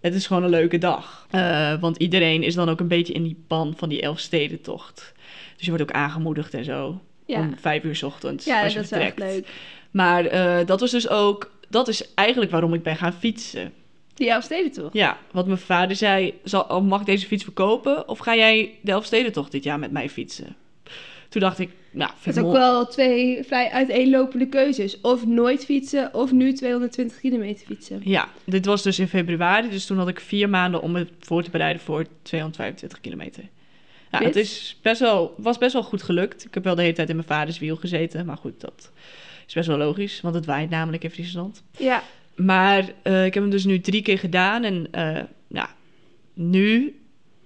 Het 0.00 0.14
is 0.14 0.26
gewoon 0.26 0.42
een 0.42 0.50
leuke 0.50 0.78
dag. 0.78 1.26
Eh, 1.30 1.80
want 1.80 1.96
iedereen 1.96 2.42
is 2.42 2.54
dan 2.54 2.68
ook 2.68 2.80
een 2.80 2.88
beetje 2.88 3.12
in 3.12 3.22
die 3.22 3.44
ban 3.46 3.74
van 3.76 3.88
die 3.88 4.00
elf 4.00 4.18
stedentocht. 4.18 5.12
Dus 5.56 5.64
je 5.64 5.70
wordt 5.70 5.82
ook 5.82 5.96
aangemoedigd 5.96 6.54
en 6.54 6.64
zo. 6.64 7.00
Ja, 7.26 7.38
Om 7.40 7.54
vijf 7.60 7.84
uur 7.84 7.96
's 7.96 8.02
ochtends. 8.02 8.44
ja 8.44 8.62
als 8.62 8.72
je 8.72 8.78
dat 8.78 8.92
is 8.92 8.98
echt 8.98 9.18
leuk. 9.18 9.46
Maar 9.90 10.24
eh, 10.26 10.66
dat 10.66 10.80
was 10.80 10.90
dus 10.90 11.08
ook... 11.08 11.50
Dat 11.72 11.88
is 11.88 12.14
eigenlijk 12.14 12.50
waarom 12.50 12.74
ik 12.74 12.82
ben 12.82 12.96
gaan 12.96 13.12
fietsen. 13.12 13.72
Die 14.14 14.30
Elfstedentocht. 14.30 14.94
Ja, 14.94 15.18
want 15.30 15.46
mijn 15.46 15.58
vader 15.58 15.96
zei... 15.96 16.34
Zal, 16.44 16.62
oh, 16.62 16.84
mag 16.84 17.00
ik 17.00 17.06
deze 17.06 17.26
fiets 17.26 17.44
verkopen? 17.44 18.08
Of 18.08 18.18
ga 18.18 18.36
jij 18.36 18.78
de 18.80 18.90
Elfstedentocht 18.90 19.52
dit 19.52 19.64
jaar 19.64 19.78
met 19.78 19.90
mij 19.90 20.08
fietsen? 20.08 20.56
Toen 21.28 21.40
dacht 21.40 21.58
ik... 21.58 21.70
Nou, 21.90 22.10
Het 22.16 22.26
is 22.26 22.36
ik 22.36 22.44
ook 22.44 22.52
wel... 22.52 22.72
wel 22.72 22.86
twee 22.86 23.42
vrij 23.42 23.70
uiteenlopende 23.70 24.46
keuzes. 24.46 25.00
Of 25.00 25.26
nooit 25.26 25.64
fietsen, 25.64 26.14
of 26.14 26.32
nu 26.32 26.52
220 26.52 27.20
kilometer 27.20 27.66
fietsen. 27.66 28.00
Ja, 28.04 28.28
dit 28.44 28.66
was 28.66 28.82
dus 28.82 28.98
in 28.98 29.08
februari. 29.08 29.70
Dus 29.70 29.86
toen 29.86 29.98
had 29.98 30.08
ik 30.08 30.20
vier 30.20 30.48
maanden 30.48 30.82
om 30.82 30.92
me 30.92 31.06
voor 31.20 31.42
te 31.42 31.50
bereiden 31.50 31.82
voor 31.82 32.06
225 32.22 33.00
kilometer. 33.00 33.42
Ja, 34.10 34.18
Fit? 34.18 34.26
het 34.26 34.36
is 34.36 34.78
best 34.82 35.00
wel, 35.00 35.34
was 35.36 35.58
best 35.58 35.72
wel 35.72 35.82
goed 35.82 36.02
gelukt. 36.02 36.44
Ik 36.44 36.54
heb 36.54 36.64
wel 36.64 36.74
de 36.74 36.82
hele 36.82 36.94
tijd 36.94 37.08
in 37.08 37.16
mijn 37.16 37.28
vaders 37.28 37.58
wiel 37.58 37.76
gezeten. 37.76 38.26
Maar 38.26 38.36
goed, 38.36 38.60
dat 38.60 38.90
is 39.52 39.66
best 39.66 39.78
wel 39.78 39.86
logisch. 39.86 40.20
Want 40.20 40.34
het 40.34 40.46
waait 40.46 40.70
namelijk 40.70 41.04
in 41.04 41.10
Friesland. 41.10 41.62
Ja, 41.78 42.02
Maar 42.34 42.92
eh, 43.02 43.24
ik 43.24 43.34
heb 43.34 43.42
hem 43.42 43.52
dus 43.52 43.64
nu 43.64 43.80
drie 43.80 44.02
keer 44.02 44.18
gedaan. 44.18 44.64
En 44.64 44.86
eh, 44.90 45.22
nou, 45.48 45.68
nu 46.34 46.96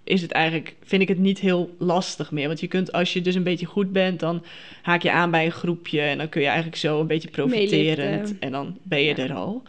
is 0.05 0.23
het 0.23 0.33
eigenlijk, 0.33 0.75
vind 0.85 1.03
ik 1.03 1.09
het 1.09 1.19
niet 1.19 1.38
heel 1.38 1.75
lastig 1.79 2.31
meer. 2.31 2.47
Want 2.47 2.61
je 2.61 2.66
kunt, 2.66 2.92
als 2.92 3.12
je 3.12 3.21
dus 3.21 3.35
een 3.35 3.42
beetje 3.42 3.66
goed 3.66 3.92
bent, 3.92 4.21
dan 4.21 4.42
haak 4.83 5.03
je 5.03 5.12
aan 5.12 5.31
bij 5.31 5.45
een 5.45 5.51
groepje. 5.53 6.01
En 6.01 6.19
dan 6.19 6.29
kun 6.29 6.40
je 6.40 6.47
eigenlijk 6.47 6.77
zo 6.77 7.01
een 7.01 7.07
beetje 7.07 7.29
profiterend. 7.31 8.11
Meeliften. 8.11 8.37
En 8.40 8.53
dan 8.53 8.79
ben 8.83 9.01
je 9.03 9.14
Ja. 9.16 9.23
er 9.23 9.33
al. 9.35 9.62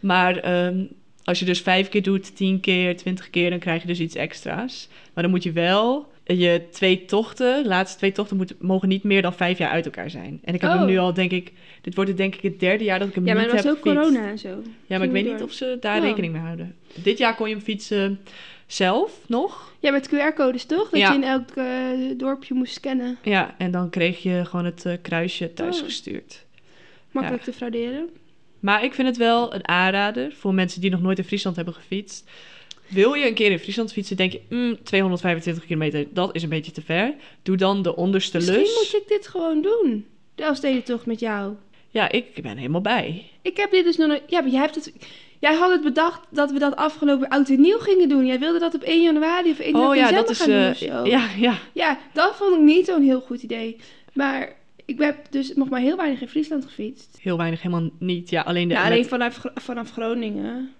Maar 0.00 0.36
ehm, 0.36 0.84
als 1.24 1.38
je 1.38 1.44
dus 1.44 1.60
vijf 1.60 1.88
keer 1.88 2.02
doet, 2.02 2.36
tien 2.36 2.60
keer, 2.60 2.96
twintig 2.96 3.30
keer, 3.30 3.50
dan 3.50 3.58
krijg 3.58 3.80
je 3.80 3.86
dus 3.88 4.00
iets 4.00 4.14
extra's. 4.14 4.88
Maar 5.14 5.22
dan 5.22 5.32
moet 5.32 5.42
je 5.42 5.52
wel 5.52 6.12
je 6.38 6.62
twee 6.70 7.04
tochten, 7.04 7.62
de 7.62 7.68
laatste 7.68 7.98
twee 7.98 8.12
tochten, 8.12 8.36
moeten, 8.36 8.56
mogen 8.60 8.88
niet 8.88 9.02
meer 9.02 9.22
dan 9.22 9.32
vijf 9.34 9.58
jaar 9.58 9.70
uit 9.70 9.84
elkaar 9.84 10.10
zijn. 10.10 10.40
En 10.44 10.54
ik 10.54 10.60
heb 10.60 10.70
Oh. 10.70 10.76
hem 10.76 10.86
nu 10.86 10.98
al, 10.98 11.14
denk 11.14 11.30
ik, 11.30 11.52
dit 11.80 11.94
wordt 11.94 12.10
het 12.10 12.18
denk 12.18 12.34
ik 12.34 12.42
het 12.42 12.60
derde 12.60 12.84
jaar 12.84 12.98
dat 12.98 13.08
ik 13.08 13.14
hem 13.14 13.26
ja 13.26 13.32
maar 13.34 13.42
niet 13.42 13.50
er 13.50 13.56
was 13.56 13.66
heb 13.66 13.74
ook 13.74 13.80
corona 13.80 14.28
en 14.28 14.38
zo. 14.38 14.48
Ja, 14.86 14.98
maar 14.98 15.06
ik 15.06 15.12
weet 15.12 15.24
door. 15.24 15.32
niet 15.34 15.42
of 15.42 15.52
ze 15.52 15.76
daar 15.80 15.96
Oh. 15.98 16.04
rekening 16.04 16.32
mee 16.32 16.42
houden. 16.42 16.74
Dit 16.94 17.18
jaar 17.18 17.34
kon 17.34 17.48
je 17.48 17.54
hem 17.54 17.64
fietsen 17.64 18.20
zelf 18.66 19.20
nog. 19.26 19.72
Ja, 19.80 19.90
met 19.90 20.08
QR-codes 20.08 20.64
toch? 20.64 20.90
Dat 20.90 21.00
Ja. 21.00 21.08
je 21.10 21.14
in 21.14 21.24
elk 21.24 21.50
eh, 21.50 21.66
dorpje 22.16 22.54
moest 22.54 22.72
scannen. 22.74 23.18
Ja, 23.22 23.54
en 23.58 23.70
dan 23.70 23.90
kreeg 23.90 24.22
je 24.22 24.44
gewoon 24.44 24.64
het 24.64 24.84
eh, 24.86 24.94
kruisje 25.02 25.52
thuis 25.52 25.78
Oh. 25.78 25.84
gestuurd. 25.84 26.44
Makkelijk 27.10 27.42
te 27.42 27.52
frauderen. 27.52 28.08
Maar 28.60 28.84
ik 28.84 28.94
vind 28.94 29.08
het 29.08 29.16
wel 29.16 29.54
een 29.54 29.68
aanrader 29.68 30.32
voor 30.32 30.54
mensen 30.54 30.80
die 30.80 30.90
nog 30.90 31.00
nooit 31.02 31.18
in 31.18 31.24
Friesland 31.24 31.56
hebben 31.56 31.74
gefietst. 31.74 32.30
Wil 32.90 33.14
je 33.14 33.26
een 33.26 33.34
keer 33.34 33.50
in 33.50 33.58
Friesland 33.58 33.92
fietsen, 33.92 34.16
denk 34.16 34.32
je, 34.32 34.40
mm, 34.48 34.82
225 34.82 35.64
kilometer, 35.66 36.06
dat 36.12 36.34
is 36.34 36.42
een 36.42 36.48
beetje 36.48 36.72
te 36.72 36.82
ver. 36.82 37.14
Doe 37.42 37.56
dan 37.56 37.82
de 37.82 37.96
onderste 37.96 38.36
Misschien 38.36 38.58
lus. 38.58 38.74
moet 38.92 39.02
ik 39.02 39.08
dit 39.08 39.26
gewoon 39.28 39.62
doen. 39.62 40.06
De 40.34 40.42
Elfstedentocht 40.42 41.06
met 41.06 41.20
jou. 41.20 41.54
Ja, 41.88 42.10
ik 42.10 42.42
ben 42.42 42.56
helemaal 42.56 42.80
bij. 42.80 43.30
Ik 43.42 43.56
heb 43.56 43.70
dit 43.70 43.84
dus 43.84 43.96
nog 43.96 44.08
nooit... 44.08 44.22
Ja, 44.26 44.40
maar 44.40 44.50
jij 44.50 44.60
hebt 44.60 44.74
het... 44.74 44.92
Jij 45.38 45.54
had 45.54 45.70
het 45.70 45.82
bedacht 45.82 46.20
dat 46.30 46.52
we 46.52 46.58
dat 46.58 46.76
afgelopen 46.76 47.28
oud 47.28 47.48
en 47.48 47.60
nieuw 47.60 47.78
gingen 47.78 48.08
doen. 48.08 48.26
Jij 48.26 48.38
wilde 48.38 48.58
dat 48.58 48.74
op 48.74 48.82
1 48.82 49.02
januari 49.02 49.50
of 49.50 49.58
1 49.58 49.74
oh 49.74 49.94
ja, 49.96 50.10
december 50.10 50.16
dat 50.22 50.30
is. 50.30 50.38
gaan 50.38 50.48
doen 50.48 50.62
eh, 50.62 50.70
of 50.70 50.76
zo. 50.76 51.06
ja, 51.10 51.28
ja. 51.38 51.58
Ja, 51.72 51.98
dat 52.12 52.36
vond 52.36 52.54
ik 52.56 52.60
niet 52.62 52.86
zo'n 52.86 53.02
heel 53.02 53.20
goed 53.20 53.42
idee. 53.42 53.76
Maar 54.12 54.56
ik 54.84 54.98
heb 54.98 55.16
dus 55.30 55.54
nog 55.54 55.68
maar 55.68 55.80
heel 55.80 55.96
weinig 55.96 56.20
in 56.20 56.28
Friesland 56.28 56.64
gefietst. 56.64 57.18
Heel 57.20 57.36
weinig, 57.36 57.62
helemaal 57.62 57.90
niet. 57.98 58.30
Ja, 58.30 58.40
alleen 58.42 58.68
de. 58.68 58.74
Ja, 58.74 58.80
met- 58.82 58.90
alleen 58.92 59.04
vanaf, 59.06 59.42
vanaf 59.54 59.90
Groningen. 59.90 60.72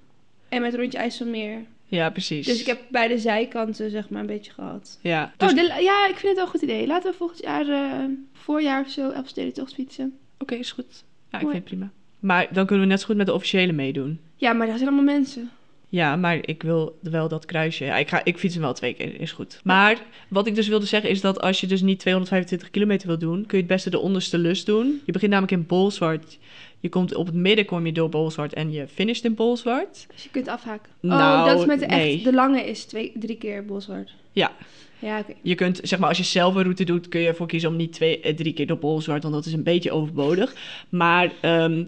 En 0.49 0.63
met 0.63 0.75
rondje 0.75 0.99
IJsselmeer. 0.99 1.65
Ja, 1.91 2.11
precies. 2.11 2.47
Dus 2.47 2.61
ik 2.61 2.67
heb 2.67 2.81
beide 2.91 3.19
zijkanten 3.19 3.91
zeg 3.91 4.09
maar 4.09 4.21
een 4.21 4.27
beetje 4.27 4.53
gehad. 4.53 4.99
Ja, 5.03 5.33
dus 5.37 5.51
Oh, 5.51 5.57
de- 5.57 5.83
ja, 5.83 6.07
ik 6.09 6.17
vind 6.17 6.23
het 6.23 6.35
wel 6.35 6.45
een 6.45 6.51
goed 6.51 6.63
idee. 6.63 6.87
Laten 6.87 7.11
we 7.11 7.17
volgend 7.17 7.43
jaar, 7.43 7.69
eh, 7.69 8.05
voorjaar 8.33 8.85
of 8.85 8.91
zo, 8.91 9.11
Elfstedentocht 9.11 9.75
fietsen. 9.75 10.19
Oké, 10.39 10.55
is 10.55 10.73
goed. 10.73 11.05
Ja, 11.31 11.39
ik 11.39 11.45
vind 11.45 11.53
het 11.53 11.65
prima. 11.65 11.91
Maar 12.21 12.49
dan 12.53 12.67
kunnen 12.67 12.85
we 12.87 12.91
net 12.91 13.01
zo 13.01 13.07
goed 13.07 13.17
met 13.17 13.27
de 13.27 13.35
officiële 13.35 13.73
meedoen. 13.73 14.21
Ja, 14.37 14.53
maar 14.53 14.67
daar 14.67 14.77
zijn 14.79 14.89
allemaal 14.89 15.15
mensen. 15.15 15.51
Ja, 15.89 16.17
maar 16.17 16.39
ik 16.41 16.63
wil 16.63 16.99
wel 17.03 17.29
dat 17.29 17.45
kruisje. 17.45 17.85
Ja, 17.85 17.97
ik, 17.97 18.09
ga, 18.09 18.25
ik 18.25 18.39
fiets 18.39 18.55
hem 18.55 18.63
wel 18.63 18.73
twee 18.73 18.95
keer, 18.95 19.21
is 19.21 19.33
goed. 19.33 19.61
Maar 19.65 20.03
wat 20.29 20.47
ik 20.47 20.55
dus 20.55 20.69
wilde 20.69 20.87
zeggen 20.87 21.11
is 21.11 21.21
dat 21.21 21.41
als 21.41 21.61
je 21.61 21.67
dus 21.67 21.81
niet 21.81 21.99
225 21.99 22.71
kilometer 22.71 23.07
wil 23.09 23.19
doen, 23.19 23.47
kun 23.47 23.59
je 23.59 23.65
het 23.65 23.73
beste 23.73 23.91
de 23.91 23.99
onderste 23.99 24.39
lus 24.39 24.65
doen. 24.65 25.01
Je 25.05 25.13
begint 25.13 25.31
namelijk 25.33 25.53
in 25.61 25.67
Bolzwart. 25.67 26.39
Je 26.81 26.89
komt 26.89 27.15
op 27.15 27.27
het 27.27 27.35
midden 27.35 27.65
kom 27.65 27.87
je 27.87 27.93
door 27.93 28.09
Bolzwart 28.09 28.53
en 28.53 28.73
je 28.73 28.89
finisht 28.89 29.25
in 29.25 29.35
Bolzwart. 29.35 30.07
Dus 30.13 30.23
je 30.23 30.31
kunt 30.31 30.49
afhaken. 30.49 30.93
Nou, 31.01 31.39
oh, 31.39 31.47
dat 31.47 31.61
is 31.61 31.67
met 31.67 31.81
de 31.81 31.87
nee. 31.87 32.15
echt, 32.15 32.25
de 32.25 32.33
lange 32.33 32.65
is 32.65 32.85
twee, 32.85 33.13
drie 33.15 33.37
keer 33.37 33.65
Boswaard. 33.65 34.15
Ja. 34.33 34.53
Ja, 34.99 35.19
oké. 35.19 35.33
Je 35.43 35.55
kunt, 35.55 35.81
zeg 35.83 35.99
maar, 35.99 36.09
als 36.09 36.19
je 36.19 36.25
zelf 36.25 36.55
een 36.55 36.63
route 36.63 36.85
doet, 36.85 37.09
kun 37.09 37.21
je 37.21 37.29
ervoor 37.29 37.47
kiezen 37.47 37.69
om 37.69 37.77
niet 37.77 37.93
twee, 37.93 38.21
eh, 38.21 38.37
drie 38.37 38.53
keer 38.53 38.67
door 38.67 38.79
Bolzwart, 38.79 39.23
want 39.23 39.35
dat 39.35 39.47
is 39.47 39.53
een 39.53 39.63
beetje 39.63 39.93
overbodig. 39.93 40.55
Maar, 40.89 41.33
ehm, 41.41 41.85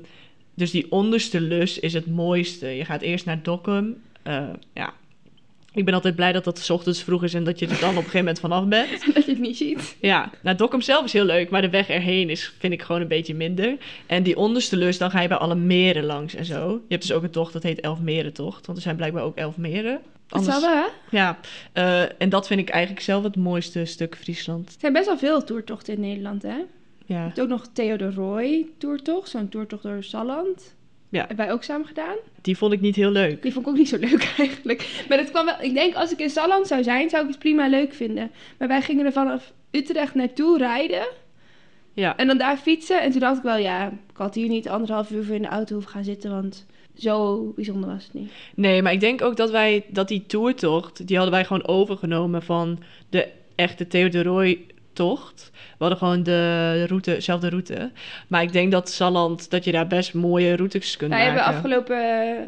dus 0.55 0.71
die 0.71 0.93
onderste 0.93 1.41
lus 1.41 1.79
is 1.79 1.93
het 1.93 2.07
mooiste. 2.07 2.67
Je 2.67 2.85
gaat 2.85 3.03
eerst 3.03 3.25
naar 3.25 3.43
Dokkum. 3.43 4.03
Eh, 4.23 4.49
ja, 4.73 4.95
ik 5.75 5.85
ben 5.85 5.95
altijd 5.95 6.15
blij 6.17 6.33
dat 6.33 6.45
dat 6.45 6.59
's 6.59 6.71
ochtends 6.71 7.03
vroeg 7.03 7.23
is 7.25 7.35
en 7.35 7.45
dat 7.45 7.59
je 7.59 7.67
er 7.67 7.81
dan 7.81 7.91
op 7.91 7.97
een 7.97 8.03
gegeven 8.11 8.19
moment 8.19 8.41
vanaf 8.41 8.67
bent. 8.67 8.89
Dat 9.15 9.25
je 9.25 9.31
het 9.31 9.41
niet 9.41 9.57
ziet. 9.57 9.97
Ja, 10.01 10.31
nou, 10.43 10.57
Dokkum 10.57 10.81
zelf 10.81 11.05
is 11.05 11.13
heel 11.13 11.25
leuk, 11.25 11.51
maar 11.51 11.61
de 11.63 11.71
weg 11.71 11.89
erheen 11.89 12.31
is, 12.31 12.53
vind 12.59 12.73
ik 12.73 12.83
gewoon 12.83 13.01
een 13.01 13.09
beetje 13.09 13.35
minder. 13.35 13.77
En 14.07 14.23
die 14.23 14.37
onderste 14.37 14.77
lus, 14.77 14.99
dan 14.99 15.11
ga 15.11 15.21
je 15.21 15.29
bij 15.29 15.37
alle 15.37 15.55
meren 15.55 16.05
langs 16.05 16.35
en 16.35 16.45
zo. 16.45 16.71
Je 16.71 16.95
hebt 16.95 17.03
dus 17.07 17.13
ook 17.13 17.23
een 17.23 17.31
tocht, 17.31 17.53
dat 17.53 17.63
heet 17.63 17.81
Elf 17.81 18.01
Merentocht, 18.01 18.67
want 18.67 18.79
er 18.79 18.85
zijn 18.85 18.97
blijkbaar 18.97 19.23
ook 19.23 19.37
elf 19.37 19.57
meren. 19.57 20.01
Dat 20.29 20.45
zal 20.45 20.61
wel, 20.61 20.71
hè? 20.71 20.87
Ja, 21.11 21.39
eh, 21.73 22.21
en 22.23 22.29
dat 22.29 22.47
vind 22.47 22.61
ik 22.61 22.69
eigenlijk 22.69 23.05
zelf 23.05 23.23
het 23.25 23.37
mooiste 23.37 23.85
stuk 23.85 24.17
Friesland. 24.17 24.69
Er 24.69 24.75
zijn 24.81 24.93
best 24.93 25.07
wel 25.07 25.19
veel 25.19 25.45
toertochten 25.45 25.95
in 25.95 26.01
Nederland, 26.01 26.43
hè? 26.43 26.57
Je 27.07 27.15
Ja, 27.15 27.23
hebt 27.23 27.41
ook 27.41 27.49
nog 27.49 27.67
Theodor 27.73 28.15
Roy 28.15 28.67
toertocht, 28.79 29.29
zo'n 29.29 29.49
toertocht 29.49 29.83
door 29.83 30.03
Salland. 30.05 30.75
Ja. 31.13 31.19
Hebben 31.19 31.37
wij 31.37 31.53
ook 31.53 31.63
samen 31.63 31.87
gedaan. 31.87 32.17
die 32.43 32.57
vond 32.57 32.73
ik 32.73 32.81
niet 32.81 32.97
heel 32.97 33.11
leuk. 33.11 33.43
Die 33.43 33.53
vond 33.53 33.67
ik 33.67 33.73
ook 33.73 33.79
niet 33.79 33.89
zo 33.89 33.99
leuk 33.99 34.33
eigenlijk. 34.39 35.05
Maar 35.09 35.19
het 35.19 35.31
kwam 35.31 35.45
wel, 35.45 35.55
ik 35.61 35.75
denk 35.75 35.95
als 35.95 36.13
ik 36.13 36.19
in 36.19 36.31
Salland 36.31 36.67
zou 36.67 36.83
zijn, 36.83 37.11
zou 37.11 37.23
ik 37.23 37.29
het 37.29 37.39
prima 37.39 37.69
leuk 37.69 37.95
vinden. 37.95 38.31
Maar 38.59 38.69
wij 38.69 38.83
gingen 38.83 39.07
er 39.07 39.13
vanaf 39.13 39.53
Utrecht 39.71 40.15
naartoe 40.15 40.59
rijden 40.59 41.07
Ja, 41.93 42.17
en 42.17 42.27
dan 42.27 42.39
daar 42.39 42.57
fietsen. 42.57 43.01
En 43.01 43.11
toen 43.11 43.21
dacht 43.21 43.37
ik 43.37 43.43
wel, 43.43 43.57
ja, 43.57 43.87
ik 43.89 44.17
had 44.17 44.35
hier 44.35 44.49
niet 44.49 44.69
anderhalf 44.69 45.11
uur 45.11 45.25
voor 45.25 45.35
in 45.35 45.43
de 45.43 45.49
auto 45.49 45.75
hoeven 45.75 45.93
gaan 45.93 46.05
zitten, 46.05 46.31
want 46.31 46.67
zo 46.97 47.43
bijzonder 47.57 47.91
was 47.91 48.05
het 48.05 48.15
niet. 48.15 48.33
nee, 48.55 48.83
maar 48.83 48.93
ik 48.93 49.01
denk 49.01 49.23
ook 49.23 49.37
dat 49.37 49.51
wij, 49.51 49.85
dat 49.89 50.09
die 50.09 50.27
toertocht, 50.27 51.07
die 51.07 51.17
hadden 51.17 51.35
wij 51.35 51.45
gewoon 51.45 51.67
overgenomen 51.67 52.43
van 52.43 52.79
de 53.09 53.29
echte 53.55 53.87
Theodoroy 53.87 54.67
tocht. 54.93 55.51
We 55.53 55.59
hadden 55.79 55.99
gewoon 55.99 56.23
de 56.23 56.85
route, 56.87 57.21
zelfde 57.21 57.49
route. 57.49 57.91
Maar 58.29 58.43
ik 58.43 58.53
denk 58.53 58.73
dat 58.73 58.91
Salland, 58.91 59.51
dat 59.51 59.65
je 59.65 59.73
daar 59.73 59.87
best 59.87 60.15
mooie 60.15 60.57
routes 60.57 60.97
kunt 60.97 61.11
Wij 61.11 61.19
maken. 61.27 61.35
hebben 61.35 61.55
afgelopen 61.57 62.21
eh, 62.29 62.47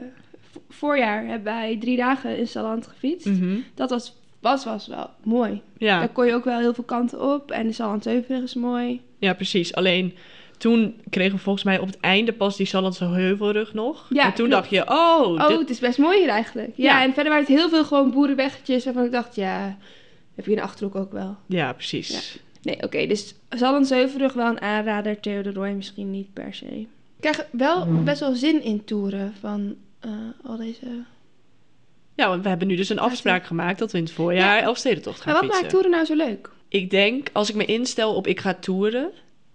voorjaar 0.69 1.27
hebben 1.27 1.45
wij 1.55 1.77
drie 1.81 1.97
dagen 1.97 2.39
in 2.39 2.47
Salland 2.49 2.87
gefietst. 2.87 3.27
Mhm. 3.27 3.57
Dat 3.75 3.91
was, 3.91 4.15
was, 4.41 4.65
was 4.65 4.87
wel 4.87 5.11
mooi. 5.23 5.61
ja. 5.79 5.99
Daar 5.99 6.09
kon 6.09 6.27
je 6.27 6.35
ook 6.35 6.45
wel 6.45 6.59
heel 6.59 6.75
veel 6.75 6.85
kanten 6.85 7.33
op. 7.35 7.51
En 7.51 7.67
de 7.67 7.73
Sallandheuvel 7.73 8.43
is 8.43 8.55
mooi. 8.55 9.01
ja, 9.19 9.33
precies. 9.35 9.75
Alleen 9.75 10.15
toen 10.59 11.01
kregen 11.11 11.37
we 11.37 11.43
volgens 11.43 11.65
mij 11.65 11.79
op 11.79 11.87
het 11.87 12.01
einde 12.01 12.33
pas 12.33 12.57
die 12.57 12.67
Sallandse 12.67 13.05
heuvelrug 13.05 13.75
nog. 13.75 14.07
Ja, 14.11 14.25
en 14.25 14.35
toen 14.35 14.49
klopt. 14.49 14.51
dacht 14.71 14.71
je, 14.71 14.93
oh, 14.95 15.21
Oh, 15.29 15.49
dit- 15.49 15.59
het 15.59 15.71
is 15.71 15.79
best 15.79 15.99
mooi 15.99 16.19
hier 16.19 16.29
eigenlijk. 16.29 16.73
Ja, 16.77 16.85
Ja. 16.99 17.03
en 17.05 17.13
verder 17.15 17.33
waren 17.33 17.47
het 17.47 17.57
heel 17.59 17.69
veel 17.69 17.85
gewoon 17.85 18.11
boerenweggetjes 18.11 18.85
waarvan 18.85 19.05
ik 19.05 19.13
dacht, 19.13 19.35
ja, 19.35 19.77
heb 20.35 20.45
je 20.45 20.51
in 20.51 20.57
de 20.57 20.63
Achterhoek 20.63 20.95
ook 20.95 21.13
wel. 21.13 21.37
ja, 21.47 21.73
precies. 21.73 22.39
Nee, 22.63 22.83
oké, 22.83 23.07
dus 23.07 23.35
Sallandheuvelrug 23.51 24.33
wel 24.33 24.47
een 24.47 24.61
aanrader, 24.61 25.21
Theodor 25.21 25.53
Roy 25.53 25.71
misschien 25.71 26.11
niet 26.11 26.33
per 26.33 26.55
se. 26.55 26.67
Ik 26.67 26.89
krijg 27.21 27.47
wel 27.51 28.03
best 28.03 28.21
wel 28.21 28.35
zin 28.35 28.63
in 28.63 28.85
toeren 28.85 29.35
van 29.41 29.77
eh, 30.01 30.11
al 30.43 30.57
deze... 30.57 30.87
Ja, 32.15 32.29
want 32.29 32.43
we 32.43 32.49
hebben 32.49 32.69
nu 32.69 32.77
dus 32.77 32.89
een 32.89 32.99
afspraak 32.99 33.47
gemaakt 33.47 33.79
dat 33.79 33.93
we 33.93 33.99
in 33.99 34.05
het 34.05 34.13
voorjaar 34.13 34.63
Elfstedentocht 34.63 35.21
gaan 35.21 35.33
Maar 35.33 35.43
wat 35.43 35.45
fietsen. 35.45 35.63
maakt 35.63 35.75
toeren 35.75 35.91
nou 35.91 36.05
zo 36.05 36.15
leuk? 36.15 36.51
Ik 36.69 36.91
denk, 36.91 37.29
als 37.33 37.49
ik 37.49 37.55
me 37.55 37.65
instel 37.65 38.15
op 38.15 38.27
ik 38.27 38.41
ga 38.41 38.55
toeren, 38.55 39.11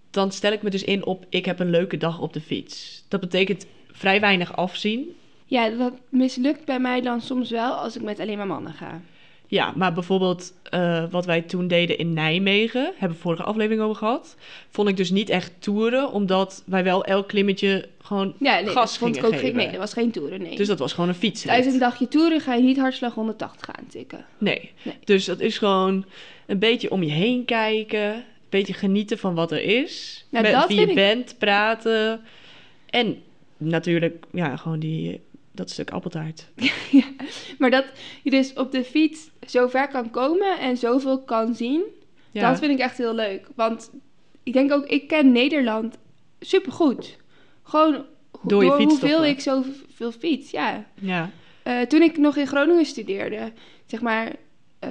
dan 0.09 0.31
stel 0.31 0.51
ik 0.51 0.61
me 0.61 0.69
dus 0.69 0.83
in 0.83 1.05
op 1.05 1.25
ik 1.29 1.45
heb 1.45 1.59
een 1.59 1.69
leuke 1.69 1.97
dag 1.97 2.19
op 2.19 2.33
de 2.33 2.41
fiets. 2.41 3.03
Dat 3.07 3.19
betekent 3.19 3.65
vrij 3.91 4.19
weinig 4.19 4.55
afzien. 4.55 5.15
Ja, 5.45 5.69
dat 5.69 5.93
mislukt 6.09 6.65
bij 6.65 6.79
mij 6.79 7.01
dan 7.01 7.21
soms 7.21 7.49
wel 7.49 7.73
als 7.73 7.95
ik 7.95 8.01
met 8.01 8.19
alleen 8.19 8.37
maar 8.37 8.47
mannen 8.47 8.73
ga. 8.73 9.01
Ja, 9.51 9.73
maar 9.75 9.93
bijvoorbeeld 9.93 10.53
eh, 10.63 11.03
wat 11.09 11.25
wij 11.25 11.41
toen 11.41 11.67
deden 11.67 11.97
in 11.97 12.13
Nijmegen, 12.13 12.91
hebben 12.97 13.17
we 13.17 13.23
vorige 13.23 13.43
aflevering 13.43 13.81
over 13.81 13.95
gehad, 13.95 14.35
vond 14.69 14.89
ik 14.89 14.97
dus 14.97 15.09
niet 15.09 15.29
echt 15.29 15.51
toeren, 15.59 16.11
omdat 16.11 16.63
wij 16.65 16.83
wel 16.83 17.05
elk 17.05 17.27
klimmetje 17.27 17.87
gewoon 18.01 18.33
Ja, 18.39 18.53
nee, 18.59 18.65
gas 18.65 18.89
dat 18.89 18.97
vond 18.97 19.15
ik 19.15 19.23
ook 19.23 19.37
geen... 19.39 19.55
Nee, 19.55 19.69
dat 19.69 19.77
was 19.79 19.93
geen 19.93 20.11
toeren, 20.11 20.41
nee. 20.41 20.55
Dus 20.55 20.67
dat 20.67 20.79
was 20.79 20.93
gewoon 20.93 21.09
een 21.09 21.15
fiets. 21.15 21.41
Tijdens 21.41 21.73
een 21.73 21.79
dagje 21.79 22.07
toeren 22.07 22.41
ga 22.41 22.53
je 22.53 22.63
niet 22.63 22.77
hartslag 22.77 23.13
180 23.13 23.65
gaan 23.75 23.87
tikken. 23.87 24.25
Nee. 24.37 24.71
Nee. 24.83 24.95
Dus 25.03 25.25
dat 25.25 25.39
is 25.39 25.57
gewoon 25.57 26.05
een 26.47 26.59
beetje 26.59 26.91
om 26.91 27.03
je 27.03 27.11
heen 27.11 27.45
kijken. 27.45 28.23
beetje 28.49 28.73
genieten 28.73 29.17
van 29.17 29.35
wat 29.35 29.51
er 29.51 29.61
is. 29.63 30.25
Nou, 30.29 30.43
met 30.43 30.53
dat 30.53 30.67
wie 30.67 30.79
je 30.79 30.87
ik- 30.87 30.95
bent, 30.95 31.35
praten. 31.37 32.21
En 32.89 33.21
natuurlijk, 33.57 34.25
ja, 34.31 34.55
gewoon 34.55 34.79
die, 34.79 35.21
dat 35.59 35.69
stuk 35.69 35.91
appeltaart. 35.91 36.47
Maar 37.59 37.69
dat 37.69 37.85
je 38.23 38.29
dus 38.29 38.53
op 38.53 38.71
de 38.71 38.83
fiets 38.83 39.29
zo 39.47 39.67
ver 39.67 39.87
kan 39.87 40.09
komen 40.09 40.59
en 40.59 40.77
zoveel 40.77 41.21
kan 41.21 41.55
zien, 41.55 41.83
Ja, 42.31 42.49
dat 42.49 42.59
vind 42.59 42.71
ik 42.71 42.79
echt 42.79 42.97
heel 42.97 43.13
leuk. 43.13 43.47
Want 43.55 43.91
ik 44.43 44.53
denk 44.53 44.71
ook, 44.71 44.85
ik 44.85 45.07
ken 45.07 45.31
Nederland 45.31 45.97
supergoed. 46.39 47.17
Gewoon 47.63 48.05
Door 48.43 48.63
je 48.63 48.71
hoeveel 48.71 49.25
ik 49.25 49.39
zoveel 49.39 50.11
fiets, 50.11 50.51
ja. 50.51 50.85
ja. 51.01 51.31
Eh, 51.63 51.81
toen 51.81 52.01
ik 52.01 52.17
nog 52.17 52.35
in 52.35 52.47
Groningen 52.47 52.85
studeerde, 52.85 53.51
zeg 53.85 54.01
maar, 54.01 54.35
eh, 54.79 54.89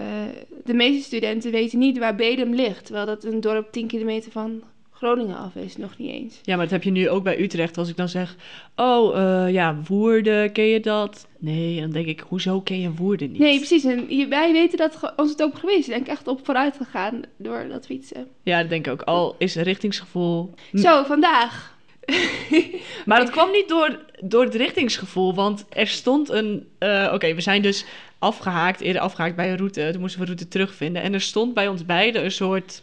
de 0.65 0.75
meeste 0.75 1.03
studenten 1.03 1.51
weten 1.51 1.79
niet 1.79 1.99
waar 1.99 2.15
Bedum 2.15 2.55
ligt. 2.55 2.85
Terwijl 2.85 3.07
dat 3.07 3.25
een 3.25 3.41
dorp 3.41 3.73
10 3.73 3.87
kilometer 3.87 4.33
van 4.33 4.63
Groningen 4.99 5.37
af 5.37 5.55
is, 5.55 5.77
nog 5.77 5.99
niet 5.99 6.11
eens. 6.11 6.41
ja, 6.43 6.55
maar 6.57 6.65
dat 6.65 6.73
heb 6.73 6.83
je 6.83 6.91
nu 6.91 7.09
ook 7.09 7.23
bij 7.23 7.41
Utrecht. 7.41 7.79
Als 7.79 7.89
ik 7.89 7.97
dan 7.97 8.09
zeg, 8.09 8.37
oh 8.77 9.19
eh, 9.19 9.53
ja, 9.53 9.77
Woerden, 9.87 10.53
ken 10.53 10.65
je 10.65 10.81
dat? 10.81 11.27
Nee, 11.39 11.81
dan 11.81 11.91
denk 11.91 12.07
ik, 12.07 12.21
hoezo 12.29 12.61
ken 12.61 12.81
je 12.81 12.91
Woerden 12.95 13.31
niet? 13.31 13.41
Nee, 13.41 13.57
precies. 13.57 13.85
En 13.85 14.29
wij 14.29 14.53
weten 14.53 14.79
dat 14.79 15.13
ons 15.17 15.31
het 15.31 15.43
ook 15.43 15.59
geweest. 15.59 15.89
Ik 15.89 15.95
denk 15.95 16.07
echt 16.07 16.27
op 16.29 16.41
vooruit 16.45 16.77
gegaan 16.77 17.23
door 17.37 17.67
dat 17.69 17.87
fietsen. 17.87 18.27
Ja, 18.43 18.61
dat 18.61 18.71
denk 18.71 18.87
ik 18.87 18.93
ook. 18.93 19.03
Al 19.03 19.35
is 19.39 19.55
richtingsgevoel. 19.57 20.55
Zo, 20.73 21.03
vandaag. 21.05 21.77
Maar 23.07 23.19
dat 23.21 23.31
kwam 23.31 23.51
niet 23.51 23.69
door, 23.69 23.99
door 24.23 24.45
het 24.45 24.55
richtingsgevoel, 24.55 25.35
want 25.35 25.65
er 25.71 25.87
stond 25.87 26.29
een... 26.29 26.67
eh, 26.79 27.11
Oké, 27.15 27.35
we 27.35 27.41
zijn 27.41 27.63
dus 27.63 27.85
afgehaakt, 28.19 28.81
eerder 28.81 29.03
afgehaakt 29.03 29.37
bij 29.37 29.51
een 29.51 29.57
route. 29.57 29.89
Toen 29.93 30.01
moesten 30.01 30.21
we 30.21 30.27
route 30.27 30.49
terugvinden. 30.49 31.03
En 31.03 31.15
er 31.15 31.21
stond 31.21 31.55
bij 31.55 31.69
ons 31.69 31.85
beiden 31.87 32.25
een 32.25 32.31
soort... 32.33 32.83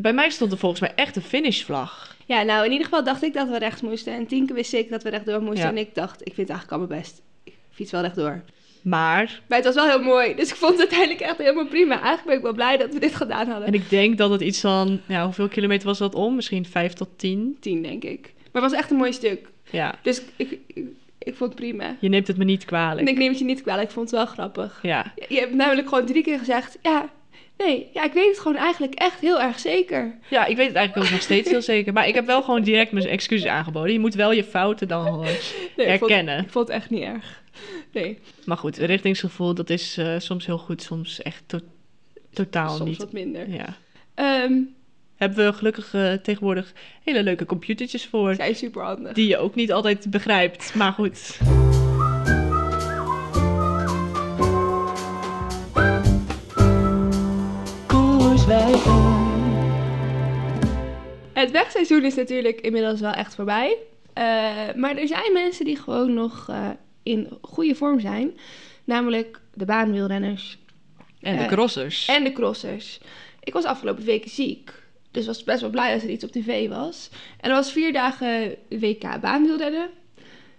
Bij 0.00 0.12
mij 0.12 0.30
stond 0.30 0.52
er 0.52 0.58
volgens 0.58 0.80
mij 0.80 0.92
echt 0.94 1.16
een 1.16 1.22
finishvlag. 1.22 2.16
Ja, 2.26 2.42
nou 2.42 2.64
in 2.64 2.70
ieder 2.70 2.84
geval 2.86 3.04
dacht 3.04 3.22
ik 3.22 3.34
dat 3.34 3.48
we 3.48 3.58
rechts 3.58 3.80
moesten. 3.82 4.12
En 4.12 4.26
Tienke 4.26 4.54
wist 4.54 4.70
zeker 4.70 4.90
dat 4.90 5.02
we 5.02 5.08
rechtdoor 5.10 5.40
moesten. 5.42 5.64
Ja. 5.64 5.70
En 5.70 5.76
ik 5.78 5.94
dacht, 5.94 6.20
ik 6.20 6.34
vind 6.34 6.48
het 6.48 6.56
eigenlijk 6.56 6.70
allemaal 6.70 6.98
best. 6.98 7.22
Ik 7.44 7.52
fiets 7.70 7.90
wel 7.90 8.00
rechtdoor. 8.00 8.42
Maar, 8.82 9.40
Maar 9.48 9.58
het 9.58 9.66
was 9.66 9.74
wel 9.74 9.88
heel 9.88 10.02
mooi. 10.02 10.34
Dus 10.34 10.48
ik 10.50 10.54
vond 10.56 10.70
het 10.72 10.80
uiteindelijk 10.80 11.20
echt 11.20 11.38
helemaal 11.38 11.66
prima. 11.66 11.94
Eigenlijk 11.94 12.24
ben 12.26 12.36
ik 12.36 12.42
wel 12.42 12.52
blij 12.52 12.76
dat 12.76 12.92
we 12.92 13.00
dit 13.00 13.14
gedaan 13.14 13.48
hadden. 13.48 13.66
en 13.66 13.74
ik 13.74 13.90
denk 13.90 14.18
dat 14.18 14.30
het 14.30 14.40
iets 14.40 14.60
van... 14.60 15.00
Ja, 15.06 15.24
hoeveel 15.24 15.48
kilometer 15.48 15.86
was 15.86 15.98
dat 15.98 16.14
om? 16.14 16.34
Misschien 16.34 16.66
5 16.66 16.92
tot 16.92 17.08
10? 17.16 17.56
Tien, 17.60 17.82
denk 17.82 18.04
ik. 18.04 18.32
Maar 18.52 18.62
het 18.62 18.70
was 18.70 18.80
echt 18.80 18.90
een 18.90 18.96
mooi 18.96 19.12
stuk. 19.12 19.48
Ja, 19.70 19.94
Dus 20.02 20.22
ik, 20.36 20.58
ik, 20.66 20.82
ik 21.18 21.34
vond 21.34 21.50
het 21.52 21.60
prima. 21.60 21.96
je 22.00 22.08
neemt 22.08 22.26
het 22.26 22.36
me 22.36 22.44
niet 22.44 22.60
En 22.60 22.66
kwalijk. 22.66 23.08
ik 23.08 23.16
neem 23.18 23.28
het 23.28 23.38
je 23.38 23.44
niet 23.44 23.62
kwalijk. 23.62 23.88
Ik 23.88 23.94
vond 23.94 24.10
het 24.10 24.18
wel 24.18 24.26
grappig. 24.26 24.78
Ja, 24.82 25.12
Je 25.28 25.38
hebt 25.38 25.54
namelijk 25.54 25.88
gewoon 25.88 26.06
drie 26.06 26.22
keer 26.22 26.38
gezegd... 26.38 26.78
Ja, 26.82 27.08
nee, 27.58 27.90
ja, 27.94 28.04
ik 28.04 28.12
weet 28.12 28.28
het 28.28 28.38
gewoon 28.38 28.56
eigenlijk 28.56 28.94
echt 28.94 29.20
heel 29.20 29.40
erg 29.40 29.58
zeker. 29.58 30.18
ja, 30.30 30.46
ik 30.46 30.56
weet 30.56 30.66
het 30.66 30.76
eigenlijk 30.76 31.06
ook 31.06 31.12
nog 31.12 31.22
steeds 31.22 31.50
heel 31.50 31.62
zeker. 31.62 31.92
Maar 31.92 32.08
ik 32.08 32.14
heb 32.14 32.26
wel 32.26 32.42
gewoon 32.42 32.62
direct 32.62 32.92
mijn 32.92 33.06
excuses 33.06 33.46
aangeboden. 33.50 33.92
Je 33.92 33.98
moet 34.00 34.14
wel 34.14 34.32
je 34.32 34.44
fouten 34.44 34.88
dan 34.88 35.04
gewoon 35.04 35.24
Nee, 35.76 35.86
ik 35.86 35.98
vond, 35.98 36.10
erkennen. 36.10 36.38
ik 36.44 36.50
vond 36.50 36.68
het 36.68 36.76
echt 36.76 36.90
niet 36.90 37.02
erg. 37.02 37.42
Nee, 37.92 38.18
Maar 38.44 38.56
goed, 38.56 38.76
richtingsgevoel, 38.76 39.54
dat 39.54 39.70
is 39.70 39.96
eh, 39.98 40.14
soms 40.18 40.46
heel 40.46 40.58
goed, 40.58 40.82
soms 40.82 41.22
echt 41.22 41.42
to- 41.46 41.60
totaal 42.32 42.76
soms 42.76 42.88
niet. 42.90 42.98
wat 42.98 43.12
minder. 43.12 43.50
Ja. 43.50 43.76
Ehm 44.14 44.52
Hebben 45.16 45.46
we 45.46 45.52
gelukkig 45.52 45.94
eh, 45.94 46.12
tegenwoordig 46.12 46.72
hele 47.04 47.22
leuke 47.22 47.44
computertjes 47.46 48.06
voor. 48.06 48.34
zijn 48.34 48.54
super 48.56 48.82
handig. 48.82 49.12
Die 49.12 49.28
je 49.28 49.38
ook 49.38 49.54
niet 49.54 49.72
altijd 49.72 50.10
begrijpt. 50.10 50.74
Maar 50.74 50.92
goed. 50.92 51.38
Het 61.32 61.50
wegseizoen 61.50 62.04
is 62.04 62.14
natuurlijk 62.14 62.60
inmiddels 62.60 63.00
wel 63.00 63.12
echt 63.12 63.34
voorbij. 63.34 63.76
Eh, 64.12 64.24
maar 64.76 64.96
er 64.96 65.06
zijn 65.08 65.32
mensen 65.32 65.64
die 65.64 65.76
gewoon 65.76 66.14
nog 66.14 66.46
eh, 66.48 66.68
in 67.02 67.28
goede 67.40 67.74
vorm 67.74 68.00
zijn. 68.00 68.38
Namelijk 68.84 69.40
de 69.54 69.64
baanwielrenners 69.64 70.58
En 71.20 71.36
de 71.36 71.42
Eh, 71.42 71.48
crossers. 71.48 72.06
en 72.08 72.24
de 72.24 72.32
crossers. 72.32 73.00
Ik 73.42 73.52
was 73.52 73.64
afgelopen 73.64 74.04
weken 74.04 74.30
ziek. 74.30 74.72
Dus 75.10 75.26
was 75.26 75.44
best 75.44 75.60
wel 75.60 75.70
blij 75.70 75.92
dat 75.94 76.02
er 76.02 76.10
iets 76.10 76.24
op 76.24 76.30
tv 76.30 76.68
was. 76.68 77.10
En 77.40 77.50
er 77.50 77.56
was 77.56 77.72
vier 77.72 77.92
dagen 77.92 78.54
WK 78.68 79.20
baanwielrennen. 79.20 79.88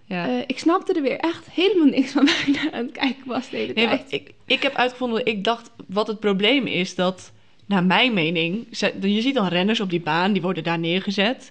ja. 0.04 0.28
Eh, 0.28 0.42
ik 0.46 0.58
snapte 0.58 0.92
er 0.92 1.02
weer 1.02 1.18
echt 1.18 1.50
helemaal 1.50 1.86
niks 1.86 2.10
van 2.12 2.24
waar 2.26 2.44
ik 2.46 2.54
naar 2.62 2.72
aan 2.72 2.84
het 2.84 2.92
kijken 2.92 3.26
was 3.26 3.50
de 3.50 3.56
hele 3.56 3.72
nee, 3.72 3.86
tijd. 3.86 4.04
ik, 4.12 4.30
ik 4.46 4.62
heb 4.62 4.74
uitgevonden, 4.74 5.26
ik 5.26 5.44
dacht 5.44 5.70
wat 5.88 6.06
het 6.06 6.20
probleem 6.20 6.66
is 6.66 6.94
dat, 6.94 7.32
naar 7.68 7.84
mijn 7.84 8.14
mening, 8.14 8.66
je 9.00 9.20
ziet 9.20 9.34
dan 9.34 9.46
renners 9.46 9.80
op 9.80 9.90
die 9.90 10.00
baan, 10.00 10.32
die 10.32 10.42
worden 10.42 10.64
daar 10.64 10.78
neergezet. 10.78 11.50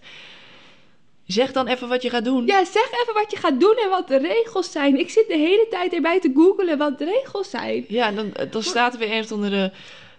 Zeg 1.25 1.51
dan 1.51 1.67
even 1.67 1.87
wat 1.87 2.01
je 2.01 2.09
gaat 2.09 2.25
doen. 2.25 2.45
Ja, 2.45 2.65
zeg 2.65 2.89
even 3.01 3.13
wat 3.13 3.31
je 3.31 3.37
gaat 3.37 3.59
doen 3.59 3.75
en 3.83 3.89
wat 3.89 4.07
de 4.07 4.17
regels 4.17 4.71
zijn. 4.71 4.99
Ik 4.99 5.09
zit 5.09 5.27
de 5.27 5.37
hele 5.37 5.67
tijd 5.69 5.93
erbij 5.93 6.19
te 6.19 6.31
googelen 6.35 6.77
wat 6.77 6.97
de 6.97 7.05
regels 7.05 7.49
zijn. 7.49 7.85
Ja, 7.87 8.11
dan, 8.11 8.31
dan 8.51 8.63
staat 8.63 8.93
er 8.93 8.99
weer 8.99 9.09
ergens 9.09 9.31
onder 9.31 9.53
een 9.53 9.71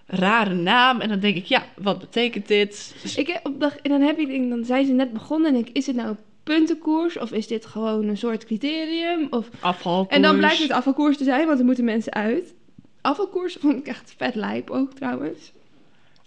rare 0.07 0.55
naam. 0.55 1.01
En 1.01 1.09
dan 1.09 1.21
denk 1.21 1.37
ik, 1.37 1.45
ja, 1.45 1.67
wat 1.77 1.99
betekent 1.99 2.49
dit? 2.49 2.95
Dus- 3.03 3.17
Ik 3.17 3.27
heb 3.27 3.47
op 3.47 3.61
dag, 3.61 3.77
en 3.77 3.91
dan, 3.91 4.01
heb 4.01 4.19
je, 4.19 4.49
dan 4.49 4.65
zijn 4.65 4.87
ze 4.87 4.93
net 4.93 5.13
begonnen 5.13 5.55
en 5.55 5.61
ik, 5.61 5.69
is 5.73 5.87
het 5.87 5.97
nou 5.97 6.09
een 6.09 6.19
puntenkoers 6.43 7.19
of 7.19 7.33
is 7.33 7.47
dit 7.47 7.67
gewoon 7.67 8.09
een 8.09 8.17
soort 8.17 8.45
criterium? 8.45 9.27
Of, 9.31 9.49
afvalkoers. 9.61 10.17
en 10.17 10.23
dan 10.23 10.37
blijkt 10.37 10.59
het 10.59 10.71
afvalkoers 10.71 11.17
te 11.17 11.25
zijn, 11.25 11.47
want 11.47 11.59
er 11.59 11.65
moeten 11.65 11.85
mensen 11.85 12.13
uit. 12.13 12.55
Afvalkoers 13.01 13.57
vond 13.61 13.77
ik 13.77 13.87
echt 13.87 14.15
vet 14.17 14.35
lijp 14.35 14.71
ook 14.71 14.93
trouwens. 14.93 15.53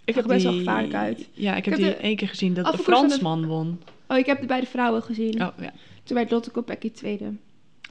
Ik 0.04 0.14
zag 0.14 0.26
best 0.26 0.44
wel 0.44 0.52
gevaarlijk 0.52 0.94
uit. 0.94 1.28
Ja, 1.32 1.54
ik 1.56 1.64
heb, 1.64 1.74
Ik 1.74 1.80
heb 1.80 1.88
die 1.88 1.96
de 1.98 2.06
één 2.06 2.16
keer 2.16 2.28
gezien 2.28 2.54
dat 2.54 2.72
de- 2.72 2.78
Fransman 2.78 3.46
won. 3.46 3.80
Oh, 4.08 4.16
ik 4.18 4.26
heb 4.26 4.38
het 4.38 4.46
bij 4.46 4.60
de 4.60 4.66
vrouwen 4.66 5.02
gezien. 5.02 5.42
Oh, 5.42 5.48
ja. 5.60 5.72
Toen 6.02 6.16
werd 6.16 6.30
Lotte 6.30 6.50
Kopecky 6.50 6.90
tweede. 6.90 7.32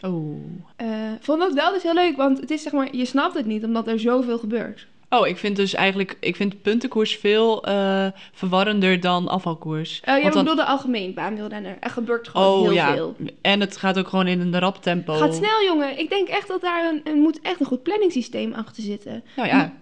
Oh. 0.01 0.35
Eh, 0.75 0.87
vond 1.19 1.39
dat 1.39 1.53
wel 1.53 1.71
dus 1.73 1.83
heel 1.83 1.93
leuk, 1.93 2.15
want 2.17 2.39
het 2.39 2.51
is 2.51 2.61
zeg 2.61 2.71
maar, 2.71 2.95
je 2.95 3.05
snapt 3.05 3.33
het 3.33 3.45
niet 3.45 3.63
omdat 3.63 3.87
er 3.87 3.99
zoveel 3.99 4.37
gebeurt. 4.39 4.87
Oh, 5.13 5.27
ik 5.27 5.37
vind 5.37 5.55
dus 5.55 5.73
eigenlijk, 5.73 6.17
ik 6.19 6.35
vind 6.35 6.61
puntenkoers 6.61 7.15
veel 7.15 7.63
eh, 7.65 8.07
verwarrender 8.33 8.99
dan 8.99 9.27
afvalkoers. 9.27 9.99
Oh, 9.99 10.05
ja, 10.15 10.21
Want 10.21 10.33
dan- 10.33 10.43
bedoelde 10.43 10.65
algemeen 10.65 11.13
baanwielrenner. 11.13 11.77
Er 11.79 11.89
gebeurt 11.89 12.27
gewoon 12.27 12.47
oh 12.47 12.61
heel 12.61 12.71
ja, 12.71 12.93
veel. 12.93 13.15
en 13.41 13.59
het 13.59 13.77
gaat 13.77 13.99
ook 13.99 14.07
gewoon 14.07 14.27
in 14.27 14.39
een 14.39 14.59
rap 14.59 14.81
tempo. 14.81 15.13
Gaat 15.13 15.35
snel, 15.35 15.63
jongen. 15.65 15.99
Ik 15.99 16.09
denk 16.09 16.27
echt 16.27 16.47
dat 16.47 16.61
daar 16.61 16.93
een, 17.03 17.19
moet 17.19 17.39
echt 17.41 17.59
een 17.59 17.65
goed 17.65 17.83
planningssysteem 17.83 18.53
achter 18.53 18.83
zitten. 18.83 19.23
Nou 19.35 19.47
ja, 19.47 19.73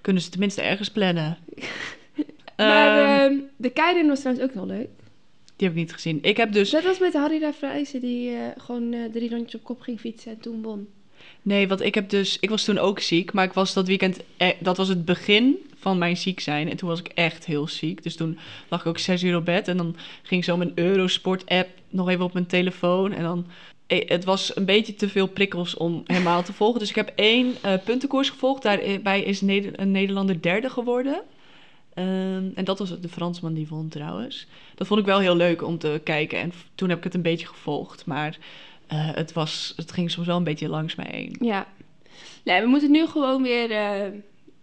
kunnen 0.00 0.22
ze 0.22 0.30
tenminste 0.30 0.62
ergens 0.62 0.90
plannen. 0.90 1.36
Maar 2.56 2.98
Ehm, 2.98 3.32
ehm, 3.32 3.38
de 3.56 3.70
keirin 3.70 4.08
was 4.08 4.20
trouwens 4.20 4.46
ook 4.46 4.52
heel 4.54 4.66
leuk. 4.66 4.88
die 5.56 5.66
heb 5.68 5.70
ik 5.70 5.82
niet 5.82 5.92
gezien. 5.92 6.18
Ik 6.22 6.36
heb 6.36 6.52
dus, 6.52 6.70
Dat 6.70 6.84
was 6.84 6.98
met 6.98 7.12
Harry 7.12 7.52
Vrijzen 7.52 8.00
die 8.00 8.30
eh, 8.30 8.42
gewoon 8.56 8.92
eh, 8.92 9.00
drie 9.12 9.30
rondjes 9.30 9.54
op 9.54 9.64
kop 9.66 9.80
ging 9.80 10.00
fietsen 10.00 10.32
en 10.32 10.40
toen 10.40 10.62
won. 10.62 10.88
Nee, 11.42 11.68
want 11.68 11.80
ik 11.80 11.94
heb 11.94 12.08
dus, 12.08 12.36
ik 12.40 12.50
was 12.50 12.64
toen 12.64 12.78
ook 12.78 13.00
ziek, 13.00 13.32
maar 13.32 13.44
ik 13.44 13.52
was 13.52 13.74
dat 13.74 13.86
weekend, 13.86 14.20
eh, 14.36 14.48
dat 14.58 14.76
was 14.76 14.88
het 14.88 15.04
begin 15.04 15.56
van 15.86 15.98
mijn 15.98 16.16
ziek 16.16 16.40
zijn. 16.40 16.70
En 16.70 16.76
toen 16.76 16.88
was 16.88 17.00
ik 17.00 17.08
echt 17.08 17.44
heel 17.44 17.68
ziek. 17.68 18.02
Dus 18.02 18.16
toen 18.16 18.38
lag 18.68 18.80
ik 18.80 18.86
ook 18.86 18.98
zes 18.98 19.22
uur 19.22 19.36
op 19.36 19.44
bed 19.44 19.68
en 19.68 19.76
dan 19.76 19.96
ging 20.22 20.44
zo 20.44 20.56
mijn 20.56 20.72
Eurosport 20.74 21.46
app 21.46 21.68
nog 21.88 22.08
even 22.08 22.24
op 22.24 22.32
mijn 22.32 22.46
telefoon. 22.46 23.12
En 23.12 23.22
dan, 23.22 23.46
eh, 23.86 24.08
het 24.08 24.24
was 24.24 24.56
een 24.56 24.64
beetje 24.64 24.94
te 24.94 25.08
veel 25.08 25.26
prikkels 25.26 25.76
om 25.76 26.02
helemaal 26.06 26.42
te 26.42 26.52
volgen. 26.52 26.80
Dus 26.80 26.88
ik 26.88 26.94
heb 26.94 27.12
één 27.14 27.54
eh, 27.62 27.72
puntenkoers 27.84 28.30
gevolgd. 28.30 28.62
Daarbij 28.62 29.22
is 29.22 29.40
een 29.40 29.90
Nederlander 29.90 30.42
derde 30.42 30.70
geworden. 30.70 31.22
Ehm, 31.94 32.44
en 32.54 32.64
dat 32.64 32.78
was 32.78 33.00
de 33.00 33.08
Fransman 33.08 33.54
die 33.54 33.68
won 33.68 33.88
trouwens. 33.88 34.46
Dat 34.74 34.86
vond 34.86 35.00
ik 35.00 35.06
wel 35.06 35.18
heel 35.18 35.36
leuk 35.36 35.62
om 35.62 35.78
te 35.78 36.00
kijken. 36.04 36.38
En 36.38 36.52
toen 36.74 36.88
heb 36.88 36.98
ik 36.98 37.04
het 37.04 37.14
een 37.14 37.22
beetje 37.22 37.46
gevolgd. 37.46 38.06
Maar 38.06 38.38
eh, 38.86 39.08
het, 39.14 39.32
was, 39.32 39.72
het 39.76 39.92
ging 39.92 40.10
soms 40.10 40.26
wel 40.26 40.36
een 40.36 40.44
beetje 40.44 40.68
langs 40.68 40.94
mij 40.94 41.08
heen. 41.10 41.36
Ja. 41.40 41.66
Nee, 42.44 42.60
we 42.60 42.66
moeten 42.66 42.90
nu 42.90 43.06
gewoon 43.06 43.42
weer 43.42 43.70
eh, 43.70 44.10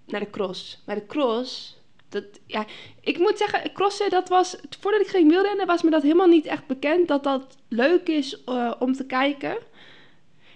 naar 0.08 0.20
de 0.20 0.30
cross. 0.32 0.82
Maar 0.86 0.96
de 0.96 1.06
cross, 1.06 1.78
dat, 2.10 2.24
ja, 2.48 2.66
ik 3.02 3.18
moet 3.18 3.38
zeggen, 3.38 3.72
crossen, 3.74 4.10
dat 4.10 4.30
was, 4.30 4.56
voordat 4.80 5.02
ik 5.02 5.08
ging 5.08 5.30
wielrennen, 5.30 5.66
was 5.68 5.82
me 5.82 5.90
dat 5.90 6.02
helemaal 6.02 6.28
niet 6.28 6.46
echt 6.46 6.68
bekend 6.68 7.08
dat 7.08 7.24
dat 7.24 7.58
leuk 7.68 8.08
is 8.08 8.44
eh, 8.46 8.72
om 8.80 8.94
te 8.94 9.06
kijken. 9.06 9.58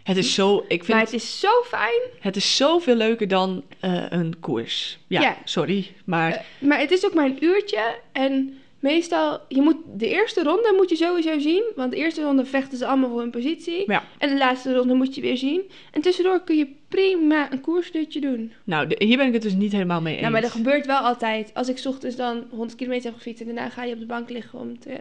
Het 0.03 0.17
is 0.17 0.33
zo, 0.33 0.57
ik 0.67 0.83
vind 0.83 0.87
Maar 0.87 0.99
het, 1.05 1.13
is 1.13 1.39
zo 1.39 1.49
fijn. 1.65 2.01
het 2.19 2.35
is 2.35 2.55
zoveel 2.55 2.95
leuker 2.95 3.27
dan 3.27 3.63
een 4.09 4.39
koers. 4.39 4.97
Ja, 5.07 5.21
Ja. 5.21 5.37
sorry. 5.43 5.91
Maar 6.05 6.45
maar 6.59 6.79
het 6.79 6.91
is 6.91 7.05
ook 7.05 7.13
maar 7.13 7.25
een 7.25 7.43
uurtje 7.43 7.99
en 8.11 8.56
meestal, 8.79 9.39
je 9.47 9.61
moet, 9.61 9.75
de 9.95 10.07
eerste 10.09 10.43
ronde 10.43 10.73
moet 10.75 10.89
je 10.89 10.95
sowieso 10.95 11.39
zien, 11.39 11.63
want 11.75 11.91
de 11.91 11.97
eerste 11.97 12.21
ronde 12.21 12.45
vechten 12.45 12.77
ze 12.77 12.85
allemaal 12.85 13.09
voor 13.09 13.19
hun 13.19 13.31
positie. 13.31 13.83
Ja. 13.91 14.03
En 14.17 14.29
de 14.29 14.37
laatste 14.37 14.75
ronde 14.75 14.93
moet 14.93 15.15
je 15.15 15.21
weer 15.21 15.37
zien. 15.37 15.61
En 15.91 16.01
tussendoor 16.01 16.41
kun 16.43 16.57
je 16.57 16.67
prima 16.87 17.51
een 17.51 17.61
koersdutje 17.61 18.19
doen. 18.21 18.51
nou, 18.63 18.87
de- 18.87 19.05
hier 19.05 19.17
ben 19.17 19.27
ik 19.27 19.33
het 19.33 19.41
dus 19.41 19.53
niet 19.53 19.71
helemaal 19.71 20.01
mee 20.01 20.11
eens. 20.11 20.21
Nou, 20.21 20.33
maar 20.33 20.41
dat 20.41 20.51
gebeurt 20.51 20.85
wel 20.85 20.97
altijd. 20.99 21.51
Als 21.53 21.69
ik 21.69 21.81
ochtends 21.85 22.15
dan 22.15 22.43
100 22.49 22.75
kilometer 22.75 23.05
heb 23.05 23.15
gefietst 23.17 23.41
en 23.41 23.47
daarna 23.47 23.69
ga 23.69 23.83
je 23.83 23.93
op 23.93 23.99
de 23.99 24.05
bank 24.05 24.29
liggen 24.29 24.59
om 24.59 24.79
te 24.79 24.99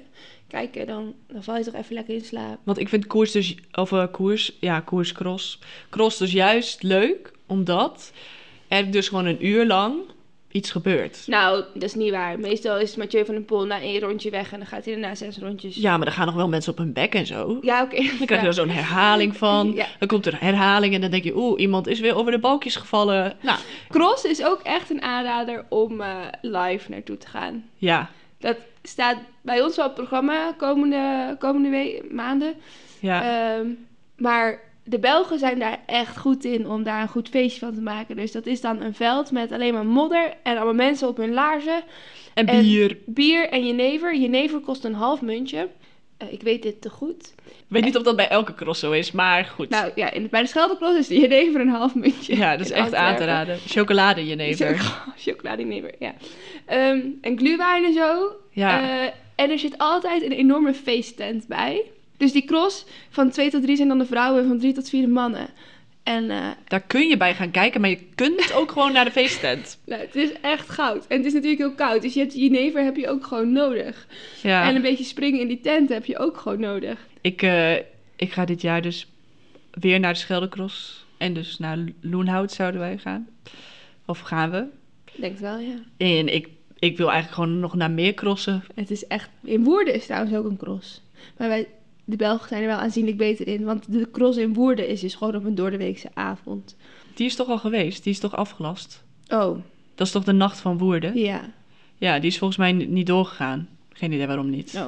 kijken, 0.49 0.87
dan, 0.87 1.14
dan 1.27 1.43
val 1.43 1.57
je 1.57 1.64
toch 1.64 1.74
even 1.74 1.95
lekker 1.95 2.14
in 2.14 2.24
slaap. 2.24 2.59
Want 2.64 2.79
ik 2.79 2.89
vind 2.89 3.07
koers 3.07 3.33
dus, 3.33 3.55
of 3.72 3.93
eh, 3.93 4.05
koers, 4.12 4.57
ja, 4.61 4.81
koers, 4.81 5.12
cross. 5.12 5.59
Cross 5.91 6.18
dus 6.18 6.33
juist 6.33 6.83
leuk, 6.83 7.33
omdat 7.47 8.12
er 8.68 8.91
dus 8.91 9.09
gewoon 9.09 9.27
een 9.27 9.47
uur 9.47 9.66
lang 9.66 9.97
iets 10.57 10.71
gebeurt. 10.71 11.23
Nou, 11.27 11.65
dat 11.75 11.83
is 11.83 11.95
niet 11.95 12.11
waar. 12.11 12.39
Meestal 12.41 12.79
is 12.79 12.97
Mathieu 12.97 13.25
van 13.25 13.35
den 13.35 13.45
Poel 13.45 13.67
na 13.67 13.81
één 13.81 14.01
rondje 14.01 14.31
weg 14.31 14.53
en 14.53 14.59
dan 14.59 14.67
gaat 14.67 14.85
hij 14.85 14.93
daarna 14.95 15.15
zes 15.15 15.39
rondjes. 15.39 15.77
Ja, 15.77 15.97
maar 15.97 16.07
er 16.07 16.13
gaan 16.13 16.27
nog 16.27 16.35
wel 16.35 16.49
mensen 16.49 16.73
op 16.73 16.79
hun 16.79 16.93
bek 16.93 17.15
en 17.15 17.27
zo. 17.27 17.59
Ja, 17.61 17.83
oké. 17.83 17.97
Dan 18.19 18.27
krijg 18.27 18.41
je 18.41 18.47
er 18.47 18.55
zo'n 18.55 18.69
herhaling 18.69 19.37
van. 19.37 19.73
Ja. 19.75 19.87
Dan 19.99 20.09
komt 20.09 20.27
er 20.27 20.41
herhaling 20.41 20.95
en 20.95 21.01
dan 21.01 21.11
denk 21.11 21.25
je, 21.25 21.37
oeh, 21.37 21.61
iemand 21.61 21.87
is 21.87 22.01
weer 22.01 22.15
over 22.17 22.33
de 22.33 22.39
balkjes 22.39 22.77
gevallen. 22.77 23.37
Nou, 23.41 23.59
Cross 23.89 24.25
is 24.25 24.45
ook 24.45 24.61
echt 24.63 24.91
een 24.91 25.03
aanrader 25.03 25.65
om 25.69 26.01
eh, 26.01 26.17
live 26.41 26.91
naartoe 26.91 27.19
te 27.19 27.29
gaan. 27.29 27.65
ja, 27.77 28.11
Dat 28.39 28.57
staat 28.83 29.17
bij 29.43 29.63
ons 29.63 29.77
wel 29.77 29.87
op 29.87 29.97
het 29.97 30.07
programma 30.07 30.53
komende, 30.59 31.37
komende 31.39 32.03
maanden. 32.11 32.55
ja. 32.99 33.23
Ehm, 33.57 33.67
maar 34.17 34.61
de 34.87 34.99
Belgen 34.99 35.39
zijn 35.39 35.59
daar 35.59 35.78
echt 35.87 36.16
goed 36.16 36.45
in 36.45 36.68
om 36.68 36.82
daar 36.82 37.03
een 37.03 37.09
goed 37.09 37.28
feestje 37.28 37.61
van 37.61 37.74
te 37.74 37.80
maken. 37.80 38.16
Dus 38.16 38.32
dat 38.32 38.47
is 38.47 38.61
dan 38.61 38.80
een 38.80 38.95
veld 38.95 39.30
met 39.30 39.53
alleen 39.53 39.72
maar 39.74 39.87
modder 39.87 40.32
en 40.43 40.57
allemaal 40.57 40.74
mensen 40.74 41.09
op 41.09 41.16
hun 41.16 41.32
laarzen. 41.32 41.82
en 42.34 42.47
en- 42.47 42.61
bier. 42.62 42.97
Bier 43.07 43.49
en 43.49 43.66
jenever. 43.66 44.16
Jenever 44.16 44.61
kost 44.61 44.84
een 44.84 44.95
half 44.95 45.22
muntje. 45.22 45.68
Eh, 46.16 46.32
ik 46.32 46.43
weet 46.43 46.62
dit 46.62 46.80
te 46.80 46.91
goed. 46.91 47.34
Ik 47.47 47.53
weet 47.68 47.84
niet 47.84 47.97
of 47.97 48.03
dat 48.03 48.16
bij 48.16 48.28
elke 48.28 48.55
cross 48.55 48.80
zo 48.80 48.93
is, 48.93 49.12
maar 49.12 49.45
goed. 49.45 49.68
Nou 49.68 49.91
ja, 49.95 50.11
in, 50.11 50.28
bij 50.30 50.41
de 50.43 50.49
Scheldeklos 50.49 50.97
is 50.97 51.07
de 51.07 51.18
jenever 51.20 51.61
een 51.61 51.68
half 51.68 51.95
muntje. 51.95 52.37
ja, 52.37 52.57
dat 52.57 52.66
is 52.66 52.72
echt 52.72 52.95
aan 52.95 53.16
te 53.16 53.24
raden. 53.24 53.59
Chocolade 53.66 54.26
jenever. 54.26 54.80
Chocoladenever, 55.16 55.95
ja. 55.99 56.14
Ehm, 56.66 57.01
en 57.20 57.39
glühwein 57.39 57.84
en 57.84 57.93
zo. 57.93 58.37
Ja. 58.51 58.82
Eh, 58.82 59.11
en 59.34 59.51
er 59.51 59.59
zit 59.59 59.78
altijd 59.78 60.22
een 60.22 60.32
enorme 60.32 60.74
feesttent 60.74 61.47
bij. 61.47 61.82
Dus 62.17 62.33
die 62.33 62.45
cross 62.45 62.85
van 63.11 63.31
2 63.31 63.51
tot 63.51 63.62
3 63.62 63.77
zijn 63.77 63.89
dan 63.89 63.99
de 63.99 64.07
vrouwen 64.07 64.43
en 64.43 64.49
van 64.49 64.59
3 64.59 64.73
tot 64.73 64.89
4 64.89 65.01
de 65.01 65.09
mannen. 65.09 65.49
En 66.03 66.31
eh, 66.31 66.47
Daar 66.69 66.81
kun 66.81 67.09
je 67.09 67.17
bij 67.17 67.35
gaan 67.35 67.51
kijken, 67.51 67.81
maar 67.81 67.91
je 67.91 68.05
kunt 68.14 68.53
ook 68.59 68.71
gewoon 68.73 68.93
naar 68.93 69.05
de 69.05 69.11
feesttent. 69.11 69.79
nou, 69.87 70.01
het 70.01 70.17
is 70.17 70.33
echt 70.41 70.69
goud. 70.69 71.07
En 71.07 71.17
het 71.17 71.27
is 71.27 71.33
natuurlijk 71.33 71.61
heel 71.61 71.75
koud. 71.75 72.03
Dus 72.03 72.14
je 72.14 72.21
hebt 72.21 72.35
jenever 72.35 72.85
heb 72.85 72.97
je 72.97 73.09
ook 73.09 73.27
gewoon 73.27 73.53
nodig. 73.53 74.07
Ja. 74.43 74.69
En 74.69 74.77
een 74.77 74.83
beetje 74.83 75.05
springen 75.05 75.41
in 75.41 75.49
die 75.49 75.61
tent 75.61 75.89
heb 75.89 76.05
je 76.05 76.19
ook 76.19 76.37
gewoon 76.37 76.61
nodig. 76.61 77.07
Ik, 77.21 77.43
eh, 77.43 77.75
ik 78.17 78.33
ga 78.33 78.45
dit 78.45 78.61
jaar 78.61 78.83
dus 78.83 79.07
weer 79.71 80.01
naar 80.01 80.12
de 80.12 80.19
Scheldecross. 80.19 81.05
En 81.17 81.35
dus 81.35 81.59
naar 81.59 81.79
Loenhout 82.01 82.53
zouden 82.53 82.81
wij 82.81 82.99
gaan. 82.99 83.29
Of 84.05 84.21
gaan 84.21 84.51
we. 84.51 84.67
Ik 85.05 85.21
denk 85.21 85.33
het 85.33 85.41
wel, 85.41 85.59
ja. 85.59 85.75
En 85.97 86.35
ik, 86.35 86.49
ik 86.79 86.97
wil 86.97 87.11
eigenlijk 87.11 87.35
gewoon 87.35 87.61
nog 87.61 87.75
naar 87.75 87.91
meer 87.91 88.14
crossen. 88.14 88.64
Het 88.75 88.91
is 88.91 89.07
echt... 89.07 89.29
In 89.45 89.64
Woerden 89.64 89.95
is 89.95 90.07
trouwens 90.07 90.35
ook 90.35 90.45
een 90.45 90.57
cross. 90.57 91.03
Maar 91.37 91.49
wij, 91.49 91.67
de 92.09 92.17
Belgen 92.17 92.49
zijn 92.49 92.63
er 92.63 92.69
wel 92.69 92.77
aanzienlijk 92.79 93.17
beter 93.17 93.47
in. 93.49 93.65
Want 93.65 93.93
de 93.93 94.11
cross 94.11 94.39
in 94.39 94.55
Woerden 94.55 94.89
is 94.89 95.01
dus 95.01 95.15
gewoon 95.15 95.35
op 95.37 95.45
een 95.45 95.55
doordeweekse 95.55 96.09
avond. 96.15 96.77
Die 97.15 97.27
is 97.27 97.35
toch 97.37 97.49
al 97.49 97.59
geweest? 97.59 98.03
Die 98.05 98.13
is 98.13 98.19
toch 98.19 98.37
afgelast? 98.37 99.05
Oh, 99.29 99.59
Dat 99.95 100.07
is 100.07 100.13
toch 100.13 100.25
de 100.25 100.33
nacht 100.33 100.61
van 100.61 100.79
Woerden? 100.79 101.19
ja. 101.19 101.41
Ja, 101.99 102.19
die 102.19 102.31
is 102.31 102.39
volgens 102.39 102.59
mij 102.59 102.73
ni- 102.73 102.87
niet 102.87 103.07
doorgegaan. 103.07 103.69
Geen 103.93 104.13
idee 104.13 104.27
waarom 104.27 104.51
niet. 104.51 104.75
Oh. 104.77 104.87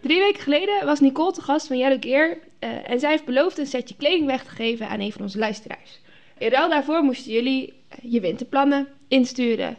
Drie 0.00 0.20
weken 0.20 0.42
geleden 0.42 0.86
was 0.86 1.00
Nicole 1.00 1.32
te 1.32 1.40
gast 1.40 1.66
van 1.66 1.78
Yellow 1.78 2.02
Gear 2.02 2.38
eh, 2.58 2.90
en 2.90 3.00
zij 3.00 3.10
heeft 3.10 3.24
beloofd 3.24 3.58
een 3.58 3.66
setje 3.66 3.94
kleding 3.96 4.26
weg 4.26 4.44
te 4.44 4.50
geven 4.50 4.88
aan 4.88 5.00
een 5.00 5.12
van 5.12 5.20
onze 5.22 5.38
luisteraars. 5.38 6.00
In 6.42 6.50
ruil 6.50 6.68
daarvoor 6.68 7.02
moesten 7.02 7.32
jullie 7.32 7.72
eh, 7.88 7.98
je 8.12 8.20
winterplannen 8.20 8.86
insturen. 9.08 9.76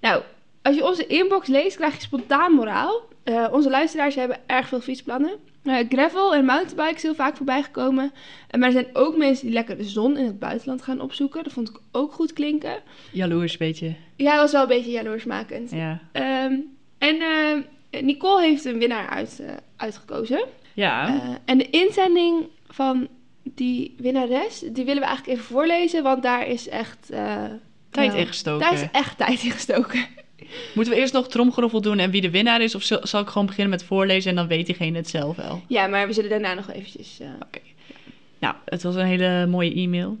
Nou, 0.00 0.22
als 0.62 0.76
je 0.76 0.84
onze 0.84 1.06
inbox 1.06 1.48
leest, 1.48 1.76
krijg 1.76 1.94
je 1.94 2.00
spontaan 2.00 2.52
moraal. 2.52 3.02
Eh, 3.22 3.48
onze 3.52 3.70
luisteraars 3.70 4.14
hebben 4.14 4.38
erg 4.46 4.68
veel 4.68 4.80
fietsplannen. 4.80 5.32
Eh, 5.62 5.76
gravel 5.88 6.34
en 6.34 6.44
mountainbikes 6.44 7.02
heel 7.02 7.14
vaak 7.14 7.36
voorbij 7.36 7.62
gekomen. 7.62 8.12
Maar 8.50 8.66
er 8.66 8.72
zijn 8.72 8.88
ook 8.92 9.16
mensen 9.16 9.44
die 9.44 9.54
lekker 9.54 9.76
de 9.76 9.84
zon 9.84 10.16
in 10.16 10.24
het 10.24 10.38
buitenland 10.38 10.82
gaan 10.82 11.00
opzoeken. 11.00 11.44
Dat 11.44 11.52
vond 11.52 11.68
ik 11.68 11.76
ook 11.92 12.12
goed 12.12 12.32
klinken. 12.32 12.82
Jaloers, 13.10 13.56
beetje. 13.56 13.94
Ja, 14.16 14.32
dat 14.32 14.40
was 14.40 14.52
wel 14.52 14.62
een 14.62 14.68
beetje 14.68 14.90
jaloersmakend. 14.90 15.70
Ja. 15.70 16.00
Ehm, 16.12 16.54
en 16.98 17.16
Nicole 17.90 18.42
heeft 18.42 18.64
een 18.64 18.78
winnaar 18.78 19.08
uit, 19.08 19.42
uitgekozen. 19.76 20.44
Ja. 20.74 21.20
En 21.44 21.58
de 21.58 21.70
inzending 21.70 22.46
van 22.68 23.08
die 23.54 23.94
winnares, 23.98 24.58
die 24.58 24.84
willen 24.84 25.00
we 25.02 25.06
eigenlijk 25.08 25.38
even 25.38 25.44
voorlezen, 25.54 26.02
want 26.02 26.22
daar 26.22 26.46
is 26.48 26.68
echt... 26.68 27.10
eh, 27.10 27.44
Tijd 27.90 28.08
nou, 28.08 28.20
ingestoken. 28.20 28.60
Daar 28.66 28.74
is 28.82 28.88
echt 28.92 29.18
tijd 29.18 29.42
in 29.42 29.50
gestoken. 29.50 30.06
Moeten 30.74 30.92
we 30.94 30.98
eerst 30.98 31.12
nog 31.12 31.28
tromgeroffel 31.28 31.80
doen 31.80 31.98
en 31.98 32.10
wie 32.10 32.20
de 32.20 32.30
winnaar 32.30 32.60
is? 32.62 32.74
Of 32.74 32.82
zal, 32.82 33.20
ik 33.20 33.28
gewoon 33.28 33.46
beginnen 33.46 33.70
met 33.70 33.84
voorlezen 33.84 34.30
en 34.30 34.36
dan 34.36 34.46
weet 34.46 34.66
diegene 34.66 34.96
het 34.96 35.08
zelf 35.08 35.36
wel? 35.36 35.62
Ja, 35.68 35.86
maar 35.86 36.06
we 36.06 36.12
zullen 36.12 36.30
daarna 36.30 36.54
nog 36.54 36.70
eventjes... 36.70 37.20
eh, 37.20 37.28
Nou, 38.38 38.54
het 38.64 38.82
was 38.82 38.94
een 38.94 39.06
hele 39.06 39.46
mooie 39.46 39.74
e-mail. 39.74 40.16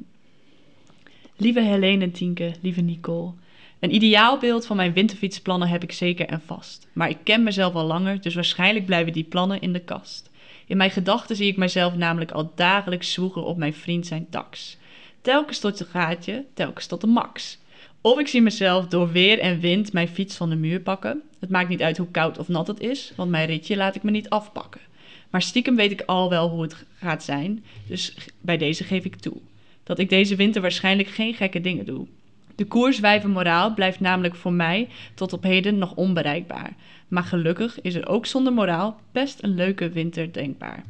Lieve 1.36 1.60
Helene 1.60 2.04
en 2.04 2.12
Tienke, 2.12 2.52
lieve 2.62 2.80
Nicole. 2.80 3.32
Een 3.80 3.94
ideaalbeeld 3.94 4.66
van 4.66 4.76
mijn 4.76 4.92
winterfietsplannen 4.92 5.68
heb 5.68 5.82
ik 5.82 5.92
zeker 5.92 6.26
en 6.26 6.42
vast. 6.46 6.86
Maar 6.92 7.08
ik 7.08 7.18
ken 7.24 7.42
mezelf 7.42 7.74
al 7.74 7.84
langer, 7.86 8.20
dus 8.20 8.34
waarschijnlijk 8.34 8.86
blijven 8.86 9.12
die 9.12 9.24
plannen 9.24 9.60
in 9.60 9.72
de 9.72 9.80
kast. 9.80 10.30
In 10.66 10.76
mijn 10.76 10.90
gedachten 10.90 11.36
zie 11.36 11.46
ik 11.46 11.56
mijzelf 11.56 11.94
namelijk 11.94 12.30
al 12.30 12.52
dagelijks 12.54 13.12
zwoegen 13.12 13.44
op 13.44 13.56
mijn 13.56 13.74
vriend 13.74 14.06
zijn 14.06 14.26
tax. 14.30 14.76
Telkens 15.20 15.58
tot 15.58 15.78
het 15.78 15.88
gaatje, 15.88 16.44
telkens 16.54 16.86
tot 16.86 17.00
de 17.00 17.06
max. 17.06 17.58
Of 18.00 18.18
ik 18.18 18.28
zie 18.28 18.42
mezelf 18.42 18.86
door 18.86 19.12
weer 19.12 19.38
en 19.38 19.60
wind 19.60 19.92
mijn 19.92 20.08
fiets 20.08 20.36
van 20.36 20.50
de 20.50 20.56
muur 20.56 20.80
pakken. 20.80 21.22
Het 21.40 21.50
maakt 21.50 21.68
niet 21.68 21.82
uit 21.82 21.96
hoe 21.96 22.10
koud 22.10 22.38
of 22.38 22.48
nat 22.48 22.66
het 22.66 22.80
is, 22.80 23.12
want 23.16 23.30
mijn 23.30 23.46
ritje 23.46 23.76
laat 23.76 23.94
ik 23.94 24.02
me 24.02 24.10
niet 24.10 24.28
afpakken. 24.28 24.80
Maar 25.30 25.42
stiekem 25.42 25.76
weet 25.76 25.90
ik 25.90 26.02
al 26.06 26.30
wel 26.30 26.48
hoe 26.48 26.62
het 26.62 26.84
gaat 26.94 27.24
zijn, 27.24 27.64
dus 27.88 28.14
bij 28.40 28.56
deze 28.56 28.84
geef 28.84 29.04
ik 29.04 29.16
toe. 29.16 29.36
Dat 29.82 29.98
ik 29.98 30.08
deze 30.08 30.36
winter 30.36 30.62
waarschijnlijk 30.62 31.08
geen 31.08 31.34
gekke 31.34 31.60
dingen 31.60 31.86
doe. 31.86 32.06
De 32.56 32.64
koerswijven 32.64 33.30
moraal 33.30 33.74
blijft 33.74 34.00
namelijk 34.00 34.34
voor 34.34 34.52
mij 34.52 34.88
tot 35.14 35.32
op 35.32 35.42
heden 35.42 35.78
nog 35.78 35.94
onbereikbaar. 35.94 36.72
Maar 37.08 37.22
gelukkig 37.22 37.80
is 37.80 37.94
er 37.94 38.08
ook 38.08 38.26
zonder 38.26 38.52
moraal 38.52 39.00
best 39.12 39.42
een 39.42 39.54
leuke 39.54 39.88
winter 39.88 40.32
denkbaar. 40.32 40.84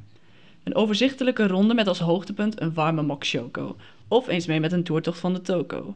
Een 0.65 0.75
overzichtelijke 0.75 1.47
ronde 1.47 1.75
met 1.75 1.87
als 1.87 1.99
hoogtepunt 1.99 2.61
een 2.61 2.75
warme 2.75 3.03
mokshoko. 3.03 3.77
Of 4.09 4.29
eens 4.29 4.47
mee 4.47 4.61
met 4.61 4.73
een 4.73 4.85
toertocht 4.85 5.19
van 5.19 5.35
de 5.35 5.41
toko. 5.41 5.95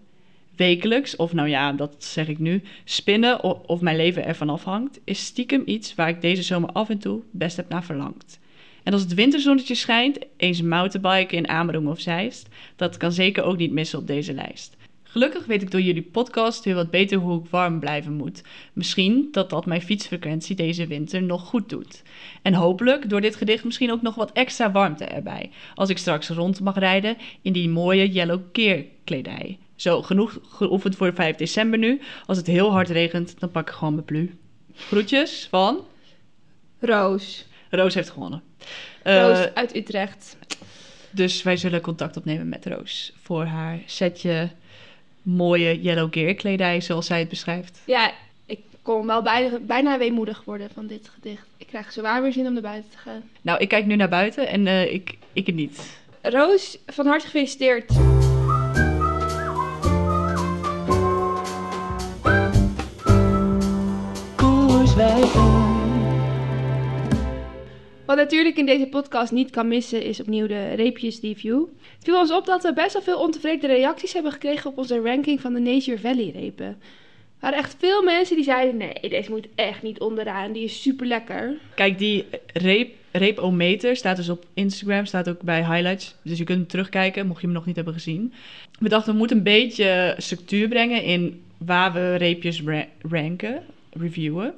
Wekelijks, 0.57 1.17
of 1.17 1.33
nou 1.33 1.49
ja, 1.49 1.73
dat 1.73 1.95
zeg 1.99 2.29
ik 2.29 2.39
nu, 2.39 2.63
spinnen 2.85 3.45
of 3.69 3.81
mijn 3.81 3.97
leven 3.97 4.25
ervan 4.25 4.51
afhangt, 4.51 5.01
is 5.05 5.25
stiekem 5.25 5.63
iets 5.65 5.95
waar 5.95 6.09
ik 6.09 6.21
deze 6.21 6.43
zomer 6.43 6.73
af 6.73 6.89
en 6.89 6.99
toe 6.99 7.23
best 7.31 7.57
heb 7.57 7.69
naar 7.69 7.85
verlangd. 7.85 8.39
En 8.83 8.93
als 8.93 9.03
het 9.03 9.15
winterzonnetje 9.15 9.75
schijnt, 9.75 10.19
eens 10.37 10.63
mountainbiken 10.63 11.37
in 11.37 11.49
Amerongen 11.49 11.91
of 11.91 12.01
Zeist, 12.01 12.49
dat 12.77 12.97
kan 12.97 13.13
zeker 13.13 13.43
ook 13.43 13.57
niet 13.57 13.73
missen 13.73 13.99
op 13.99 14.07
deze 14.07 14.33
lijst. 14.33 14.77
Gelukkig 15.11 15.47
weet 15.47 15.63
ik 15.63 15.71
door 15.71 15.81
jullie 15.81 16.03
podcast 16.03 16.65
weer 16.65 16.75
wat 16.75 16.91
beter 16.91 17.19
hoe 17.19 17.41
ik 17.41 17.51
warm 17.51 17.81
blijven 17.81 18.13
moet. 18.13 18.43
Misschien 18.73 19.29
dat 19.33 19.51
dat 19.51 19.67
mijn 19.67 19.83
fietsfrequentie 19.83 20.57
deze 20.57 20.87
winter 20.87 21.23
nog 21.23 21.43
goed 21.43 21.69
doet. 21.69 22.03
En 22.43 22.55
hopelijk 22.55 23.09
door 23.09 23.21
dit 23.21 23.37
gedicht 23.37 23.65
misschien 23.65 23.93
ook 23.93 24.03
nog 24.03 24.15
wat 24.15 24.33
extra 24.33 24.73
warmte 24.73 25.05
erbij. 25.05 25.51
Als 25.75 25.89
ik 25.89 25.99
straks 25.99 26.29
rond 26.29 26.61
mag 26.61 26.79
rijden 26.79 27.17
in 27.43 27.53
die 27.53 27.69
mooie 27.69 28.11
yellow 28.11 28.41
keer 28.53 28.85
kledij. 29.05 29.59
Zo, 29.77 30.03
genoeg 30.03 30.39
geoefend 30.43 30.97
voor 30.97 31.15
5 31.15 31.37
december 31.37 31.79
nu. 31.79 32.01
Als 32.27 32.37
het 32.37 32.47
heel 32.47 32.71
hard 32.71 32.89
regent, 32.89 33.41
dan 33.41 33.51
pak 33.51 33.69
ik 33.69 33.75
gewoon 33.75 33.95
mijn 33.95 34.07
plu. 34.07 34.39
Groetjes 34.75 35.47
van... 35.51 35.79
Roos. 36.79 37.47
Roos 37.71 37.95
heeft 37.95 38.11
gewonnen. 38.11 38.43
Eh, 39.03 39.21
Roos 39.21 39.55
uit 39.55 39.77
Utrecht. 39.77 40.37
dus 41.11 41.43
wij 41.43 41.57
zullen 41.57 41.81
contact 41.81 42.17
opnemen 42.17 42.49
met 42.49 42.67
Roos 42.67 43.13
voor 43.23 43.45
haar 43.45 43.79
setje 43.87 44.51
mooie 45.23 45.81
yellow 45.81 46.13
gear 46.13 46.35
kledij, 46.35 46.81
zoals 46.81 47.07
zij 47.07 47.19
het 47.19 47.29
beschrijft. 47.29 47.81
Ja, 47.85 48.13
ik 48.47 48.61
kon 48.83 49.07
wel 49.07 49.23
bijna, 49.23 49.59
bijna 49.59 49.99
weemoedig 49.99 50.43
worden 50.45 50.71
van 50.75 50.87
dit 50.87 51.11
gedicht. 51.15 51.47
Ik 51.57 51.67
krijg 51.67 51.93
zwaar 51.93 52.23
weer 52.23 52.33
zin 52.33 52.47
om 52.47 52.53
naar 52.53 52.63
buiten 52.63 52.91
te 52.91 52.99
gaan. 52.99 53.23
Nou, 53.43 53.59
ik 53.59 53.69
kijk 53.69 53.87
nu 53.87 53.97
naar 53.97 54.09
buiten 54.09 54.49
en 54.49 54.67
eh, 54.67 54.93
ik, 54.93 55.17
ik 55.33 55.47
het 55.47 55.55
niet. 55.55 55.99
Roos, 56.23 56.79
van 56.87 57.07
harte 57.07 57.25
gefeliciteerd. 57.25 57.93
Wat 68.11 68.19
natuurlijk 68.19 68.57
in 68.57 68.67
deze 68.67 68.87
podcast 68.87 69.33
niet 69.33 69.51
kan 69.51 69.69
missen 69.69 70.03
is 70.03 70.21
opnieuw 70.21 70.47
de 70.47 70.75
reepjes 70.75 71.21
review. 71.21 71.65
Het 71.95 72.05
viel 72.05 72.19
ons 72.19 72.33
op 72.33 72.47
dat 72.47 72.63
we 72.63 72.73
best 72.73 72.93
wel 72.93 73.03
veel 73.03 73.21
ontevreden 73.21 73.71
reacties 73.71 74.13
hebben 74.13 74.33
gekregen 74.33 74.71
op 74.71 74.79
onze 74.79 75.01
ranking 75.01 75.41
van 75.41 75.53
de 75.53 75.61
Nature 75.61 75.99
Valley 75.99 76.31
repen. 76.35 76.67
Er 76.67 76.77
waren 77.41 77.59
echt 77.59 77.77
veel 77.79 78.03
mensen 78.03 78.37
die 78.37 78.45
zeiden, 78.45 78.77
nee, 78.77 79.11
deze 79.11 79.31
moet 79.31 79.47
echt 79.55 79.83
niet 79.83 80.01
onderaan, 80.01 80.53
die 80.53 80.65
is 80.65 80.83
super 80.83 81.07
lekker. 81.07 81.57
Kijk, 81.75 81.99
die 81.99 82.25
reep, 82.53 82.95
reepometer 83.11 83.97
staat 83.97 84.17
dus 84.17 84.29
op 84.29 84.45
Instagram, 84.55 85.07
staat 85.07 85.29
ook 85.29 85.41
bij 85.43 85.65
highlights. 85.65 86.15
Dus 86.23 86.39
je 86.39 86.45
kunt 86.45 86.59
hem 86.59 86.69
terugkijken, 86.69 87.27
mocht 87.27 87.41
je 87.41 87.47
hem 87.47 87.57
nog 87.57 87.67
niet 87.67 87.77
hebben 87.77 87.95
gezien. 87.95 88.33
We 88.79 88.89
dachten, 88.89 89.13
we 89.13 89.19
moeten 89.19 89.37
een 89.37 89.43
beetje 89.43 90.15
structuur 90.17 90.69
brengen 90.69 91.03
in 91.03 91.43
waar 91.57 91.93
we 91.93 92.15
reepjes 92.15 92.63
ra- 92.63 92.89
ranken, 93.03 93.63
reviewen. 93.93 94.55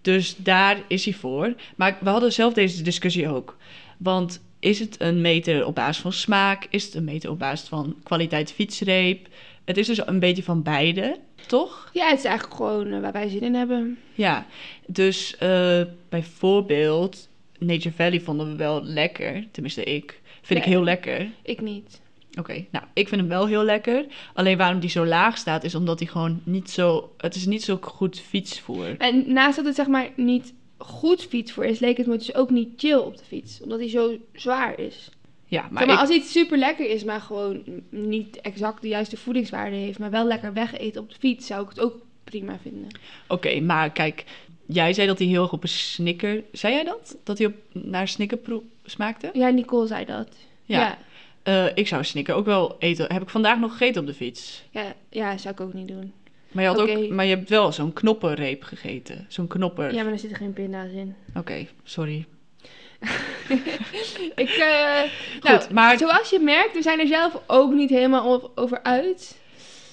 Dus 0.00 0.36
daar 0.36 0.82
is 0.88 1.04
hij 1.04 1.14
voor. 1.14 1.54
Maar 1.76 1.98
we 2.00 2.08
hadden 2.08 2.32
zelf 2.32 2.54
deze 2.54 2.82
discussie 2.82 3.28
ook. 3.28 3.56
Want 3.96 4.40
is 4.60 4.78
het 4.78 5.00
een 5.00 5.20
meter 5.20 5.66
op 5.66 5.74
basis 5.74 6.02
van 6.02 6.12
smaak? 6.12 6.66
Is 6.70 6.84
het 6.84 6.94
een 6.94 7.04
meter 7.04 7.30
op 7.30 7.38
basis 7.38 7.68
van 7.68 7.96
kwaliteit 8.02 8.52
fietsreep? 8.52 9.28
Het 9.64 9.76
is 9.76 9.86
dus 9.86 10.06
een 10.06 10.18
beetje 10.18 10.42
van 10.42 10.62
beide, 10.62 11.18
toch? 11.46 11.90
Ja, 11.92 12.08
het 12.08 12.18
is 12.18 12.24
eigenlijk 12.24 12.56
gewoon 12.56 12.92
eh, 12.92 13.00
waar 13.00 13.12
wij 13.12 13.28
zin 13.28 13.40
in 13.40 13.54
hebben. 13.54 13.98
Ja, 14.14 14.46
dus 14.86 15.36
eh, 15.36 15.82
bijvoorbeeld 16.08 17.28
Nature 17.58 17.94
Valley 17.94 18.20
vonden 18.20 18.50
we 18.50 18.56
wel 18.56 18.84
lekker. 18.84 19.44
Tenminste, 19.50 19.84
ik. 19.84 20.20
Vind 20.42 20.60
ik 20.60 20.66
heel 20.66 20.84
lekker. 20.84 21.28
Ik 21.42 21.60
niet. 21.60 22.00
Oké, 22.38 22.64
nou, 22.70 22.84
ik 22.92 23.08
vind 23.08 23.20
hem 23.20 23.30
wel 23.30 23.46
heel 23.46 23.62
lekker. 23.64 24.06
Alleen 24.34 24.56
waarom 24.58 24.80
die 24.80 24.90
zo 24.90 25.06
laag 25.06 25.36
staat, 25.38 25.64
is 25.64 25.74
omdat 25.74 25.98
hij 25.98 26.08
gewoon 26.08 26.40
niet 26.44 26.70
zo... 26.70 27.12
Het 27.16 27.34
is 27.34 27.46
niet 27.46 27.62
zo 27.64 27.78
goed 27.80 28.20
fietsvoer. 28.20 28.96
En 28.98 29.32
naast 29.32 29.56
dat 29.56 29.64
het 29.64 29.74
zeg 29.74 29.86
maar 29.86 30.08
niet 30.16 30.52
goed 30.76 31.22
fietsvoer 31.22 31.64
is, 31.64 31.78
leek 31.78 31.96
het 31.96 32.06
me 32.06 32.16
dus 32.16 32.34
ook 32.34 32.50
niet 32.50 32.68
chill 32.76 32.96
op 32.98 33.16
de 33.18 33.24
fiets. 33.24 33.60
Omdat 33.62 33.78
hij 33.78 33.88
zo 33.88 34.16
zwaar 34.32 34.78
is. 34.78 35.10
Ja, 35.46 35.62
maar, 35.62 35.72
Maar, 35.72 35.86
maar 35.86 35.94
ik- 35.94 36.00
als 36.00 36.10
iets 36.10 36.32
super 36.32 36.58
lekker 36.58 36.90
is, 36.90 37.04
maar 37.04 37.20
gewoon 37.20 37.62
niet 37.90 38.40
exact 38.40 38.82
de 38.82 38.88
juiste 38.88 39.16
voedingswaarde 39.16 39.76
heeft, 39.76 39.98
maar 39.98 40.10
wel 40.10 40.24
lekker 40.26 40.52
wegeten 40.52 41.00
op 41.02 41.08
de 41.10 41.16
fiets, 41.18 41.46
zou 41.46 41.62
ik 41.62 41.68
het 41.68 41.80
ook 41.80 41.94
prima 42.24 42.58
vinden. 42.62 42.88
Oké, 43.28 43.60
maar 43.60 43.90
kijk, 43.90 44.24
jij 44.66 44.92
zei 44.92 45.06
dat 45.06 45.18
hij 45.18 45.26
heel 45.26 45.42
erg 45.42 45.52
op 45.52 45.62
een 45.62 45.68
snicker... 45.68 46.42
Zei 46.52 46.74
jij 46.74 46.84
dat? 46.84 47.16
Dat 47.24 47.38
hij 47.38 47.46
op, 47.46 47.54
naar 47.72 48.08
snickerproe 48.08 48.62
smaakte? 48.84 49.30
Ja, 49.32 49.48
Nicole 49.48 49.86
zei 49.86 50.04
dat. 50.04 50.28
Ja. 50.64 50.80
Ja, 50.80 50.98
Eh, 51.48 51.66
ik 51.74 51.86
zou 51.86 52.04
snicker 52.04 52.34
ook 52.34 52.44
wel 52.44 52.76
eten. 52.78 53.12
Heb 53.12 53.22
ik 53.22 53.28
vandaag 53.28 53.58
nog 53.58 53.70
gegeten 53.70 54.00
op 54.00 54.06
de 54.06 54.14
fiets. 54.14 54.64
ja, 54.70 54.94
ja, 55.10 55.38
zou 55.38 55.54
ik 55.54 55.60
ook 55.60 55.72
niet 55.72 55.88
doen. 55.88 56.12
Maar 56.52 56.62
je, 56.62 56.68
had 56.68 56.80
ook, 56.80 57.08
maar 57.08 57.24
je 57.24 57.34
hebt 57.34 57.48
wel 57.48 57.72
zo'n 57.72 57.92
knoppenreep 57.92 58.62
gegeten. 58.62 59.26
Zo'n 59.28 59.46
knopper. 59.46 59.94
Ja, 59.94 60.02
maar 60.02 60.12
er 60.12 60.18
zitten 60.18 60.38
geen 60.38 60.52
pinda's 60.52 60.92
in. 60.92 61.14
Oké, 61.34 61.66
sorry. 61.84 62.26
Ik, 64.34 64.48
eh, 64.48 65.02
nou, 65.42 65.60
Goed, 65.60 65.70
maar 65.70 65.98
zoals 65.98 66.30
je 66.30 66.38
merkt, 66.38 66.74
we 66.74 66.82
zijn 66.82 67.00
er 67.00 67.06
zelf 67.06 67.40
ook 67.46 67.72
niet 67.72 67.90
helemaal 67.90 68.52
over 68.54 68.82
uit. 68.82 69.36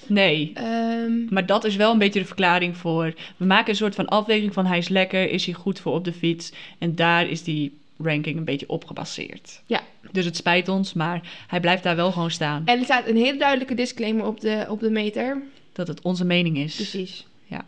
nee. 0.06 0.50
Ehm, 0.54 1.24
Maar 1.34 1.46
dat 1.46 1.64
is 1.64 1.76
wel 1.76 1.92
een 1.92 1.98
beetje 1.98 2.20
de 2.20 2.26
verklaring 2.26 2.76
voor. 2.76 3.14
We 3.36 3.44
maken 3.44 3.68
een 3.68 3.76
soort 3.76 3.94
van 3.94 4.06
afweging 4.08 4.52
van 4.52 4.66
hij 4.66 4.78
is 4.78 4.88
lekker, 4.88 5.30
is 5.30 5.44
hij 5.44 5.54
goed 5.54 5.80
voor 5.80 5.92
op 5.92 6.04
de 6.04 6.12
fiets. 6.12 6.52
En 6.78 6.94
daar 6.94 7.28
is 7.28 7.42
die 7.42 7.78
ranking 7.98 8.36
een 8.36 8.44
beetje 8.44 8.68
op 8.68 8.84
gebaseerd. 8.84 9.62
Ja. 9.66 9.82
Dus 10.12 10.24
het 10.24 10.36
spijt 10.36 10.68
ons, 10.68 10.92
maar 10.92 11.44
hij 11.46 11.60
blijft 11.60 11.82
daar 11.82 11.96
wel 11.96 12.12
gewoon 12.12 12.30
staan. 12.30 12.62
en 12.64 12.78
er 12.78 12.84
staat 12.84 13.06
een 13.06 13.16
hele 13.16 13.38
duidelijke 13.38 13.74
disclaimer 13.74 14.26
op 14.26 14.40
de, 14.40 14.66
op 14.68 14.80
de 14.80 14.90
meter. 14.90 15.42
Dat 15.72 15.88
het 15.88 16.02
onze 16.02 16.24
mening 16.24 16.56
is. 16.56 16.74
Precies. 16.74 17.26
Ja. 17.44 17.64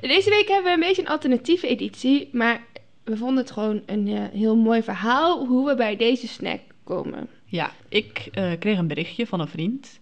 Deze 0.00 0.30
week 0.30 0.48
hebben 0.48 0.64
we 0.64 0.82
een 0.82 0.88
beetje 0.88 1.02
een 1.02 1.08
alternatieve 1.08 1.68
editie, 1.68 2.28
maar 2.32 2.62
we 3.04 3.16
vonden 3.16 3.36
het 3.36 3.50
gewoon 3.50 3.82
een 3.86 4.08
eh, 4.08 4.24
heel 4.32 4.56
mooi 4.56 4.82
verhaal 4.82 5.46
hoe 5.46 5.66
we 5.66 5.74
bij 5.74 5.96
deze 5.96 6.28
snack 6.28 6.60
komen. 6.84 7.28
Ja, 7.44 7.72
ik 7.88 8.28
eh, 8.32 8.52
kreeg 8.58 8.78
een 8.78 8.86
berichtje 8.86 9.26
van 9.26 9.40
een 9.40 9.48
vriend. 9.48 10.00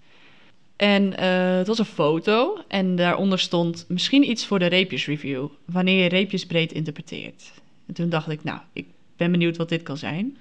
En 0.76 1.16
eh, 1.16 1.56
het 1.56 1.66
was 1.66 1.78
een 1.78 1.84
foto 1.84 2.58
en 2.68 2.96
daaronder 2.96 3.38
stond 3.38 3.84
misschien 3.88 4.30
iets 4.30 4.46
voor 4.46 4.58
de 4.58 4.66
reepjesreview. 4.66 5.46
Wanneer 5.64 6.02
je 6.02 6.08
reepjes 6.08 6.46
breed 6.46 6.72
interpreteert. 6.72 7.52
En 7.86 7.94
toen 7.94 8.08
dacht 8.08 8.30
ik, 8.30 8.44
nou, 8.44 8.60
ik 8.72 8.86
ben 9.16 9.30
benieuwd 9.30 9.56
wat 9.56 9.68
dit 9.68 9.82
kan 9.82 9.96
zijn. 9.96 10.36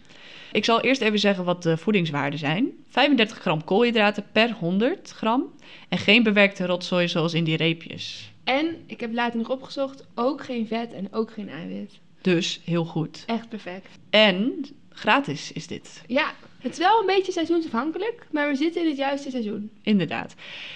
Ik 0.51 0.65
zal 0.65 0.81
eerst 0.81 1.01
even 1.01 1.19
zeggen 1.19 1.43
wat 1.43 1.63
de 1.63 1.77
voedingswaarden 1.77 2.39
zijn. 2.39 2.71
35 2.89 3.37
gram 3.37 3.63
koolhydraten 3.63 4.25
per 4.31 4.51
100 4.51 5.11
gram. 5.11 5.43
En 5.89 5.97
geen 5.97 6.23
bewerkte 6.23 6.65
rotzooi 6.65 7.07
zoals 7.07 7.33
in 7.33 7.43
die 7.43 7.57
reepjes. 7.57 8.31
En 8.43 8.75
ik 8.85 8.99
heb 8.99 9.13
later 9.13 9.37
nog 9.37 9.49
opgezocht, 9.49 10.05
ook 10.15 10.43
geen 10.43 10.67
vet 10.67 10.93
en 10.93 11.13
ook 11.13 11.31
geen 11.31 11.49
eiwit. 11.49 11.99
Dus 12.21 12.61
heel 12.63 12.85
goed. 12.85 13.23
Echt 13.25 13.49
perfect. 13.49 13.87
En 14.09 14.65
gratis 14.89 15.51
is 15.51 15.67
dit. 15.67 16.01
Ja, 16.07 16.31
het 16.59 16.71
is 16.71 16.77
wel 16.77 16.99
een 16.99 17.05
beetje 17.05 17.31
seizoensafhankelijk, 17.31 18.27
maar 18.31 18.49
we 18.49 18.55
zitten 18.55 18.81
in 18.81 18.87
het 18.87 18.97
juiste 18.97 19.29
seizoen. 19.29 19.71
Inderdaad. 19.81 20.35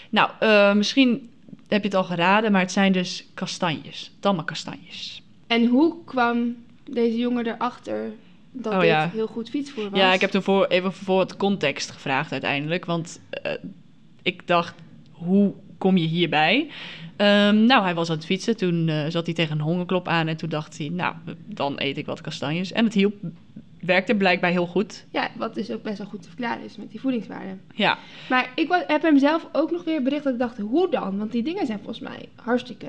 Nou, 0.09 0.29
eh, 0.39 0.73
misschien 0.73 1.29
heb 1.67 1.81
je 1.81 1.87
het 1.87 1.97
al 1.97 2.03
geraden, 2.03 2.51
maar 2.51 2.61
het 2.61 2.71
zijn 2.71 2.91
dus 2.91 3.25
kastanjes. 3.33 4.11
Tamme 4.19 4.43
kastanjes. 4.43 5.21
En 5.47 5.65
hoe 5.65 6.03
kwam 6.05 6.55
deze 6.91 7.17
jongen 7.17 7.47
erachter 7.47 8.11
dat 8.51 8.73
Oh, 8.73 8.79
dit 8.79 8.89
ja. 8.89 9.09
heel 9.13 9.27
goed 9.27 9.49
fietsvoer 9.49 9.89
was? 9.89 9.99
Ja, 9.99 10.13
ik 10.13 10.21
heb 10.21 10.29
toen 10.29 10.41
voor, 10.41 10.65
even 10.65 10.93
voor 10.93 11.19
het 11.19 11.37
context 11.37 11.91
gevraagd 11.91 12.31
uiteindelijk. 12.31 12.85
Want 12.85 13.19
eh, 13.29 13.51
ik 14.21 14.47
dacht, 14.47 14.75
hoe 15.11 15.53
kom 15.77 15.97
je 15.97 16.07
hierbij? 16.07 16.69
Ehm, 17.15 17.65
nou, 17.65 17.83
hij 17.83 17.95
was 17.95 18.09
aan 18.09 18.15
het 18.15 18.25
fietsen. 18.25 18.57
Toen 18.57 18.89
eh, 18.89 19.05
zat 19.07 19.25
hij 19.25 19.35
tegen 19.35 19.55
een 19.55 19.63
hongerklop 19.63 20.07
aan. 20.07 20.27
En 20.27 20.37
toen 20.37 20.49
dacht 20.49 20.77
hij, 20.77 20.89
nou, 20.89 21.15
dan 21.45 21.73
eet 21.77 21.97
ik 21.97 22.05
wat 22.05 22.21
kastanjes. 22.21 22.71
En 22.71 22.83
het 22.83 22.93
hielp, 22.93 23.13
werkte 23.81 24.15
blijkbaar 24.15 24.51
heel 24.51 24.67
goed. 24.67 25.05
Ja, 25.11 25.29
wat 25.35 25.55
dus 25.55 25.71
ook 25.71 25.83
best 25.83 25.97
wel 25.97 26.07
goed 26.07 26.21
te 26.21 26.27
verklaren 26.27 26.63
is 26.63 26.77
met 26.77 26.91
die 26.91 26.99
voedingswaarden. 26.99 27.61
Ja, 27.73 27.97
Maar 28.29 28.51
ik 28.55 28.83
heb 28.87 29.01
hem 29.01 29.19
zelf 29.19 29.47
ook 29.51 29.71
nog 29.71 29.83
weer 29.83 30.03
bericht 30.03 30.23
dat 30.23 30.33
ik 30.33 30.39
dacht, 30.39 30.57
hoe 30.57 30.89
dan? 30.89 31.17
Want 31.17 31.31
die 31.31 31.43
dingen 31.43 31.65
zijn 31.65 31.77
volgens 31.77 31.99
mij 31.99 32.29
hartstikke 32.35 32.87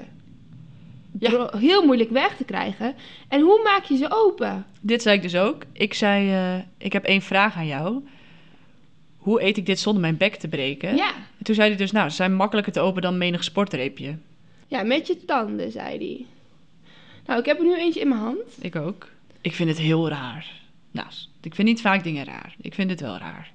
Ja. 1.19 1.53
heel 1.57 1.85
moeilijk 1.85 2.11
weg 2.11 2.37
te 2.37 2.45
krijgen. 2.45 2.95
En 3.29 3.41
hoe 3.41 3.61
maak 3.65 3.85
je 3.85 3.97
ze 3.97 4.07
open? 4.11 4.67
dit 4.81 5.03
zei 5.03 5.17
ik 5.17 5.23
dus 5.23 5.37
ook. 5.37 5.63
Ik 5.73 5.95
zei, 5.95 6.31
eh, 6.31 6.65
ik 6.79 6.93
heb 6.93 7.05
één 7.05 7.23
vraag 7.23 7.57
aan 7.57 7.67
jou. 7.67 8.03
Hoe 9.17 9.43
eet 9.43 9.57
ik 9.57 9.67
dit 9.67 9.79
zonder 9.79 10.01
mijn 10.03 10.17
bek 10.17 10.35
te 10.35 10.49
breken? 10.49 10.97
Ja. 10.97 11.15
En 11.39 11.45
toen 11.45 11.55
zei 11.55 11.69
hij 11.69 11.77
dus, 11.77 11.93
nou, 11.93 12.09
ze 12.09 12.17
zijn 12.17 12.35
makkelijker 12.35 12.73
te 12.73 12.81
open 12.81 13.03
dan 13.03 13.19
menig 13.19 13.45
sportreepje. 13.45 14.17
ja, 14.67 14.83
met 14.83 15.07
je 15.07 15.25
tanden, 15.25 15.73
zei 15.73 15.97
hij. 15.99 16.27
Nou, 17.27 17.41
ik 17.41 17.47
heb 17.47 17.59
er 17.59 17.65
nu 17.65 17.77
eentje 17.79 18.01
in 18.01 18.09
mijn 18.09 18.21
hand. 18.21 18.39
Ik 18.61 18.77
ook. 18.77 19.09
Ik 19.41 19.55
vind 19.55 19.69
het 19.69 19.79
heel 19.79 20.09
raar. 20.09 20.47
Nou, 20.91 21.07
ik 21.43 21.55
vind 21.55 21.69
niet 21.69 21.81
vaak 21.81 22.03
dingen 22.05 22.25
raar. 22.25 22.55
Ik 22.61 22.75
vind 22.75 22.91
het 22.91 23.01
wel 23.01 23.17
raar. 23.17 23.53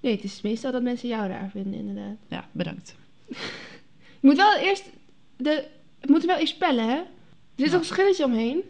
Nee, 0.00 0.12
het 0.14 0.24
is 0.24 0.40
meestal 0.42 0.72
dat 0.72 0.82
mensen 0.82 1.08
jou 1.08 1.28
raar 1.28 1.50
vinden, 1.50 1.74
inderdaad. 1.74 2.16
Ja, 2.28 2.48
bedankt. 2.52 2.96
Je 4.20 4.26
moet 4.26 4.36
wel 4.36 4.56
eerst 4.58 4.84
de... 5.36 5.64
Het 6.00 6.10
moet 6.10 6.20
er 6.20 6.26
wel 6.26 6.38
eerst 6.38 6.54
spellen, 6.54 6.88
hè? 6.88 6.96
Er 6.96 7.06
zit 7.56 7.66
Ja. 7.66 7.70
toch 7.70 7.80
een 7.80 7.86
schilletje 7.86 8.24
omheen? 8.24 8.62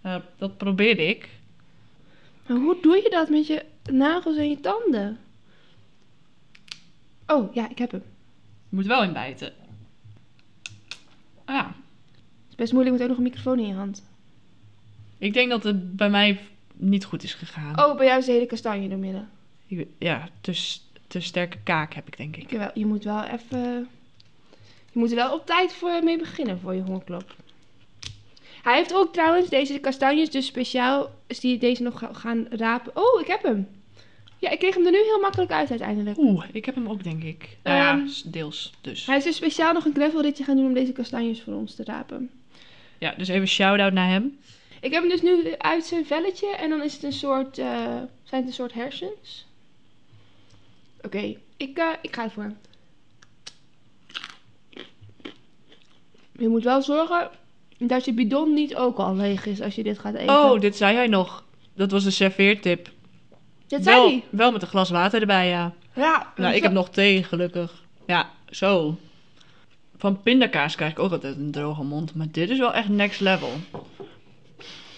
Eh, 0.00 0.16
dat 0.38 0.56
probeerde 0.56 1.06
ik. 1.08 1.28
Maar 2.46 2.56
hoe 2.58 2.76
doe 2.82 2.96
je 2.96 3.10
dat 3.10 3.28
met 3.28 3.46
je 3.46 3.64
nagels 3.90 4.36
en 4.36 4.48
je 4.50 4.60
tanden? 4.60 5.18
Oh, 7.26 7.54
ja, 7.54 7.68
ik 7.70 7.78
heb 7.78 7.90
hem. 7.90 8.02
Je 8.68 8.76
moet 8.76 8.86
wel 8.86 9.02
inbijten. 9.02 9.52
Ah 11.44 11.54
ja, 11.56 11.66
Het 11.66 12.48
is 12.48 12.54
best 12.54 12.72
moeilijk 12.72 12.94
met 12.96 13.02
ook 13.02 13.08
nog 13.08 13.18
een 13.18 13.22
microfoon 13.30 13.58
in 13.58 13.66
je 13.66 13.74
hand. 13.74 14.02
ik 15.18 15.32
denk 15.32 15.50
dat 15.50 15.62
het 15.64 15.96
bij 15.96 16.10
mij 16.10 16.40
niet 16.74 17.04
goed 17.04 17.22
is 17.22 17.34
gegaan. 17.34 17.78
Oh, 17.84 17.96
bij 17.96 18.06
jou 18.06 18.18
is 18.18 18.26
de 18.26 18.32
hele 18.32 18.46
kastanje 18.46 18.88
door 18.88 18.98
midden. 18.98 19.28
Ja, 19.98 20.28
te, 20.40 20.76
te 21.06 21.20
sterke 21.20 21.56
kaak 21.62 21.94
heb 21.94 22.06
ik 22.06 22.16
denk 22.16 22.36
ik. 22.36 22.70
Je 22.74 22.86
moet 22.86 23.04
wel 23.04 23.24
even... 23.24 23.88
Je 24.92 24.98
moet 24.98 25.10
er 25.10 25.16
wel 25.16 25.32
op 25.34 25.46
tijd 25.46 25.72
voor 25.72 26.04
mee 26.04 26.18
beginnen 26.18 26.58
voor 26.60 26.74
je 26.74 26.82
hongerklop. 26.82 27.34
Hij 28.62 28.76
heeft 28.76 28.94
ook 28.94 29.12
trouwens 29.12 29.48
deze 29.48 29.78
kastanjes, 29.78 30.30
dus 30.30 30.46
speciaal 30.46 31.10
is 31.26 31.40
die 31.40 31.58
deze 31.58 31.82
nog 31.82 31.98
ga- 31.98 32.12
gaan 32.12 32.46
rapen. 32.50 32.96
Oh, 32.96 33.20
ik 33.20 33.26
heb 33.26 33.42
hem. 33.42 33.68
Ja, 34.38 34.50
ik 34.50 34.58
kreeg 34.58 34.74
hem 34.74 34.84
er 34.86 34.90
nu 34.92 34.98
heel 34.98 35.20
makkelijk 35.20 35.50
uit 35.52 35.70
uiteindelijk. 35.70 36.18
Oeh, 36.18 36.44
ik 36.52 36.64
heb 36.64 36.74
hem 36.74 36.88
ook 36.88 37.04
denk 37.04 37.22
ik. 37.22 37.56
Nou 37.62 37.76
ja, 37.76 37.90
Ehm, 37.98 38.08
deels 38.24 38.72
dus. 38.80 39.06
Hij 39.06 39.16
is 39.16 39.24
dus 39.24 39.36
speciaal 39.36 39.72
nog 39.72 39.84
een 39.84 39.94
gravelritje 39.94 40.44
gaan 40.44 40.56
doen 40.56 40.66
om 40.66 40.74
deze 40.74 40.92
kastanjes 40.92 41.40
voor 41.42 41.54
ons 41.54 41.74
te 41.74 41.84
rapen. 41.84 42.30
Ja, 42.98 43.14
dus 43.16 43.28
even 43.28 43.48
shout-out 43.48 43.92
naar 43.92 44.08
hem. 44.08 44.38
Ik 44.80 44.92
heb 44.92 45.00
hem 45.02 45.10
dus 45.10 45.22
nu 45.22 45.54
uit 45.58 45.84
zijn 45.84 46.06
velletje 46.06 46.48
en 46.56 46.70
dan 46.70 46.82
is 46.82 46.92
het 46.94 47.02
een 47.02 47.12
soort, 47.12 47.58
eh, 47.58 47.66
zijn 48.24 48.40
het 48.40 48.46
een 48.46 48.52
soort 48.52 48.72
hersens. 48.74 49.46
Oké, 51.04 51.36
ik, 51.56 51.78
eh, 51.78 51.88
ik 52.02 52.14
ga 52.14 52.22
ervoor. 52.22 52.52
Je 56.40 56.48
moet 56.48 56.64
wel 56.64 56.82
zorgen 56.82 57.30
dat 57.78 58.04
je 58.04 58.12
bidon 58.12 58.54
niet 58.54 58.76
ook 58.76 58.98
al 58.98 59.16
leeg 59.16 59.46
is 59.46 59.60
als 59.60 59.74
je 59.74 59.82
dit 59.82 59.98
gaat 59.98 60.14
eten. 60.14 60.34
Oh, 60.34 60.60
dit 60.60 60.76
zei 60.76 60.96
hij 60.96 61.06
nog. 61.06 61.44
Dat 61.74 61.90
was 61.90 62.04
een 62.04 62.12
serveertip. 62.12 62.90
dat 63.66 63.82
zei 63.82 63.96
wel, 63.96 64.06
hij. 64.08 64.24
wel 64.30 64.52
met 64.52 64.62
een 64.62 64.68
glas 64.68 64.90
water 64.90 65.20
erbij, 65.20 65.48
ja. 65.48 65.74
Ja, 65.94 66.32
Nou, 66.36 66.54
ik 66.54 66.62
heb 66.62 66.72
nog 66.72 66.90
thee, 66.90 67.22
gelukkig. 67.22 67.84
Ja, 68.06 68.30
zo. 68.50 68.98
Van 69.96 70.22
pindakaas 70.22 70.74
krijg 70.74 70.92
ik 70.92 70.98
ook 70.98 71.12
altijd 71.12 71.36
een 71.36 71.50
droge 71.50 71.82
mond. 71.84 72.14
Maar 72.14 72.26
dit 72.30 72.50
is 72.50 72.58
wel 72.58 72.74
echt 72.74 72.88
next 72.88 73.20
level. 73.20 73.50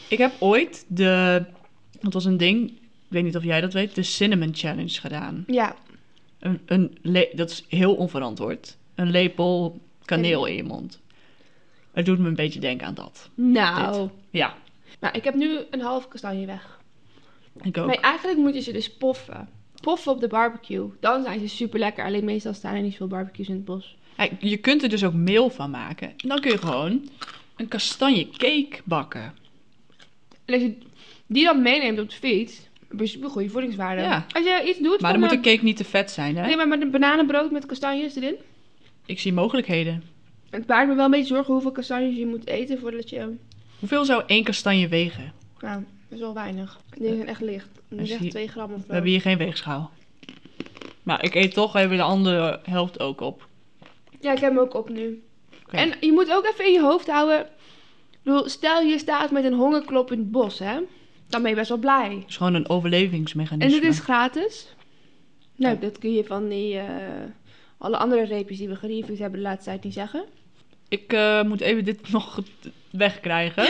Ik 0.09 0.19
heb 0.19 0.33
ooit 0.39 0.85
de... 0.89 1.43
Dat 2.01 2.13
was 2.13 2.25
een 2.25 2.37
ding. 2.37 2.71
Ik 2.71 2.79
weet 3.09 3.25
niet 3.25 3.37
of 3.37 3.45
jij 3.45 3.61
dat 3.61 3.73
weet. 3.73 3.95
De 3.95 4.03
Cinnamon 4.03 4.51
Challenge 4.55 5.01
gedaan. 5.01 5.45
Ja, 5.47 5.75
Een, 6.39 6.61
een 6.67 6.99
dat 7.33 7.51
is 7.51 7.65
heel 7.69 7.95
onverantwoord. 7.95 8.77
Een 8.95 9.11
lepel 9.11 9.81
kaneel 10.05 10.47
in 10.47 10.55
je 10.55 10.65
mond. 10.65 11.01
Het 11.93 12.07
doet 12.07 12.19
me 12.19 12.29
een 12.29 12.35
beetje 12.35 12.61
denken 12.61 12.87
aan 12.87 12.95
dat. 12.95 13.31
nou. 13.35 14.09
Ja, 14.31 14.55
Maar 15.01 15.17
ik 15.17 15.25
heb 15.25 15.35
nu 15.35 15.59
een 15.71 15.81
half 15.81 16.09
kastanje 16.09 16.47
weg. 16.47 16.81
ik 17.63 17.79
ook. 17.79 17.87
Maar 17.87 17.97
eigenlijk 18.01 18.39
moet 18.39 18.55
je 18.55 18.61
ze 18.61 18.73
dus 18.73 18.97
poffen. 18.97 19.49
Poffen 19.83 20.13
op 20.13 20.21
de 20.21 20.29
barbecue. 20.29 20.91
Dan 21.01 21.23
zijn 21.23 21.41
ze 21.41 21.49
super 21.49 21.79
lekker. 21.79 22.05
Alleen 22.05 22.25
meestal 22.25 22.55
staan 22.55 22.75
er 22.75 22.83
niet 22.83 22.97
veel 22.97 23.07
barbecues 23.07 23.49
in 23.49 23.55
het 23.55 23.65
bos. 23.65 23.97
Ja, 24.17 24.29
je 24.41 24.57
kunt 24.57 24.83
er 24.83 24.89
dus 24.89 25.05
ook 25.05 25.13
meel 25.15 25.51
van 25.51 25.71
maken. 25.71 26.09
En 26.09 26.29
dan 26.29 26.41
kun 26.41 26.51
je 26.51 26.59
gewoon 26.59 27.09
een 27.57 27.69
kastanje 27.69 28.29
cake 28.31 28.81
bakken. 28.85 29.35
En 30.45 30.55
als 30.55 30.63
je 30.63 30.77
die 31.27 31.45
dan 31.45 31.63
meeneemt 31.63 31.99
op 32.01 32.11
de 32.11 32.17
fiets, 32.17 32.61
heb 32.89 33.01
je 33.01 33.07
super 33.07 33.31
goede 33.31 33.49
voedingswaarde. 33.49 34.03
Ja. 34.03 34.27
Als 34.33 34.45
je 34.45 34.63
iets 34.67 34.79
doet 34.79 35.01
Maar 35.01 35.13
dan 35.13 35.21
moet 35.21 35.31
de 35.31 35.41
cake 35.41 35.65
niet 35.65 35.77
te 35.77 35.85
vet 35.85 36.11
zijn, 36.11 36.37
hè? 36.37 36.47
Nee, 36.47 36.57
maar 36.57 36.69
met 36.69 36.81
een 36.81 36.91
bananenbrood 36.91 37.51
met 37.51 37.67
kastanjes 37.67 38.17
erin. 38.17 38.35
Ik 39.07 39.21
zie 39.21 39.33
mogelijkheden. 39.33 40.03
Het 40.53 40.67
baart 40.67 40.89
me 40.89 40.95
wel 40.95 41.05
een 41.05 41.11
beetje 41.11 41.35
zorgen 41.35 41.53
hoeveel 41.53 41.73
kastanjes 41.73 42.17
je 42.17 42.27
moet 42.27 42.47
eten 42.47 42.79
voordat 42.79 43.11
je... 43.11 43.35
Hoeveel 43.79 44.05
zou 44.05 44.23
één 44.27 44.45
kastanje 44.45 44.89
wegen? 44.89 45.33
Nou, 45.61 45.77
dat 46.09 46.19
is 46.19 46.21
wel 46.21 46.35
weinig. 46.35 46.81
Die 46.99 47.15
zijn 47.17 47.29
echt 47.29 47.41
licht. 47.41 47.69
Die 47.89 47.99
En 47.99 48.05
is 48.05 48.11
echt 48.11 48.21
zie- 48.21 48.31
2 48.31 48.49
gram 48.49 48.73
of 48.73 48.77
We 48.81 48.85
zo. 48.87 48.93
hebben 48.93 49.11
hier 49.11 49.21
geen 49.21 49.39
weegschaal. 49.39 49.91
Maar 51.03 51.25
ik 51.25 51.35
eet 51.35 51.55
toch 51.55 51.77
even 51.77 51.97
de 51.97 52.03
andere 52.03 52.61
helft 52.63 53.01
ook 53.01 53.21
op. 53.21 53.49
Ja, 54.21 54.33
ik 54.33 54.39
heb 54.39 54.51
hem 54.51 54.59
ook 54.59 54.75
op 54.75 54.89
nu. 54.89 55.23
En 55.71 55.93
je 56.01 56.13
moet 56.13 56.31
ook 56.33 56.45
even 56.53 56.67
in 56.67 56.73
je 56.73 56.81
hoofd 56.81 57.07
houden... 57.11 57.41
Ik 58.11 58.19
bedoel, 58.23 58.49
stel 58.49 58.81
je 58.81 58.99
staat 58.99 59.31
met 59.31 59.45
een 59.45 59.53
hongerklop 59.55 60.13
in 60.13 60.19
het 60.19 60.31
bos, 60.31 60.59
hè. 60.59 60.79
Dan 61.29 61.41
ben 61.43 61.51
je 61.51 61.57
best 61.57 61.69
wel 61.69 61.79
blij. 61.79 62.15
Het 62.15 62.29
is 62.29 62.37
gewoon 62.37 62.55
een 62.55 62.65
En 62.65 62.71
overlevingsmechanisme. 62.71 63.75
het 63.75 63.85
is 63.85 63.99
gratis. 63.99 64.75
Nou, 65.57 65.75
Ja. 65.75 65.81
dat 65.81 65.99
kun 65.99 66.13
je 66.13 66.25
van 66.25 66.49
die... 66.49 66.79
eh, 66.79 66.87
alle 67.79 67.97
andere 67.97 68.25
reepjes 68.25 68.59
die 68.59 68.69
we 68.69 68.77
gereviewd 68.77 69.19
hebben 69.19 69.39
de 69.41 69.47
laatste 69.47 69.65
tijd 69.71 69.85
niet 69.85 69.93
zeggen. 69.93 70.25
Ik 70.93 71.13
eh, 71.13 71.43
moet 71.43 71.61
even 71.61 71.85
dit 71.85 72.11
nog 72.11 72.41
wegkrijgen. 72.91 73.69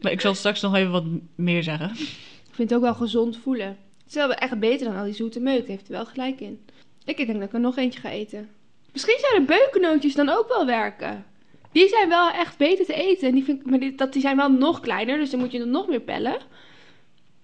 maar 0.00 0.12
ik 0.12 0.20
zal 0.20 0.34
straks 0.34 0.60
nog 0.60 0.74
even 0.74 0.90
wat 0.92 1.04
meer 1.34 1.62
zeggen. 1.62 1.90
Ik 1.90 2.54
vind 2.54 2.70
het 2.70 2.74
ook 2.74 2.84
wel 2.84 2.94
gezond 2.94 3.36
voelen. 3.38 3.66
Het 3.66 4.06
is 4.08 4.14
wel 4.14 4.32
echt 4.32 4.58
beter 4.58 4.86
dan 4.86 4.96
al 4.96 5.04
die 5.04 5.14
zoete 5.14 5.40
meuk. 5.40 5.66
Heeft 5.68 5.86
er 5.86 5.92
wel 5.92 6.06
gelijk 6.06 6.40
in. 6.40 6.60
Ik 7.04 7.16
denk 7.16 7.32
dat 7.32 7.42
ik 7.42 7.52
er 7.52 7.60
nog 7.60 7.76
eentje 7.76 8.00
ga 8.00 8.10
eten. 8.10 8.48
Misschien 8.92 9.18
zouden 9.20 9.46
beukennootjes 9.46 10.14
dan 10.14 10.28
ook 10.28 10.48
wel 10.48 10.66
werken. 10.66 11.24
Die 11.72 11.88
zijn 11.88 12.08
wel 12.08 12.30
echt 12.30 12.58
beter 12.58 12.84
te 12.86 12.94
eten. 12.94 13.28
En 13.28 13.34
die, 13.34 13.44
vind 13.44 13.60
ik, 13.60 13.66
maar 13.70 13.78
die, 13.80 13.94
dat, 13.94 14.12
die 14.12 14.22
zijn 14.22 14.36
wel 14.36 14.52
nog 14.52 14.80
kleiner, 14.80 15.18
dus 15.18 15.30
dan 15.30 15.40
moet 15.40 15.52
je 15.52 15.58
er 15.60 15.66
nog 15.68 15.88
meer 15.88 16.00
pellen. 16.00 16.36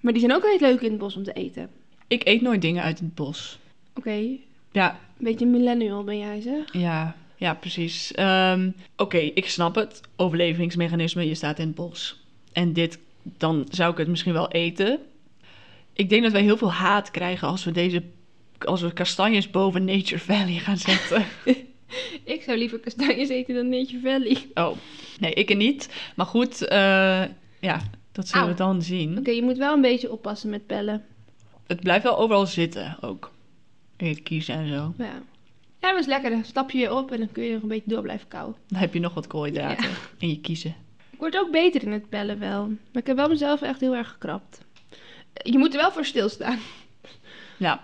Maar 0.01 0.13
die 0.13 0.21
zijn 0.23 0.35
ook 0.35 0.43
wel 0.43 0.51
heel 0.59 0.69
leuk 0.69 0.81
in 0.81 0.91
het 0.91 0.99
bos 0.99 1.17
om 1.17 1.23
te 1.25 1.33
eten. 1.33 1.71
Ik 2.07 2.27
eet 2.29 2.41
nooit 2.43 2.63
dingen 2.63 2.83
uit 2.83 2.99
het 2.99 3.15
bos. 3.15 3.59
Oké, 3.95 4.11
een 4.11 4.45
Ja, 4.73 4.99
beetje 5.19 5.47
millennial 5.47 6.05
ben 6.05 6.19
jij 6.19 6.41
zeg. 6.41 6.73
ja, 6.73 7.17
ja 7.45 7.55
precies. 7.55 8.13
Ehm, 8.13 8.71
Oké, 8.97 9.19
ik 9.19 9.49
snap 9.49 9.75
het. 9.75 10.01
Overlevingsmechanisme, 10.17 11.29
je 11.29 11.35
staat 11.35 11.59
in 11.59 11.67
het 11.67 11.75
bos. 11.75 12.21
En 12.53 12.73
dit, 12.73 12.99
dan 13.23 13.67
zou 13.71 13.93
ik 13.93 13.99
het 13.99 14.09
misschien 14.09 14.33
wel 14.33 14.51
eten. 14.51 14.99
Ik 15.93 16.09
denk 16.09 16.23
dat 16.23 16.33
wij 16.33 16.43
heel 16.43 16.57
veel 16.57 16.73
haat 16.73 17.11
krijgen 17.11 17.49
als 17.49 17.65
we 17.65 17.71
deze... 17.71 18.03
Als 18.59 18.81
we 18.81 18.93
kastanjes 18.93 19.51
boven 19.51 19.85
Nature 19.85 20.19
Valley 20.19 20.59
gaan 20.59 20.77
zetten. 20.77 21.25
Ik 22.35 22.43
zou 22.43 22.59
liever 22.59 22.79
kastanjes 22.79 23.29
eten 23.29 23.55
dan 23.55 23.69
Nature 23.69 24.01
Valley. 24.01 24.49
Oh, 24.55 24.77
nee, 25.21 25.33
ik 25.33 25.51
er 25.51 25.57
niet. 25.57 25.89
Maar 26.17 26.27
goed, 26.27 26.63
eh, 26.67 27.25
ja, 27.61 27.81
dat 28.13 28.29
zullen 28.29 28.49
we 28.49 28.55
dan 28.55 28.83
zien. 28.83 29.19
Oké, 29.19 29.31
je 29.31 29.43
moet 29.43 29.59
wel 29.59 29.75
een 29.75 29.81
beetje 29.81 30.13
oppassen 30.13 30.51
met 30.51 30.67
pellen. 30.67 31.05
Het 31.67 31.81
blijft 31.81 32.03
wel 32.05 32.19
overal 32.19 32.47
zitten 32.47 32.97
ook. 33.01 33.33
In 33.97 34.09
het 34.09 34.23
kiezen 34.23 34.55
en 34.55 34.69
zo. 34.69 34.95
Ja. 34.99 35.23
Ja, 35.85 35.91
maar 35.91 36.01
is 36.01 36.07
lekker. 36.07 36.31
Dan 36.31 36.45
stap 36.45 36.71
je 36.71 36.79
weer 36.79 36.93
op 36.93 37.11
en 37.11 37.19
dan 37.19 37.33
kun 37.33 37.45
je 37.45 37.53
nog 37.53 37.63
een 37.63 37.69
beetje 37.69 37.91
door 37.91 38.03
blijven 38.03 38.29
kauwen. 38.29 38.57
Dan 38.69 38.79
heb 38.79 38.95
je 38.95 39.01
nog 39.01 39.15
wat 39.15 39.27
koolhydraten 39.27 39.91
in 40.19 40.29
je 40.29 40.41
kiezen. 40.41 40.75
Ik 41.11 41.19
word 41.19 41.39
ook 41.39 41.51
beter 41.51 41.83
in 41.83 41.93
het 41.93 42.09
pellen 42.09 42.39
wel. 42.39 42.67
Maar 42.67 43.03
ik 43.03 43.07
heb 43.07 43.17
wel 43.17 43.29
mezelf 43.29 43.63
echt 43.63 43.81
heel 43.81 43.95
erg 43.95 44.09
gekrapt. 44.09 44.61
Je 45.33 45.59
moet 45.59 45.75
er 45.75 45.81
wel 45.81 45.93
voor 45.93 46.05
stilstaan. 46.05 46.59
Ja. 47.57 47.81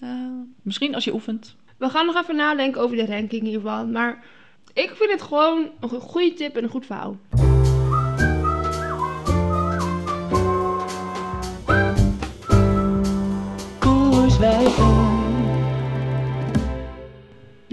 Eh, 0.00 0.08
misschien 0.62 0.94
als 0.94 1.04
je 1.04 1.12
oefent. 1.12 1.56
We 1.76 1.88
gaan 1.88 2.06
nog 2.06 2.16
even 2.16 2.36
nadenken 2.36 2.80
over 2.80 2.96
de 2.96 3.06
ranking 3.06 3.42
hiervan. 3.42 3.92
Maar 3.92 4.24
ik 4.72 4.92
vind 4.94 5.10
het 5.10 5.22
gewoon 5.22 5.70
een 5.80 5.88
goede 5.88 6.34
tip 6.34 6.56
en 6.56 6.62
een 6.62 6.70
goed 6.70 6.86
verhaal. 6.86 7.16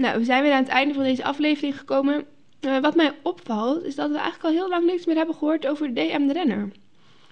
Nou, 0.06 0.18
we 0.18 0.24
zijn 0.24 0.42
weer 0.42 0.52
aan 0.52 0.62
het 0.62 0.68
einde 0.72 0.94
van 0.94 1.02
deze 1.02 1.24
aflevering 1.24 1.78
gekomen. 1.78 2.24
Eh, 2.60 2.78
wat 2.78 2.94
mij 2.94 3.12
opvalt, 3.22 3.84
is 3.84 3.94
dat 3.94 4.10
we 4.10 4.14
eigenlijk 4.18 4.44
al 4.44 4.50
heel 4.60 4.68
lang 4.68 4.86
niks 4.86 5.06
meer 5.06 5.16
hebben 5.16 5.34
gehoord 5.34 5.66
over 5.66 5.94
DM 5.94 6.26
de 6.26 6.32
Renner. 6.32 6.68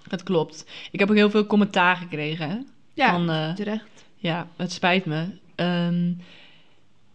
Dat 0.08 0.22
klopt. 0.22 0.64
Ik 0.90 0.98
heb 0.98 1.10
ook 1.10 1.16
heel 1.16 1.30
veel 1.30 1.46
commentaar 1.46 1.96
gekregen. 1.96 2.48
Hè? 2.50 2.56
Ja, 2.94 3.10
Van, 3.10 3.30
eh, 3.30 3.54
terecht. 3.54 4.04
ja, 4.16 4.48
het 4.56 4.72
spijt 4.72 5.04
me. 5.04 5.26
Ehm, 5.54 6.12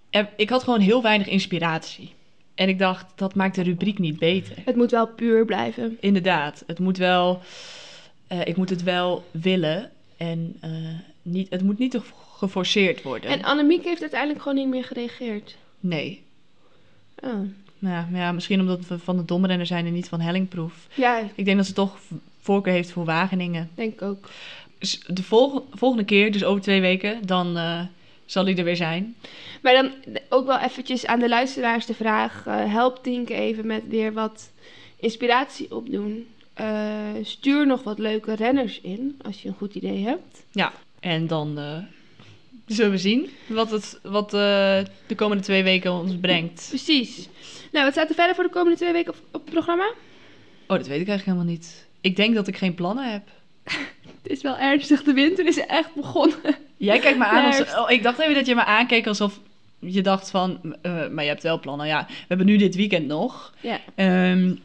er- 0.10 0.30
ik 0.36 0.50
had 0.50 0.64
gewoon 0.64 0.80
heel 0.80 1.02
weinig 1.02 1.28
inspiratie. 1.28 2.14
En 2.56 2.70
ik 2.70 2.80
dacht, 2.80 3.06
dat 3.16 3.36
maakt 3.36 3.56
de 3.56 3.64
rubriek 3.64 4.00
niet 4.00 4.20
beter. 4.20 4.56
Het 4.66 4.76
moet 4.76 4.92
wel 4.92 5.08
puur 5.08 5.46
blijven. 5.46 5.98
Inderdaad, 6.00 6.64
het 6.68 6.80
moet 6.80 6.98
wel... 6.98 7.42
eh, 8.28 8.46
ik 8.46 8.56
moet 8.58 8.70
het 8.70 8.84
wel 8.84 9.24
willen. 9.32 9.92
En 10.18 10.60
niet, 11.22 11.50
het 11.50 11.64
moet 11.64 11.78
niet 11.80 11.92
te 11.92 12.02
geforceerd 12.40 13.02
worden. 13.02 13.30
En 13.30 13.44
Annemiek 13.44 13.84
heeft 13.84 14.02
uiteindelijk 14.02 14.42
gewoon 14.42 14.58
niet 14.58 14.68
meer 14.68 14.84
gereageerd. 14.84 15.56
Nee. 15.80 16.24
Oh. 17.24 17.30
Nou 17.80 17.96
ja, 17.96 18.08
maar 18.12 18.20
ja, 18.22 18.32
misschien 18.32 18.60
omdat 18.60 18.88
we 18.88 19.00
van 19.00 19.18
de 19.18 19.26
domrenner 19.26 19.66
zijn 19.66 19.86
en 19.86 19.94
niet 19.94 20.08
van 20.10 20.20
Hellingproef. 20.20 20.88
Ja, 20.94 21.22
Ik 21.36 21.46
denk 21.46 21.58
dat 21.58 21.66
ze 21.66 21.74
toch 21.74 21.98
voorkeur 22.42 22.74
heeft 22.74 22.92
voor 22.92 23.06
Wageningen. 23.06 23.70
denk 23.76 23.94
ik 23.94 24.02
ook. 24.02 24.30
De 25.08 25.24
volg- 25.24 25.64
volgende 25.72 26.06
keer, 26.06 26.32
dus 26.32 26.44
over 26.44 26.62
twee 26.62 26.82
weken, 26.82 27.26
dan 27.26 27.58
eh, 27.58 27.82
zal 28.26 28.46
hij 28.46 28.58
er 28.58 28.64
weer 28.64 28.76
zijn. 28.76 29.16
Maar 29.62 29.74
dan 29.74 29.92
ook 30.30 30.46
wel 30.46 30.60
eventjes 30.60 31.06
aan 31.06 31.20
de 31.20 31.30
luisteraars 31.30 31.86
de 31.86 31.94
vraag. 31.94 32.44
eh, 32.48 32.74
help 32.74 33.04
Tinke 33.04 33.34
even 33.34 33.66
met 33.68 33.84
weer 33.88 34.14
wat 34.14 34.52
inspiratie 35.00 35.76
opdoen. 35.76 36.28
Eh, 36.54 36.68
stuur 37.24 37.68
nog 37.68 37.84
wat 37.84 38.00
leuke 38.00 38.34
renners 38.36 38.82
in, 38.82 39.20
als 39.26 39.42
je 39.42 39.48
een 39.48 39.56
goed 39.58 39.76
idee 39.76 40.04
hebt. 40.06 40.44
En 41.00 41.28
dan 41.28 41.58
zullen 42.76 42.92
we 42.92 42.98
zien 42.98 43.30
wat, 43.48 43.72
het, 43.72 44.00
wat 44.04 44.34
eh, 44.34 44.80
de 45.08 45.16
komende 45.16 45.44
twee 45.44 45.64
weken 45.64 45.92
ons 45.92 46.16
brengt. 46.22 46.66
Precies. 46.70 47.28
Nou, 47.72 47.86
wat 47.86 47.94
staat 47.94 48.10
er 48.10 48.16
verder 48.16 48.36
voor 48.36 48.44
de 48.44 48.50
komende 48.50 48.78
twee 48.78 48.92
weken 48.92 49.14
op, 49.14 49.20
op 49.32 49.42
het 49.42 49.54
programma? 49.54 49.94
Oh, 50.68 50.78
dat 50.78 50.88
weet 50.88 51.02
ik 51.02 51.08
eigenlijk 51.08 51.26
helemaal 51.26 51.46
niet. 51.46 51.88
Ik 52.02 52.16
denk 52.16 52.36
dat 52.36 52.48
ik 52.48 52.58
geen 52.58 52.74
plannen 52.74 53.12
heb. 53.12 53.24
Het 54.22 54.32
is 54.32 54.42
wel 54.42 54.58
ernstig, 54.58 55.04
de 55.04 55.14
winter 55.14 55.48
is 55.48 55.66
echt 55.66 55.94
begonnen. 55.96 56.38
Jij 56.78 57.00
kijkt 57.00 57.18
me 57.18 57.26
aan 57.26 57.46
als... 57.46 57.76
Oh, 57.76 57.90
ik 57.92 58.04
dacht 58.04 58.20
even 58.20 58.34
dat 58.34 58.46
je 58.46 58.56
me 58.56 58.64
aankeek 58.64 59.08
alsof 59.08 59.40
je 59.80 60.02
dacht 60.02 60.30
van... 60.30 60.76
eh, 60.82 61.08
maar 61.08 61.24
je 61.24 61.30
hebt 61.30 61.44
wel 61.44 61.60
plannen. 61.60 61.88
Ja, 61.88 62.06
we 62.08 62.26
hebben 62.28 62.46
nu 62.46 62.58
dit 62.58 62.76
weekend 62.76 63.08
nog. 63.08 63.54
Ja. 63.62 63.80
Ehm, 63.96 64.56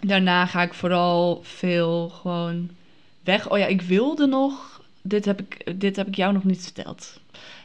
daarna 0.00 0.46
ga 0.46 0.62
ik 0.62 0.74
vooral 0.74 1.40
veel 1.42 2.08
gewoon 2.08 2.70
weg. 3.24 3.50
Oh 3.50 3.58
ja, 3.58 3.66
ik 3.66 3.82
wilde 3.82 4.26
nog... 4.26 4.75
Dit 5.08 5.24
heb 5.24 5.40
ik, 5.40 5.80
dit 5.80 5.96
heb 5.96 6.06
ik 6.06 6.14
jou 6.14 6.32
nog 6.32 6.44
niet 6.44 6.62
verteld. 6.62 7.20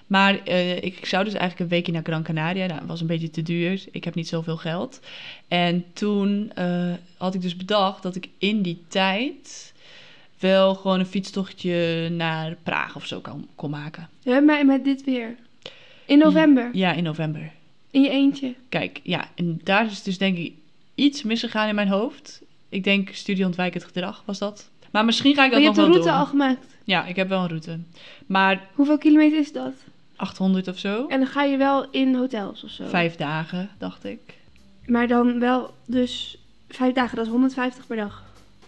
Maar 0.08 0.44
eh, 0.44 0.84
ik 0.84 1.06
zou 1.06 1.24
dus 1.24 1.34
eigenlijk 1.34 1.60
een 1.62 1.76
weekje 1.76 1.92
naar 1.92 2.04
Gran 2.04 2.24
Canaria. 2.24 2.66
Nou, 2.66 2.80
dat 2.80 2.88
was 2.88 3.02
een 3.02 3.08
beetje 3.08 3.30
te 3.30 3.42
duur. 3.42 3.84
Ik 3.92 4.04
heb 4.04 4.16
niet 4.16 4.28
zoveel 4.28 4.58
geld. 4.58 5.00
En 5.48 5.86
toen 5.94 6.52
eh, 6.56 6.94
had 7.18 7.34
ik 7.34 7.42
dus 7.42 7.56
bedacht 7.56 8.04
dat 8.04 8.16
ik 8.16 8.30
in 8.38 8.62
die 8.62 8.84
tijd... 8.88 9.74
wel 10.39 10.76
gewoon 10.76 11.00
een 11.00 11.06
fietstochtje 11.06 12.10
naar 12.10 12.58
Praag 12.64 12.96
of 12.96 13.06
zo 13.06 13.20
kan, 13.20 13.48
kon 13.56 13.70
maken. 13.70 14.10
Ja, 14.20 14.39
maar 14.39 14.66
met 14.66 14.84
dit 14.84 15.04
weer. 15.04 15.36
In 16.06 16.18
november. 16.18 16.70
Ja, 16.74 16.94
in 16.94 17.04
november. 17.04 17.52
In 17.92 18.02
je 18.02 18.10
eentje. 18.10 18.56
Kijk, 18.70 19.00
ja, 19.04 19.30
en 19.36 19.60
daar 19.64 19.86
is 19.86 20.04
dus 20.04 20.18
denk 20.18 20.38
ik 20.38 20.54
iets 20.96 21.24
misgegaan 21.24 21.68
in 21.68 21.76
mijn 21.76 21.88
hoofd. 21.88 22.42
Ik 22.70 22.84
denk 22.84 23.10
studieontwijkend 23.10 23.84
gedrag 23.84 24.24
was 24.26 24.39
dat. 24.39 24.70
Maar 24.92 25.06
misschien 25.06 25.36
ga 25.36 25.46
ik 25.46 25.52
Maar 25.52 25.60
dat 25.62 25.76
je 25.76 25.82
hebt 25.82 25.89
nog 25.92 26.02
de 26.02 26.10
wel 26.10 26.14
route 26.16 26.36
doen. 26.36 26.44
al 26.46 26.56
gemaakt. 26.56 26.78
Ja, 26.84 27.06
ik 27.06 27.16
heb 27.16 27.30
wel 27.30 27.42
een 27.42 27.48
route. 27.48 27.80
Maar 28.26 28.68
Hoeveel 28.74 28.98
kilometer 28.98 29.39
is 29.39 29.52
dat? 29.52 29.74
800 30.16 30.68
of 30.68 30.78
zo. 30.78 31.08
En 31.08 31.20
dan 31.20 31.28
ga 31.28 31.44
je 31.44 31.58
wel 31.58 31.86
in 31.92 32.16
hotels 32.16 32.64
of 32.64 32.70
zo. 32.70 32.88
Vijf 32.88 33.16
dagen, 33.16 33.70
dacht 33.78 34.04
ik. 34.06 34.20
Maar 34.86 35.08
dan 35.08 35.39
wel 35.39 35.74
dus 35.86 36.38
vijf 36.70 36.94
dagen, 36.94 37.16
dat 37.16 37.26
is 37.26 37.32
150 37.32 37.88
per 37.88 37.96
dag. 37.96 38.24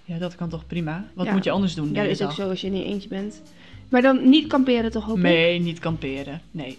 Ja, 0.06 0.18
dat 0.18 0.36
kan 0.36 0.50
toch 0.50 0.68
prima. 0.68 1.06
Wat 1.14 1.26
Ja. 1.26 1.32
moet 1.34 1.44
je 1.44 1.52
anders 1.52 1.76
doen? 1.76 1.94
Ja, 1.94 2.02
dat 2.02 2.12
is 2.12 2.22
ook 2.22 2.32
zo 2.32 2.50
als 2.50 2.62
je 2.62 2.68
in 2.68 2.76
je 2.78 2.84
eentje 2.84 3.10
bent. 3.10 3.42
Maar 3.90 4.02
dan 4.02 4.30
niet 4.30 4.48
kamperen 4.48 4.92
toch 4.92 5.04
hoop 5.06 5.18
ik? 5.18 5.24
Nee, 5.24 5.60
niet 5.60 5.80
kamperen. 5.80 6.42
Nee. 6.52 6.78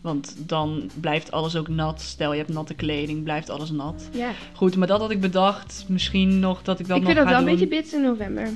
Want 0.00 0.34
dan 0.38 0.90
blijft 1.00 1.30
alles 1.30 1.56
ook 1.56 1.68
nat. 1.68 2.00
Stel, 2.00 2.32
je 2.32 2.38
hebt 2.38 2.52
natte 2.52 2.74
kleding, 2.74 3.22
blijft 3.22 3.50
alles 3.50 3.70
nat. 3.70 4.08
Ja. 4.12 4.30
Goed, 4.54 4.76
maar 4.76 4.86
dat 4.86 5.00
had 5.00 5.10
ik 5.10 5.20
bedacht. 5.20 5.84
Misschien 5.88 6.38
nog 6.38 6.62
dat 6.62 6.78
ik 6.80 6.86
dat 6.88 6.96
ik 6.96 7.02
nog 7.02 7.12
vind 7.12 7.24
dat 7.24 7.34
ga 7.34 7.40
wel 7.40 7.48
een 7.48 7.58
doen. 7.58 7.68
beetje 7.68 7.76
bits 7.82 7.92
in 7.94 8.02
november. 8.02 8.48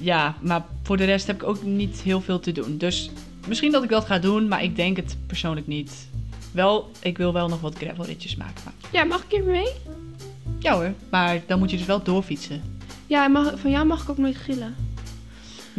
Ja, 0.00 0.34
maar 0.40 0.64
voor 0.82 0.96
de 0.96 1.04
rest 1.04 1.26
heb 1.26 1.36
ik 1.42 1.48
ook 1.48 1.62
niet 1.62 2.00
heel 2.00 2.20
veel 2.20 2.40
te 2.40 2.52
doen. 2.52 2.78
Dus 2.78 3.10
misschien 3.48 3.72
dat 3.72 3.82
ik 3.82 3.88
dat 3.88 4.04
ga 4.04 4.18
doen, 4.18 4.48
maar 4.48 4.62
ik 4.62 4.76
denk 4.76 4.96
het 4.96 5.16
persoonlijk 5.26 5.66
niet. 5.66 6.08
Wel, 6.52 6.90
ik 7.00 7.18
wil 7.18 7.32
wel 7.32 7.48
nog 7.48 7.60
wat 7.60 7.76
gravelritjes 7.78 8.36
maken. 8.36 8.62
Maar, 8.64 8.72
Ja, 8.92 9.04
mag 9.04 9.22
ik 9.24 9.30
hier 9.30 9.44
mee? 9.44 9.68
ja 10.58 10.74
hoor, 10.74 10.92
maar 11.10 11.40
dan 11.46 11.58
moet 11.58 11.70
je 11.70 11.76
dus 11.76 11.86
wel 11.86 12.02
doorfietsen. 12.02 12.62
Ja, 13.06 13.28
mag, 13.28 13.58
van 13.58 13.70
jou 13.70 13.86
mag 13.86 14.02
ik 14.02 14.08
ook 14.10 14.18
nooit 14.18 14.36
gillen. 14.36 14.74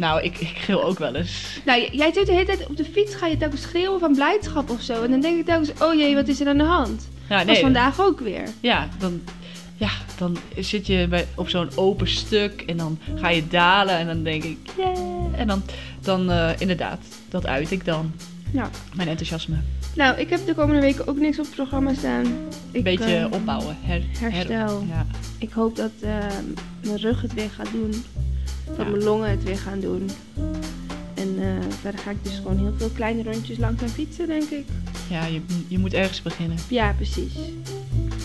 Nou, 0.00 0.22
ik, 0.22 0.38
ik 0.38 0.56
gil 0.56 0.84
ook 0.84 0.98
wel 0.98 1.14
eens. 1.14 1.60
Nou, 1.64 1.88
jij 1.92 2.12
doet 2.12 2.26
de 2.26 2.32
hele 2.32 2.44
tijd 2.44 2.66
op 2.66 2.76
de 2.76 2.84
fiets, 2.84 3.14
ga 3.14 3.26
je 3.26 3.36
telkens 3.36 3.62
schreeuwen 3.62 4.00
van 4.00 4.14
blijdschap 4.14 4.70
of 4.70 4.80
zo. 4.80 5.02
En 5.02 5.10
dan 5.10 5.20
denk 5.20 5.38
ik 5.38 5.44
telkens, 5.44 5.70
oh 5.80 5.94
jee, 5.94 6.14
wat 6.14 6.28
is 6.28 6.40
er 6.40 6.48
aan 6.48 6.58
de 6.58 6.64
hand? 6.64 7.08
Ja, 7.28 7.36
Dat 7.36 7.46
nee. 7.46 7.54
was 7.54 7.64
vandaag 7.64 8.00
ook 8.00 8.20
weer. 8.20 8.48
Ja, 8.60 8.88
dan, 8.98 9.20
ja, 9.76 9.90
dan 10.18 10.36
zit 10.58 10.86
je 10.86 11.06
bij, 11.08 11.26
op 11.34 11.48
zo'n 11.48 11.70
open 11.74 12.08
stuk 12.08 12.62
en 12.66 12.76
dan 12.76 12.98
ga 13.14 13.28
je 13.28 13.48
dalen 13.48 13.98
en 13.98 14.06
dan 14.06 14.22
denk 14.22 14.44
ik, 14.44 14.58
yeah. 14.76 14.98
En 15.36 15.46
dan, 15.46 15.62
dan 16.00 16.30
eh, 16.30 16.50
inderdaad, 16.58 17.00
dat 17.28 17.46
uit 17.46 17.70
ik 17.70 17.84
dan. 17.84 18.12
Ja. 18.52 18.70
Mijn 18.94 19.08
enthousiasme. 19.08 19.56
Nou, 19.96 20.18
ik 20.18 20.30
heb 20.30 20.46
de 20.46 20.54
komende 20.54 20.80
weken 20.80 21.06
ook 21.06 21.18
niks 21.18 21.38
op 21.38 21.44
het 21.44 21.54
programma 21.54 21.94
staan. 21.94 22.24
Een 22.72 22.82
beetje 22.82 23.16
eh, 23.16 23.26
opbouwen. 23.32 23.76
Her, 23.80 24.02
her- 24.18 24.32
herstel. 24.32 24.84
ja. 24.88 25.06
Ik 25.38 25.52
hoop 25.52 25.76
dat 25.76 25.90
eh, 26.00 26.10
mijn 26.84 26.96
rug 26.96 27.22
het 27.22 27.34
weer 27.34 27.50
gaat 27.50 27.72
doen. 27.72 27.90
Dat 28.66 28.76
Ja. 28.76 28.84
mijn 28.84 29.02
longen 29.02 29.30
het 29.30 29.42
weer 29.42 29.58
gaan 29.58 29.80
doen. 29.80 30.10
En 31.14 31.34
eh, 31.38 31.46
verder 31.80 32.00
ga 32.00 32.10
ik 32.10 32.16
dus 32.24 32.34
gewoon 32.36 32.58
heel 32.58 32.74
veel 32.76 32.88
kleine 32.94 33.22
rondjes 33.22 33.58
langzaam 33.58 33.88
fietsen, 33.88 34.26
denk 34.26 34.50
ik. 34.50 34.64
ja, 35.10 35.24
je, 35.26 35.40
je 35.68 35.78
moet 35.78 35.94
ergens 35.94 36.22
beginnen. 36.22 36.56
Ja, 36.68 36.92
precies. 36.92 37.32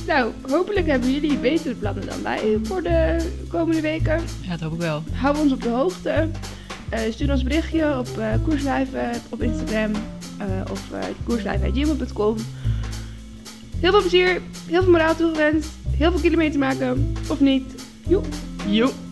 Nou, 0.07 0.31
hopelijk 0.49 0.85
hebben 0.87 1.11
jullie 1.13 1.37
betere 1.37 1.73
plannen 1.75 2.05
dan 2.05 2.21
wij 2.23 2.57
voor 2.63 2.81
de 2.83 3.17
komende 3.47 3.81
weken. 3.81 4.21
Ja, 4.41 4.49
dat 4.49 4.59
hoop 4.59 4.73
ik 4.73 4.79
wel. 4.79 5.03
Hou 5.13 5.37
ons 5.37 5.51
op 5.51 5.61
de 5.61 5.69
hoogte. 5.69 6.27
Eh, 6.89 6.99
stuur 7.11 7.31
ons 7.31 7.43
berichtje 7.43 7.97
op 7.99 8.17
eh 8.17 8.27
koerslijven 8.43 9.09
op 9.29 9.41
Instagram 9.41 9.91
eh, 10.37 10.71
of 10.71 10.81
uh, 10.91 10.99
koerslijven.gmail.com. 11.23 12.35
Heel 13.79 13.91
veel 13.91 13.99
plezier, 13.99 14.41
heel 14.67 14.81
veel 14.81 14.91
moraal 14.91 15.15
toegewenst, 15.15 15.69
heel 15.97 16.11
veel 16.11 16.19
kilometer 16.19 16.59
maken 16.59 17.13
of 17.29 17.39
niet. 17.39 17.83
Joep! 18.07 18.25
Joep. 18.67 19.04